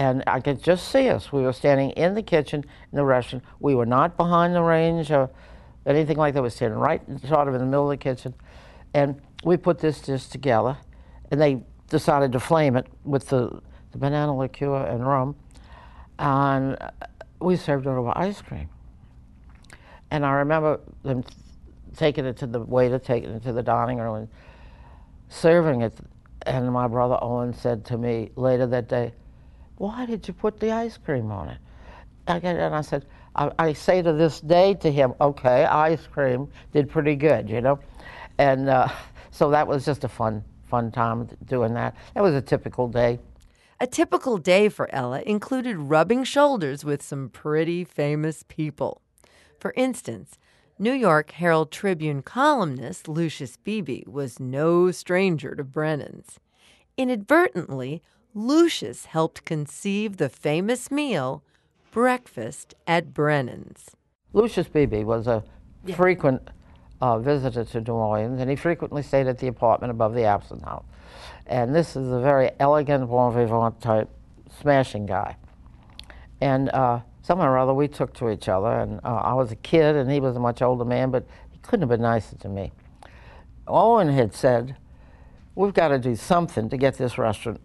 And 0.00 0.24
I 0.26 0.40
could 0.40 0.62
just 0.62 0.88
see 0.88 1.10
us. 1.10 1.30
We 1.30 1.42
were 1.42 1.52
standing 1.52 1.90
in 1.90 2.14
the 2.14 2.22
kitchen 2.22 2.64
in 2.90 2.96
the 2.96 3.04
restaurant. 3.04 3.44
We 3.58 3.74
were 3.74 3.84
not 3.84 4.16
behind 4.16 4.54
the 4.54 4.62
range 4.62 5.12
or 5.12 5.28
anything 5.84 6.16
like 6.16 6.32
that. 6.32 6.40
We 6.40 6.46
were 6.46 6.50
standing 6.50 6.78
right 6.78 7.02
sort 7.28 7.48
of 7.48 7.54
in 7.54 7.60
the 7.60 7.66
middle 7.66 7.90
of 7.90 7.98
the 7.98 8.02
kitchen. 8.02 8.32
And 8.94 9.20
we 9.44 9.58
put 9.58 9.78
this 9.78 10.00
dish 10.00 10.28
together, 10.28 10.78
and 11.30 11.38
they 11.38 11.62
decided 11.90 12.32
to 12.32 12.40
flame 12.40 12.76
it 12.76 12.86
with 13.04 13.28
the, 13.28 13.60
the 13.92 13.98
banana 13.98 14.34
liqueur 14.34 14.86
and 14.86 15.06
rum. 15.06 15.36
And 16.18 16.78
we 17.38 17.56
served 17.56 17.86
it 17.86 17.90
over 17.90 18.16
ice 18.16 18.40
cream. 18.40 18.70
And 20.10 20.24
I 20.24 20.32
remember 20.32 20.80
them 21.02 21.24
taking 21.94 22.24
it 22.24 22.38
to 22.38 22.46
the 22.46 22.60
waiter, 22.60 22.98
taking 22.98 23.32
it 23.32 23.42
to 23.42 23.52
the 23.52 23.62
dining 23.62 23.98
room, 23.98 24.16
and 24.16 24.28
serving 25.28 25.82
it. 25.82 25.92
And 26.46 26.72
my 26.72 26.88
brother 26.88 27.18
Owen 27.20 27.52
said 27.52 27.84
to 27.86 27.98
me 27.98 28.30
later 28.34 28.66
that 28.66 28.88
day, 28.88 29.12
"Why 29.80 30.04
did 30.04 30.28
you 30.28 30.34
put 30.34 30.60
the 30.60 30.72
ice 30.72 30.98
cream 30.98 31.32
on 31.32 31.48
it?" 31.48 31.58
And 32.26 32.74
I 32.74 32.82
said, 32.82 33.06
I, 33.34 33.72
say 33.72 34.02
to 34.02 34.12
this 34.12 34.42
day 34.42 34.74
to 34.74 34.92
him, 34.92 35.14
"Okay, 35.18 35.64
ice 35.64 36.06
cream 36.06 36.48
did 36.70 36.90
pretty 36.90 37.16
good, 37.16 37.48
you 37.48 37.62
know," 37.62 37.78
and 38.36 38.68
uh, 38.68 38.88
so 39.30 39.48
that 39.50 39.66
was 39.66 39.86
just 39.86 40.04
a 40.04 40.08
fun, 40.08 40.44
fun 40.68 40.92
time 40.92 41.30
doing 41.46 41.72
that. 41.72 41.96
That 42.14 42.22
was 42.22 42.34
a 42.34 42.42
typical 42.42 42.88
day. 42.88 43.20
A 43.80 43.86
typical 43.86 44.36
day 44.36 44.68
for 44.68 44.94
Ella 44.94 45.22
included 45.22 45.78
rubbing 45.78 46.24
shoulders 46.24 46.84
with 46.84 47.00
some 47.00 47.30
pretty 47.30 47.82
famous 47.82 48.44
people. 48.48 49.00
For 49.58 49.72
instance, 49.78 50.36
New 50.78 50.92
York 50.92 51.30
Herald 51.30 51.72
Tribune 51.72 52.20
columnist 52.20 53.08
Lucius 53.08 53.56
Beebe 53.56 54.02
was 54.06 54.38
no 54.38 54.90
stranger 54.90 55.54
to 55.54 55.64
Brennan's. 55.64 56.38
Inadvertently, 56.98 58.02
Lucius 58.34 59.06
helped 59.06 59.44
conceive 59.44 60.16
the 60.16 60.28
famous 60.28 60.90
meal, 60.90 61.42
Breakfast 61.90 62.74
at 62.86 63.12
Brennan's. 63.12 63.96
Lucius 64.32 64.68
Beebe 64.68 65.02
was 65.02 65.26
a 65.26 65.42
yeah. 65.84 65.96
frequent 65.96 66.48
uh, 67.00 67.18
visitor 67.18 67.64
to 67.64 67.80
New 67.80 67.92
Orleans, 67.92 68.40
and 68.40 68.48
he 68.48 68.54
frequently 68.54 69.02
stayed 69.02 69.26
at 69.26 69.38
the 69.38 69.48
apartment 69.48 69.90
above 69.90 70.14
the 70.14 70.24
Absinthe 70.24 70.62
House. 70.62 70.84
And 71.46 71.74
this 71.74 71.96
is 71.96 72.12
a 72.12 72.20
very 72.20 72.50
elegant, 72.60 73.10
bon 73.10 73.34
vivant 73.34 73.80
type, 73.80 74.08
smashing 74.60 75.06
guy. 75.06 75.36
And 76.40 76.68
uh, 76.70 77.00
somehow 77.22 77.48
or 77.48 77.58
other 77.58 77.74
we 77.74 77.88
took 77.88 78.14
to 78.14 78.30
each 78.30 78.48
other, 78.48 78.70
and 78.70 79.00
uh, 79.02 79.16
I 79.16 79.34
was 79.34 79.50
a 79.50 79.56
kid 79.56 79.96
and 79.96 80.08
he 80.08 80.20
was 80.20 80.36
a 80.36 80.40
much 80.40 80.62
older 80.62 80.84
man, 80.84 81.10
but 81.10 81.26
he 81.50 81.58
couldn't 81.58 81.80
have 81.80 81.88
been 81.88 82.02
nicer 82.02 82.36
to 82.36 82.48
me. 82.48 82.70
Owen 83.66 84.08
had 84.08 84.32
said, 84.32 84.76
We've 85.56 85.74
got 85.74 85.88
to 85.88 85.98
do 85.98 86.14
something 86.14 86.68
to 86.68 86.76
get 86.76 86.96
this 86.96 87.18
restaurant 87.18 87.60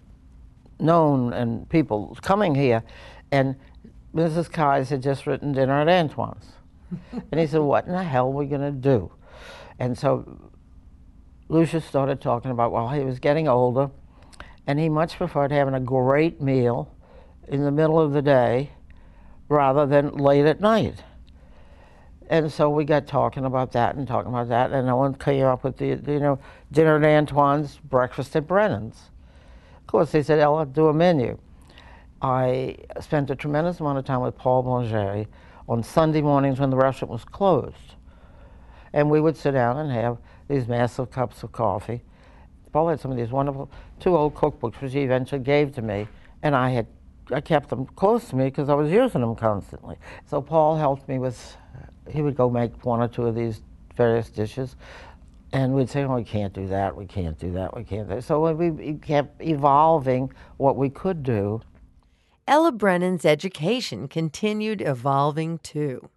known 0.80 1.34
and 1.34 1.68
people 1.70 2.18
coming 2.22 2.56
here. 2.56 2.84
And 3.32 3.56
Mrs. 4.14 4.52
Keyes 4.52 4.90
had 4.90 5.02
just 5.02 5.28
written 5.28 5.52
dinner 5.52 5.82
at 5.82 5.90
Antoine's. 5.90 6.54
and 7.12 7.40
he 7.40 7.48
said, 7.48 7.62
What 7.62 7.86
in 7.86 7.92
the 7.92 8.04
hell 8.04 8.28
are 8.28 8.32
we 8.32 8.46
going 8.46 8.62
to 8.62 8.72
do? 8.72 9.12
And 9.80 9.98
so 9.98 10.52
Lucius 11.50 11.86
started 11.86 12.22
talking 12.22 12.52
about, 12.52 12.72
well, 12.72 12.90
he 12.90 13.02
was 13.02 13.20
getting 13.20 13.48
older 13.48 13.92
and 14.66 14.80
he 14.80 14.90
much 14.90 15.18
preferred 15.18 15.52
having 15.52 15.74
a 15.74 15.80
great 15.80 16.42
meal 16.42 16.92
in 17.48 17.64
the 17.64 17.72
middle 17.72 18.00
of 18.00 18.14
the 18.14 18.22
day 18.22 18.72
rather 19.48 19.86
than 19.86 20.16
late 20.18 20.46
at 20.46 20.60
night. 20.60 21.04
And 22.28 22.52
so 22.52 22.70
we 22.70 22.86
got 22.86 23.06
talking 23.06 23.46
about 23.46 23.74
that 23.74 23.96
and 23.96 24.08
talking 24.08 24.32
about 24.32 24.50
that, 24.50 24.72
and 24.72 24.88
Ellen 24.88 25.14
came 25.14 25.46
up 25.46 25.64
with 25.64 25.78
the, 25.78 25.90
you 26.12 26.20
know, 26.20 26.40
dinner 26.72 26.98
at 26.98 27.04
Antoine's, 27.04 27.78
breakfast 27.78 28.36
at 28.36 28.48
Brennan's. 28.48 29.12
Course, 29.96 30.12
they 30.12 30.24
said, 30.24 30.40
Ella, 30.40 30.66
do 30.66 30.90
a 30.90 30.94
menu. 30.94 31.38
I 32.22 32.76
spent 33.00 33.30
a 33.30 33.36
tremendous 33.36 33.80
amount 33.80 33.98
of 33.98 34.04
time 34.04 34.20
with 34.20 34.38
Paul 34.38 34.62
Bourget 34.62 35.26
on 35.70 35.84
Sunday 35.84 36.20
mornings 36.20 36.60
when 36.60 36.70
the 36.70 36.76
restaurant 36.76 37.14
was 37.14 37.24
closed. 37.24 37.96
And 38.92 39.10
we 39.10 39.22
would 39.22 39.38
sit 39.38 39.52
down 39.52 39.78
and 39.78 39.90
have 39.94 40.18
these 40.50 40.68
massive 40.68 41.12
cups 41.12 41.44
of 41.44 41.54
coffee. 41.54 42.02
Paul 42.74 42.90
had 42.90 43.00
some 43.00 43.10
of 43.10 43.16
these 43.16 43.30
wonderful 43.30 43.72
two 44.02 44.18
old 44.18 44.36
cookbooks, 44.36 44.82
which 44.82 44.92
he 44.92 45.00
eventually 45.00 45.40
gave 45.40 45.74
to 45.76 45.82
me, 45.82 46.10
and 46.44 46.58
I 46.58 46.72
had 46.72 46.88
I 47.32 47.40
kept 47.40 47.70
them 47.70 47.86
close 47.86 48.28
to 48.32 48.36
me 48.36 48.44
because 48.46 48.68
I 48.68 48.74
was 48.74 48.92
using 48.92 49.22
them 49.22 49.34
constantly. 49.34 49.96
So 50.26 50.42
Paul 50.42 50.76
helped 50.76 51.08
me 51.08 51.20
with. 51.20 51.56
He 52.10 52.22
would 52.22 52.36
go 52.36 52.50
make 52.50 52.86
one 52.86 53.00
or 53.00 53.08
two 53.08 53.28
of 53.28 53.34
these 53.34 53.62
various 53.96 54.30
dishes, 54.30 54.76
and 55.56 55.74
we'd 55.74 55.90
say, 55.90 56.04
"Oh, 56.04 56.16
we 56.16 56.24
can't 56.26 56.54
do 56.54 56.68
that. 56.68 56.98
We 56.98 57.06
can't 57.06 57.40
do 57.40 57.54
that. 57.54 57.76
We 57.76 57.86
can't." 57.86 58.10
Do. 58.10 58.16
that. 58.16 58.24
So 58.24 58.54
we 58.54 58.96
kept 58.96 59.42
evolving 59.42 60.34
what 60.58 60.76
we 60.76 60.90
could 60.90 61.24
do. 61.24 61.62
Ella 62.46 62.74
Brennan's 62.74 63.24
education 63.24 64.10
continued 64.10 64.82
evolving 64.82 65.60
too. 65.60 66.10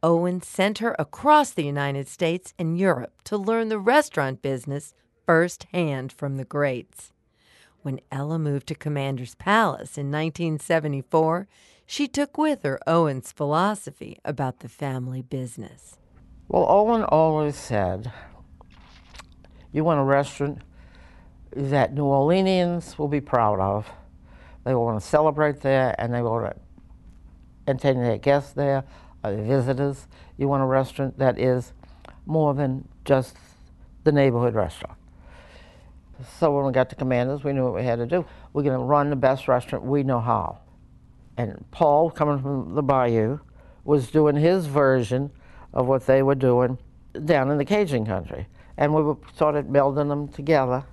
Owen 0.00 0.40
sent 0.40 0.78
her 0.78 0.94
across 0.98 1.50
the 1.50 1.64
United 1.64 2.06
States 2.06 2.54
and 2.56 2.78
Europe 2.78 3.20
to 3.24 3.36
learn 3.36 3.68
the 3.68 3.78
restaurant 3.80 4.42
business 4.42 4.94
firsthand 5.26 6.12
from 6.12 6.36
the 6.36 6.44
greats. 6.44 7.12
When 7.82 8.00
Ella 8.12 8.38
moved 8.38 8.68
to 8.68 8.76
Commander's 8.76 9.34
Palace 9.34 9.98
in 9.98 10.06
1974, 10.06 11.48
she 11.84 12.06
took 12.06 12.38
with 12.38 12.62
her 12.62 12.78
Owen's 12.86 13.32
philosophy 13.32 14.18
about 14.24 14.60
the 14.60 14.68
family 14.68 15.20
business. 15.20 15.98
Well, 16.48 16.66
Owen 16.68 17.02
always 17.04 17.56
said, 17.56 18.12
You 19.72 19.84
want 19.84 20.00
a 20.00 20.04
restaurant 20.04 20.58
that 21.54 21.94
New 21.94 22.04
Orleanians 22.04 22.98
will 22.98 23.08
be 23.08 23.20
proud 23.20 23.60
of. 23.60 23.90
They 24.64 24.74
will 24.74 24.84
want 24.84 25.00
to 25.00 25.06
celebrate 25.06 25.60
there 25.60 25.94
and 25.98 26.12
they 26.12 26.22
want 26.22 26.54
to 26.54 26.60
entertain 27.66 28.02
their 28.02 28.18
guests 28.18 28.52
there, 28.52 28.84
or 29.24 29.32
their 29.32 29.44
visitors. 29.44 30.06
You 30.36 30.48
want 30.48 30.62
a 30.62 30.66
restaurant 30.66 31.18
that 31.18 31.38
is 31.38 31.72
more 32.26 32.54
than 32.54 32.88
just 33.04 33.36
the 34.04 34.12
neighborhood 34.12 34.54
restaurant. 34.54 34.98
So 36.38 36.54
when 36.54 36.66
we 36.66 36.72
got 36.72 36.88
to 36.90 36.96
Commanders, 36.96 37.42
we 37.42 37.52
knew 37.52 37.64
what 37.64 37.74
we 37.74 37.82
had 37.82 37.98
to 37.98 38.06
do. 38.06 38.24
We're 38.52 38.62
going 38.62 38.78
to 38.78 38.84
run 38.84 39.10
the 39.10 39.16
best 39.16 39.48
restaurant 39.48 39.84
we 39.84 40.02
know 40.02 40.20
how. 40.20 40.58
And 41.36 41.64
Paul, 41.70 42.10
coming 42.10 42.40
from 42.40 42.74
the 42.74 42.82
Bayou, 42.82 43.38
was 43.84 44.10
doing 44.10 44.36
his 44.36 44.66
version 44.66 45.30
of 45.72 45.86
what 45.86 46.06
they 46.06 46.22
were 46.22 46.34
doing 46.34 46.78
down 47.24 47.50
in 47.50 47.58
the 47.58 47.64
Cajun 47.64 48.06
country. 48.06 48.46
And 48.82 48.92
we 48.92 49.14
started 49.34 49.68
melding 49.68 50.08
them 50.08 50.26
together. 50.28 50.84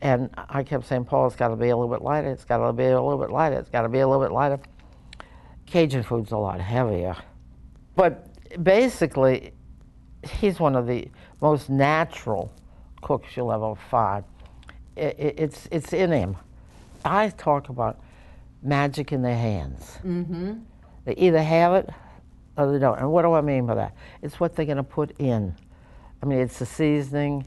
And 0.00 0.30
I 0.36 0.62
kept 0.62 0.86
saying, 0.86 1.04
Paul, 1.04 1.26
it's 1.26 1.36
got 1.36 1.48
to 1.48 1.56
be 1.56 1.68
a 1.68 1.76
little 1.76 1.92
bit 1.92 2.02
lighter. 2.02 2.30
It's 2.30 2.44
got 2.44 2.66
to 2.66 2.72
be 2.72 2.84
a 2.84 3.00
little 3.00 3.18
bit 3.18 3.30
lighter. 3.30 3.58
It's 3.58 3.68
got 3.68 3.82
to 3.82 3.90
be 3.90 3.98
a 3.98 4.08
little 4.08 4.24
bit 4.24 4.32
lighter. 4.32 4.58
Cajun 5.66 6.02
food's 6.02 6.32
a 6.32 6.38
lot 6.38 6.60
heavier. 6.60 7.14
But 7.94 8.26
basically, 8.64 9.52
he's 10.26 10.58
one 10.58 10.74
of 10.74 10.86
the 10.86 11.08
most 11.42 11.68
natural 11.68 12.50
cooks 13.02 13.36
you'll 13.36 13.52
ever 13.52 13.74
find 13.90 14.24
it, 14.96 15.34
it's 15.38 15.68
it's 15.70 15.92
in 15.92 16.10
him. 16.10 16.36
I 17.04 17.30
talk 17.30 17.68
about 17.68 18.00
magic 18.62 19.12
in 19.12 19.22
their 19.22 19.36
hands. 19.36 19.98
Mm-hmm. 20.04 20.54
They 21.04 21.14
either 21.14 21.42
have 21.42 21.74
it 21.74 21.90
or 22.56 22.72
they 22.72 22.78
don't. 22.78 22.98
And 22.98 23.10
what 23.10 23.22
do 23.22 23.32
I 23.32 23.40
mean 23.40 23.66
by 23.66 23.74
that? 23.74 23.94
It's 24.22 24.38
what 24.38 24.54
they're 24.54 24.66
going 24.66 24.76
to 24.76 24.82
put 24.82 25.18
in. 25.18 25.54
I 26.22 26.26
mean, 26.26 26.38
it's 26.40 26.58
the 26.58 26.66
seasoning, 26.66 27.46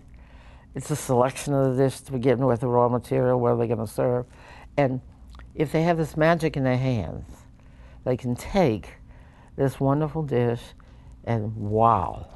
it's 0.75 0.87
the 0.87 0.95
selection 0.95 1.53
of 1.53 1.75
the 1.75 1.83
dish 1.83 1.99
to 2.01 2.11
begin 2.11 2.45
with, 2.45 2.61
the 2.61 2.67
raw 2.67 2.89
material, 2.89 3.39
where 3.39 3.55
they're 3.55 3.67
going 3.67 3.79
to 3.79 3.87
serve. 3.87 4.25
And 4.77 5.01
if 5.53 5.71
they 5.71 5.83
have 5.83 5.97
this 5.97 6.17
magic 6.17 6.57
in 6.57 6.63
their 6.63 6.77
hands, 6.77 7.25
they 8.03 8.17
can 8.17 8.35
take 8.35 8.95
this 9.55 9.79
wonderful 9.79 10.23
dish 10.23 10.61
and 11.23 11.55
wow. 11.55 12.27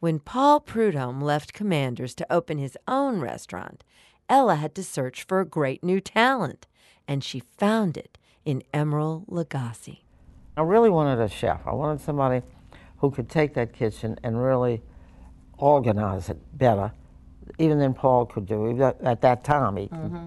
When 0.00 0.18
Paul 0.18 0.60
Prudhomme 0.60 1.20
left 1.20 1.52
Commanders 1.52 2.14
to 2.16 2.32
open 2.32 2.58
his 2.58 2.76
own 2.88 3.20
restaurant, 3.20 3.84
Ella 4.28 4.56
had 4.56 4.74
to 4.74 4.82
search 4.82 5.22
for 5.22 5.40
a 5.40 5.46
great 5.46 5.84
new 5.84 6.00
talent, 6.00 6.66
and 7.06 7.22
she 7.22 7.44
found 7.56 7.96
it 7.96 8.18
in 8.44 8.64
Emeril 8.74 9.28
Lagasse. 9.28 10.00
I 10.56 10.62
really 10.62 10.90
wanted 10.90 11.20
a 11.20 11.28
chef. 11.28 11.60
I 11.66 11.72
wanted 11.72 12.00
somebody 12.00 12.42
who 12.98 13.10
could 13.10 13.28
take 13.28 13.54
that 13.54 13.72
kitchen 13.72 14.18
and 14.22 14.42
really 14.42 14.82
organize 15.62 16.28
it 16.28 16.38
better, 16.58 16.90
even 17.56 17.78
than 17.78 17.94
Paul 17.94 18.26
could 18.26 18.46
do 18.46 18.82
at 18.82 19.20
that 19.20 19.44
time. 19.44 19.76
He 19.76 19.86
mm-hmm. 19.86 20.26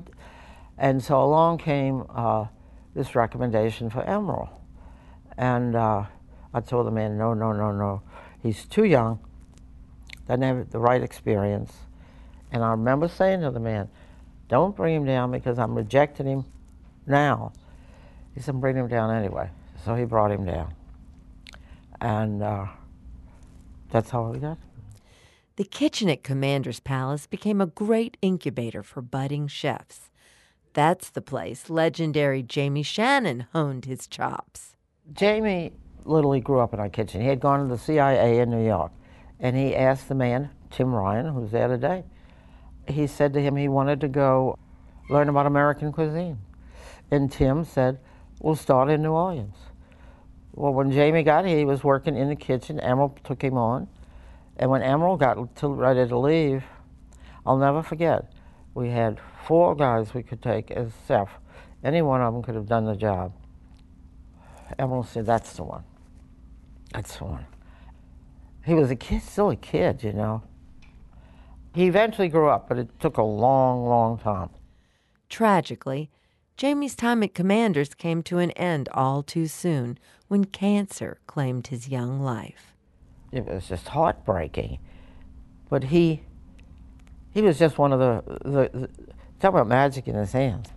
And 0.77 1.03
so 1.03 1.21
along 1.21 1.57
came 1.57 2.05
uh, 2.09 2.45
this 2.95 3.15
recommendation 3.15 3.89
for 3.89 4.01
Emeril. 4.03 4.49
And 5.37 5.75
uh, 5.75 6.05
I 6.53 6.61
told 6.61 6.87
the 6.87 6.91
man, 6.91 7.17
no, 7.17 7.33
no, 7.33 7.51
no, 7.51 7.73
no. 7.73 8.01
He's 8.41 8.65
too 8.65 8.85
young, 8.85 9.19
doesn't 10.25 10.41
have 10.41 10.69
the 10.69 10.79
right 10.79 11.03
experience. 11.03 11.73
And 12.51 12.63
I 12.63 12.71
remember 12.71 13.09
saying 13.09 13.41
to 13.41 13.51
the 13.51 13.59
man, 13.59 13.89
don't 14.47 14.73
bring 14.73 14.95
him 14.95 15.05
down 15.05 15.31
because 15.31 15.59
I'm 15.59 15.75
rejecting 15.75 16.27
him 16.27 16.45
now. 17.05 17.51
He 18.33 18.39
said, 18.39 18.61
bring 18.61 18.77
him 18.77 18.87
down 18.87 19.13
anyway. 19.13 19.49
So 19.83 19.95
he 19.95 20.05
brought 20.05 20.31
him 20.31 20.45
down. 20.45 20.73
And 21.99 22.41
uh, 22.41 22.67
that's 23.91 24.09
how 24.09 24.29
we 24.29 24.39
got 24.39 24.57
The 25.57 25.63
kitchen 25.63 26.09
at 26.09 26.21
Commander's 26.21 26.81
Palace 26.81 27.27
became 27.27 27.61
a 27.61 27.65
great 27.65 28.17
incubator 28.21 28.83
for 28.83 29.01
budding 29.01 29.47
chefs. 29.47 30.09
That's 30.73 31.09
the 31.09 31.21
place 31.21 31.69
legendary 31.69 32.43
Jamie 32.43 32.83
Shannon 32.83 33.47
honed 33.53 33.85
his 33.85 34.05
chops. 34.05 34.75
Jamie 35.13 35.71
literally 36.03 36.41
grew 36.41 36.59
up 36.59 36.73
in 36.73 36.81
our 36.81 36.89
kitchen. 36.89 37.21
He 37.21 37.27
had 37.27 37.39
gone 37.39 37.61
to 37.61 37.67
the 37.67 37.77
CIA 37.77 38.39
in 38.39 38.49
New 38.49 38.65
York, 38.65 38.91
and 39.39 39.55
he 39.55 39.73
asked 39.73 40.09
the 40.09 40.15
man, 40.15 40.49
Tim 40.71 40.93
Ryan, 40.93 41.33
who's 41.33 41.51
there 41.51 41.69
today, 41.69 42.03
he 42.89 43.07
said 43.07 43.31
to 43.33 43.41
him 43.41 43.55
he 43.55 43.69
wanted 43.69 44.01
to 44.01 44.09
go 44.09 44.59
learn 45.09 45.29
about 45.29 45.45
American 45.45 45.93
cuisine. 45.93 46.39
And 47.09 47.31
Tim 47.31 47.63
said, 47.63 47.99
We'll 48.41 48.55
start 48.55 48.89
in 48.89 49.01
New 49.01 49.13
Orleans. 49.13 49.55
Well, 50.53 50.73
when 50.73 50.91
Jamie 50.91 51.23
got 51.23 51.45
here, 51.45 51.57
he 51.57 51.65
was 51.65 51.83
working 51.83 52.17
in 52.17 52.27
the 52.27 52.35
kitchen. 52.35 52.79
Emeril 52.79 53.17
took 53.23 53.41
him 53.41 53.57
on. 53.57 53.87
And 54.57 54.69
when 54.69 54.81
Emeril 54.81 55.19
got 55.19 55.55
to, 55.57 55.67
ready 55.67 56.07
to 56.07 56.17
leave, 56.17 56.63
I'll 57.45 57.57
never 57.57 57.83
forget, 57.83 58.31
we 58.73 58.89
had 58.89 59.19
four 59.45 59.75
guys 59.75 60.13
we 60.13 60.23
could 60.23 60.41
take 60.41 60.71
as 60.71 60.91
chef. 61.07 61.29
Any 61.83 62.01
one 62.01 62.21
of 62.21 62.33
them 62.33 62.41
could 62.41 62.55
have 62.55 62.67
done 62.67 62.85
the 62.85 62.95
job. 62.95 63.33
Emeril 64.79 65.05
said, 65.05 65.25
That's 65.25 65.53
the 65.53 65.63
one. 65.63 65.83
That's 66.93 67.17
the 67.17 67.25
one. 67.25 67.45
He 68.65 68.73
was 68.73 68.89
a 68.89 68.95
kid, 68.95 69.21
still 69.21 69.51
a 69.51 69.55
kid, 69.55 70.03
you 70.03 70.13
know. 70.13 70.41
He 71.73 71.87
eventually 71.87 72.29
grew 72.29 72.49
up, 72.49 72.67
but 72.67 72.77
it 72.79 72.99
took 72.99 73.17
a 73.17 73.23
long, 73.23 73.85
long 73.85 74.17
time. 74.17 74.49
Tragically, 75.29 76.09
Jamie's 76.57 76.95
time 76.95 77.21
at 77.21 77.33
Commanders 77.33 77.93
came 77.93 78.23
to 78.23 78.37
an 78.37 78.51
end 78.51 78.87
all 78.93 79.21
too 79.21 79.45
soon 79.45 79.99
when 80.29 80.45
cancer 80.45 81.19
claimed 81.27 81.67
his 81.67 81.89
young 81.89 82.21
life. 82.21 82.74
It 83.35 83.45
was 83.45 83.67
just 83.67 83.89
heartbreaking. 83.89 84.79
But 85.69 85.85
he 85.85 86.23
he 87.33 87.41
was 87.41 87.59
just 87.59 87.77
one 87.77 87.91
of 87.91 87.99
the, 87.99 88.23
the, 88.49 88.69
the 88.79 88.89
talk 89.39 89.49
about 89.51 89.67
magic 89.67 90.07
in 90.07 90.15
his 90.15 90.31
hands. 90.31 90.69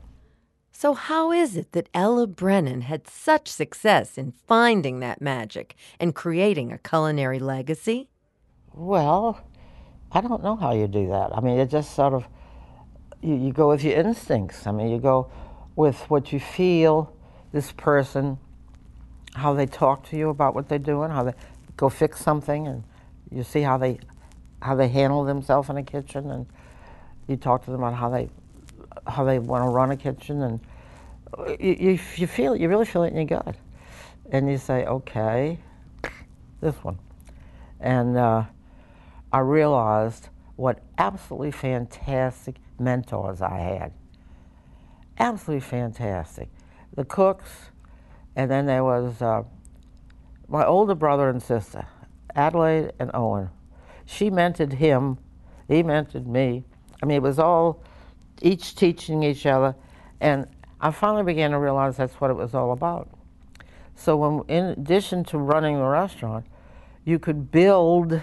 So 0.72 0.94
how 0.94 1.32
is 1.32 1.56
it 1.56 1.72
that 1.72 1.88
Ella 1.94 2.26
Brennan 2.26 2.82
had 2.82 3.08
such 3.08 3.48
success 3.48 4.18
in 4.18 4.32
finding 4.46 5.00
that 5.00 5.20
magic 5.20 5.74
and 5.98 6.14
creating 6.14 6.72
a 6.72 6.78
culinary 6.78 7.38
legacy? 7.38 8.08
Well, 8.72 9.40
I 10.12 10.20
don't 10.20 10.42
know 10.42 10.56
how 10.56 10.72
you 10.72 10.86
do 10.86 11.08
that. 11.08 11.36
I 11.36 11.40
mean, 11.40 11.58
it 11.58 11.70
just 11.70 11.94
sort 11.94 12.14
of, 12.14 12.28
you, 13.20 13.34
you 13.34 13.52
go 13.52 13.68
with 13.68 13.82
your 13.82 13.94
instincts. 13.94 14.66
I 14.66 14.72
mean, 14.72 14.88
you 14.88 14.98
go 14.98 15.30
with 15.74 16.08
what 16.10 16.32
you 16.32 16.40
feel 16.40 17.12
this 17.52 17.72
person, 17.72 18.38
how 19.34 19.54
they 19.54 19.66
talk 19.66 20.08
to 20.10 20.16
you 20.16 20.28
about 20.28 20.54
what 20.54 20.68
they're 20.68 20.78
doing, 20.78 21.10
how 21.10 21.24
they 21.24 21.34
go 21.78 21.88
fix 21.88 22.20
something, 22.20 22.66
and 22.66 22.84
you 23.30 23.42
see 23.42 23.62
how 23.62 23.78
they 23.78 23.98
how 24.60 24.74
they 24.74 24.88
handle 24.88 25.24
themselves 25.24 25.70
in 25.70 25.78
a 25.78 25.82
kitchen, 25.82 26.30
and 26.30 26.44
you 27.26 27.36
talk 27.36 27.64
to 27.64 27.70
them 27.70 27.82
about 27.82 27.94
how 27.94 28.10
they 28.10 28.28
how 29.06 29.24
they 29.24 29.38
want 29.38 29.64
to 29.64 29.70
run 29.70 29.90
a 29.90 29.96
kitchen, 29.96 30.42
and 30.42 30.60
you, 31.58 31.76
you, 31.80 31.98
you 32.16 32.26
feel 32.26 32.52
it, 32.52 32.60
you 32.60 32.68
really 32.68 32.84
feel 32.84 33.04
it 33.04 33.14
in 33.14 33.16
your 33.16 33.24
gut, 33.24 33.56
and 34.30 34.50
you 34.50 34.58
say, 34.58 34.84
okay, 34.84 35.58
this 36.60 36.74
one, 36.84 36.98
and. 37.80 38.18
Uh, 38.18 38.44
I 39.32 39.40
realized 39.40 40.28
what 40.56 40.80
absolutely 40.96 41.50
fantastic 41.50 42.56
mentors 42.78 43.42
I 43.42 43.58
had. 43.58 43.92
Absolutely 45.18 45.60
fantastic. 45.60 46.48
The 46.94 47.04
cooks, 47.04 47.70
and 48.34 48.50
then 48.50 48.66
there 48.66 48.82
was 48.82 49.20
uh, 49.20 49.42
my 50.48 50.64
older 50.64 50.94
brother 50.94 51.28
and 51.28 51.42
sister, 51.42 51.86
Adelaide 52.34 52.92
and 52.98 53.10
Owen. 53.14 53.50
She 54.06 54.30
mentored 54.30 54.72
him, 54.74 55.18
he 55.68 55.82
mentored 55.82 56.26
me. 56.26 56.64
I 57.02 57.06
mean, 57.06 57.16
it 57.16 57.22
was 57.22 57.38
all 57.38 57.82
each 58.40 58.74
teaching 58.74 59.22
each 59.22 59.44
other, 59.44 59.76
and 60.20 60.46
I 60.80 60.90
finally 60.90 61.24
began 61.24 61.50
to 61.50 61.58
realize 61.58 61.96
that's 61.96 62.14
what 62.14 62.30
it 62.30 62.36
was 62.36 62.54
all 62.54 62.72
about. 62.72 63.10
So, 63.94 64.16
when, 64.16 64.48
in 64.48 64.64
addition 64.66 65.24
to 65.24 65.38
running 65.38 65.76
the 65.76 65.84
restaurant, 65.84 66.46
you 67.04 67.18
could 67.18 67.50
build 67.50 68.20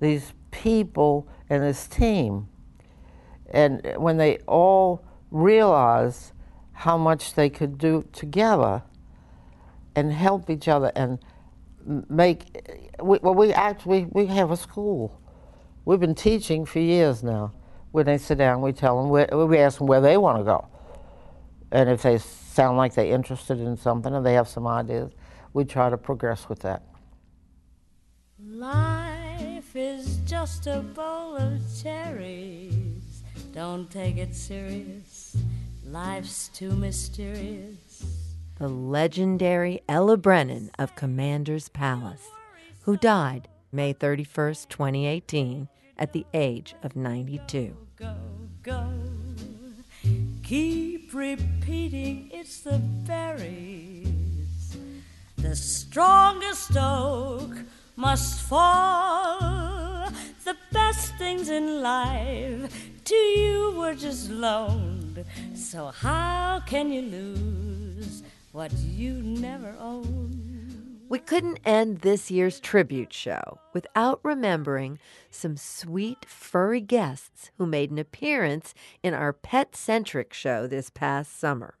these 0.00 0.32
people 0.50 1.28
and 1.48 1.62
this 1.62 1.86
team. 1.86 2.48
And 3.50 3.94
when 3.96 4.16
they 4.16 4.38
all 4.48 5.04
realized 5.30 6.32
how 6.72 6.96
much 6.96 7.34
they 7.34 7.50
could 7.50 7.78
do 7.78 8.04
together 8.12 8.82
and 9.94 10.12
help 10.12 10.48
each 10.48 10.66
other 10.66 10.90
and 10.96 11.18
make, 11.86 12.92
we, 13.02 13.18
well, 13.22 13.34
we 13.34 13.52
actually, 13.52 14.06
we 14.10 14.26
have 14.26 14.50
a 14.50 14.56
school. 14.56 15.20
We've 15.84 16.00
been 16.00 16.14
teaching 16.14 16.64
for 16.64 16.78
years 16.78 17.22
now. 17.22 17.52
When 17.90 18.06
they 18.06 18.18
sit 18.18 18.38
down, 18.38 18.62
we 18.62 18.72
tell 18.72 19.00
them, 19.00 19.10
where, 19.10 19.28
we 19.46 19.58
ask 19.58 19.78
them 19.78 19.86
where 19.86 20.00
they 20.00 20.16
want 20.16 20.38
to 20.38 20.44
go. 20.44 20.68
And 21.70 21.90
if 21.90 22.02
they 22.02 22.18
sound 22.18 22.76
like 22.76 22.94
they're 22.94 23.06
interested 23.06 23.58
in 23.58 23.76
something 23.76 24.14
and 24.14 24.24
they 24.24 24.34
have 24.34 24.48
some 24.48 24.66
ideas, 24.66 25.12
we 25.52 25.64
try 25.64 25.90
to 25.90 25.98
progress 25.98 26.48
with 26.48 26.60
that. 26.60 26.82
Life 28.44 29.76
is 29.76 30.18
just 30.24 30.66
a 30.66 30.80
bowl 30.80 31.36
of 31.36 31.60
cherries. 31.82 33.22
Don't 33.52 33.90
take 33.90 34.16
it 34.16 34.34
serious. 34.34 35.36
Life's 35.86 36.48
too 36.48 36.72
mysterious. 36.72 37.91
The 38.62 38.68
legendary 38.68 39.82
Ella 39.88 40.16
Brennan 40.16 40.70
of 40.78 40.94
Commander's 40.94 41.68
Palace, 41.68 42.28
who 42.82 42.96
died 42.96 43.48
May 43.72 43.92
31st, 43.92 44.68
2018, 44.68 45.68
at 45.98 46.12
the 46.12 46.24
age 46.32 46.76
of 46.84 46.94
92. 46.94 47.76
Go, 47.96 48.14
go. 48.62 48.88
Keep 50.44 51.12
repeating 51.12 52.30
it's 52.32 52.60
the 52.60 52.78
berries. 52.78 54.76
The 55.38 55.56
strongest 55.56 56.76
oak 56.76 57.50
must 57.96 58.42
fall. 58.42 60.08
The 60.44 60.56
best 60.70 61.16
things 61.16 61.50
in 61.50 61.82
life 61.82 62.90
to 63.06 63.14
you 63.16 63.74
were 63.76 63.96
just 63.96 64.30
loaned. 64.30 65.24
So 65.56 65.86
how 65.88 66.62
can 66.64 66.92
you 66.92 67.02
lose 67.02 68.22
what 68.52 68.72
you 68.72 69.14
never 69.14 69.74
owned? 69.78 71.00
We 71.08 71.18
couldn't 71.18 71.60
end 71.64 71.98
this 71.98 72.30
year's 72.30 72.60
tribute 72.60 73.12
show 73.12 73.58
without 73.72 74.20
remembering 74.22 74.98
some 75.30 75.56
sweet, 75.56 76.24
furry 76.26 76.80
guests 76.80 77.50
who 77.58 77.66
made 77.66 77.90
an 77.90 77.98
appearance 77.98 78.74
in 79.02 79.14
our 79.14 79.32
pet 79.32 79.74
centric 79.74 80.32
show 80.32 80.66
this 80.66 80.90
past 80.90 81.38
summer. 81.38 81.74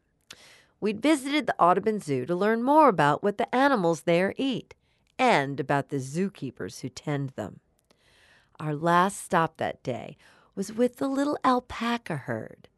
We'd 0.80 1.00
visited 1.00 1.46
the 1.46 1.58
Audubon 1.58 2.00
Zoo 2.00 2.26
to 2.26 2.34
learn 2.34 2.62
more 2.62 2.88
about 2.88 3.22
what 3.22 3.38
the 3.38 3.54
animals 3.54 4.02
there 4.02 4.34
eat 4.36 4.74
and 5.18 5.60
about 5.60 5.90
the 5.90 5.98
zookeepers 5.98 6.80
who 6.80 6.88
tend 6.88 7.30
them. 7.30 7.60
Our 8.58 8.74
last 8.74 9.22
stop 9.22 9.58
that 9.58 9.82
day 9.82 10.16
was 10.54 10.72
with 10.72 10.96
the 10.96 11.08
little 11.08 11.38
alpaca 11.44 12.16
herd. 12.16 12.68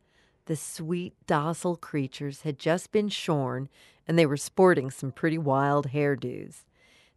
The 0.46 0.56
sweet, 0.56 1.14
docile 1.26 1.76
creatures 1.76 2.42
had 2.42 2.58
just 2.58 2.92
been 2.92 3.08
shorn 3.08 3.68
and 4.06 4.18
they 4.18 4.26
were 4.26 4.36
sporting 4.36 4.90
some 4.90 5.10
pretty 5.10 5.38
wild 5.38 5.88
hairdos. 5.88 6.64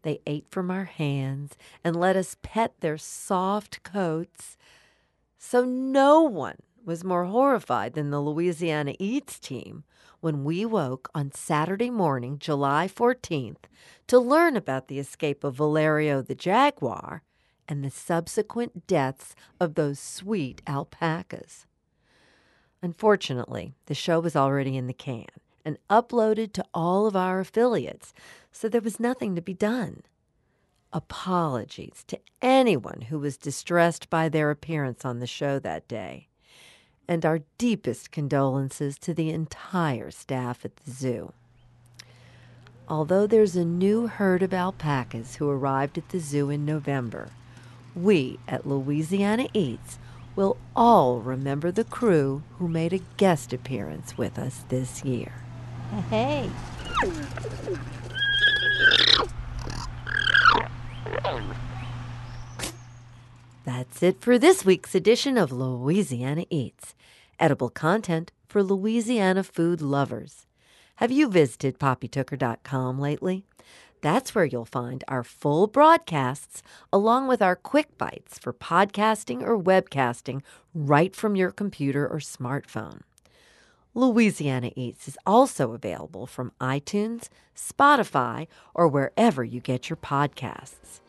They 0.03 0.21
ate 0.25 0.45
from 0.49 0.71
our 0.71 0.85
hands 0.85 1.57
and 1.83 1.95
let 1.95 2.15
us 2.15 2.37
pet 2.41 2.75
their 2.79 2.97
soft 2.97 3.83
coats. 3.83 4.57
So 5.37 5.65
no 5.65 6.21
one 6.21 6.57
was 6.85 7.03
more 7.03 7.25
horrified 7.25 7.93
than 7.93 8.09
the 8.11 8.21
Louisiana 8.21 8.95
Eats 8.97 9.39
team 9.39 9.83
when 10.21 10.45
we 10.45 10.65
woke 10.65 11.09
on 11.13 11.31
Saturday 11.31 11.89
morning, 11.89 12.39
July 12.39 12.87
14th, 12.87 13.65
to 14.07 14.17
learn 14.17 14.55
about 14.55 14.87
the 14.87 14.97
escape 14.97 15.43
of 15.43 15.55
Valerio 15.55 16.21
the 16.21 16.33
jaguar 16.33 17.23
and 17.67 17.83
the 17.83 17.91
subsequent 17.91 18.87
deaths 18.87 19.35
of 19.59 19.75
those 19.75 19.99
sweet 19.99 20.61
alpacas. 20.65 21.66
Unfortunately, 22.81 23.73
the 23.87 23.95
show 23.95 24.19
was 24.19 24.35
already 24.35 24.77
in 24.77 24.87
the 24.87 24.93
can 24.93 25.25
and 25.65 25.77
uploaded 25.89 26.53
to 26.53 26.65
all 26.73 27.07
of 27.07 27.15
our 27.15 27.39
affiliates, 27.39 28.13
so 28.51 28.69
there 28.69 28.81
was 28.81 28.99
nothing 28.99 29.35
to 29.35 29.41
be 29.41 29.53
done. 29.53 30.03
Apologies 30.93 32.05
to 32.07 32.19
anyone 32.41 33.01
who 33.09 33.19
was 33.19 33.35
distressed 33.35 34.09
by 34.09 34.29
their 34.29 34.49
appearance 34.51 35.03
on 35.03 35.19
the 35.19 35.27
show 35.27 35.59
that 35.59 35.87
day, 35.87 36.27
and 37.07 37.25
our 37.25 37.41
deepest 37.57 38.11
condolences 38.11 38.97
to 38.99 39.13
the 39.13 39.29
entire 39.29 40.11
staff 40.11 40.63
at 40.63 40.75
the 40.77 40.91
zoo. 40.91 41.33
Although 42.87 43.27
there's 43.27 43.57
a 43.57 43.65
new 43.65 44.07
herd 44.07 44.41
of 44.41 44.53
alpacas 44.53 45.35
who 45.35 45.49
arrived 45.49 45.97
at 45.97 46.07
the 46.09 46.19
zoo 46.19 46.49
in 46.49 46.63
November, 46.63 47.29
we 47.93 48.39
at 48.47 48.65
Louisiana 48.65 49.47
Eats 49.53 49.99
will 50.37 50.55
all 50.75 51.19
remember 51.19 51.71
the 51.71 51.83
crew 51.83 52.43
who 52.59 52.67
made 52.67 52.93
a 52.93 53.01
guest 53.17 53.51
appearance 53.51 54.17
with 54.19 54.37
us 54.37 54.63
this 54.69 55.03
year. 55.03 55.33
Hey. 56.11 56.49
That's 63.65 64.03
it 64.03 64.21
for 64.21 64.37
this 64.37 64.63
week's 64.63 64.93
edition 64.93 65.37
of 65.37 65.51
Louisiana 65.51 66.45
Eats, 66.51 66.93
edible 67.39 67.69
content 67.69 68.31
for 68.47 68.61
Louisiana 68.61 69.43
food 69.43 69.81
lovers. 69.81 70.45
Have 70.97 71.11
you 71.11 71.29
visited 71.29 71.79
poppytooker.com 71.79 72.99
lately? 72.99 73.43
That's 74.01 74.35
where 74.35 74.45
you'll 74.45 74.65
find 74.65 75.03
our 75.07 75.23
full 75.23 75.67
broadcasts 75.67 76.61
along 76.93 77.27
with 77.27 77.41
our 77.41 77.55
quick 77.55 77.97
bites 77.97 78.37
for 78.37 78.53
podcasting 78.53 79.41
or 79.41 79.61
webcasting 79.61 80.41
right 80.73 81.15
from 81.15 81.35
your 81.35 81.51
computer 81.51 82.07
or 82.07 82.19
smartphone. 82.19 83.01
Louisiana 83.95 84.71
Eats 84.75 85.07
is 85.07 85.17
also 85.25 85.73
available 85.73 86.27
from 86.27 86.51
iTunes, 86.61 87.29
Spotify, 87.55 88.45
or 88.75 88.87
wherever 88.87 89.43
you 89.43 89.59
get 89.59 89.89
your 89.89 89.97
podcasts. 89.97 90.99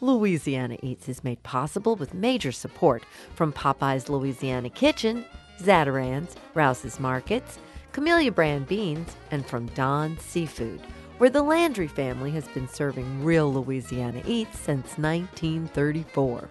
Louisiana 0.00 0.76
Eats 0.80 1.08
is 1.08 1.24
made 1.24 1.42
possible 1.42 1.96
with 1.96 2.14
major 2.14 2.52
support 2.52 3.02
from 3.34 3.52
Popeye's 3.52 4.08
Louisiana 4.08 4.70
Kitchen, 4.70 5.24
Zatarain's, 5.58 6.36
Rouse's 6.54 7.00
Markets, 7.00 7.58
Camellia 7.92 8.30
Brand 8.30 8.68
Beans, 8.68 9.16
and 9.30 9.44
from 9.44 9.66
Don's 9.68 10.20
Seafood, 10.22 10.80
where 11.18 11.30
the 11.30 11.42
Landry 11.42 11.88
family 11.88 12.30
has 12.32 12.46
been 12.48 12.68
serving 12.68 13.24
real 13.24 13.52
Louisiana 13.52 14.22
eats 14.26 14.58
since 14.58 14.98
1934. 14.98 16.48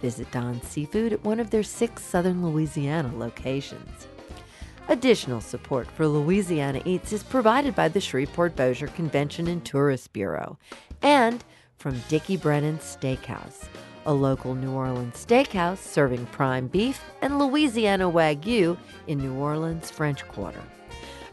Visit 0.00 0.30
Don's 0.32 0.66
Seafood 0.66 1.12
at 1.12 1.24
one 1.24 1.38
of 1.38 1.50
their 1.50 1.62
six 1.62 2.02
southern 2.02 2.44
Louisiana 2.44 3.12
locations. 3.16 4.08
Additional 4.88 5.40
support 5.40 5.86
for 5.86 6.08
Louisiana 6.08 6.82
Eats 6.84 7.12
is 7.12 7.22
provided 7.22 7.74
by 7.74 7.88
the 7.88 8.00
Shreveport 8.00 8.56
Bossier 8.56 8.88
Convention 8.88 9.46
and 9.46 9.64
Tourist 9.64 10.12
Bureau 10.12 10.58
and 11.02 11.44
from 11.76 12.02
Dickie 12.08 12.36
Brennan's 12.36 12.82
Steakhouse, 12.82 13.68
a 14.06 14.12
local 14.12 14.54
New 14.54 14.72
Orleans 14.72 15.24
steakhouse 15.24 15.78
serving 15.78 16.26
prime 16.26 16.66
beef 16.66 17.00
and 17.22 17.38
Louisiana 17.38 18.10
Wagyu 18.10 18.76
in 19.06 19.18
New 19.18 19.34
Orleans' 19.34 19.90
French 19.90 20.26
Quarter. 20.28 20.62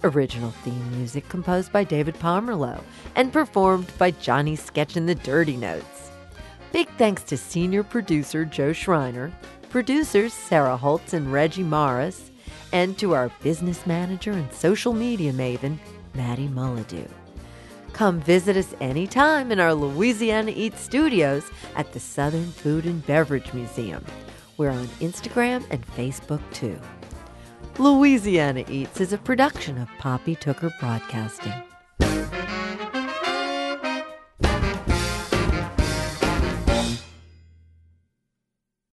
Original 0.03 0.51
theme 0.51 0.91
music 0.97 1.27
composed 1.27 1.71
by 1.73 1.83
David 1.83 2.15
Pomerleau 2.15 2.81
and 3.15 3.33
performed 3.33 3.91
by 3.97 4.11
Johnny 4.11 4.55
Sketch 4.55 4.95
and 4.95 5.09
the 5.09 5.15
Dirty 5.15 5.57
Notes. 5.57 6.11
Big 6.71 6.87
thanks 6.97 7.23
to 7.23 7.35
senior 7.35 7.83
producer 7.83 8.45
Joe 8.45 8.71
Schreiner, 8.71 9.31
producers 9.69 10.33
Sarah 10.33 10.77
Holtz 10.77 11.13
and 11.13 11.33
Reggie 11.33 11.63
Morris, 11.63 12.31
and 12.71 12.97
to 12.99 13.13
our 13.13 13.29
business 13.41 13.85
manager 13.85 14.31
and 14.31 14.51
social 14.53 14.93
media 14.93 15.33
maven, 15.33 15.77
Maddie 16.13 16.47
Mullidew. 16.47 17.09
Come 17.91 18.21
visit 18.21 18.55
us 18.55 18.73
anytime 18.79 19.51
in 19.51 19.59
our 19.59 19.73
Louisiana 19.73 20.53
Eat 20.55 20.77
studios 20.77 21.49
at 21.75 21.91
the 21.91 21.99
Southern 21.99 22.51
Food 22.51 22.85
and 22.85 23.05
Beverage 23.05 23.53
Museum. 23.53 24.05
We're 24.57 24.69
on 24.69 24.87
Instagram 24.99 25.65
and 25.71 25.85
Facebook 25.87 26.41
too. 26.53 26.79
Louisiana 27.79 28.65
Eats 28.67 28.99
is 28.99 29.13
a 29.13 29.17
production 29.17 29.77
of 29.77 29.87
Poppy 29.99 30.35
Tooker 30.35 30.69
Broadcasting. 30.81 31.53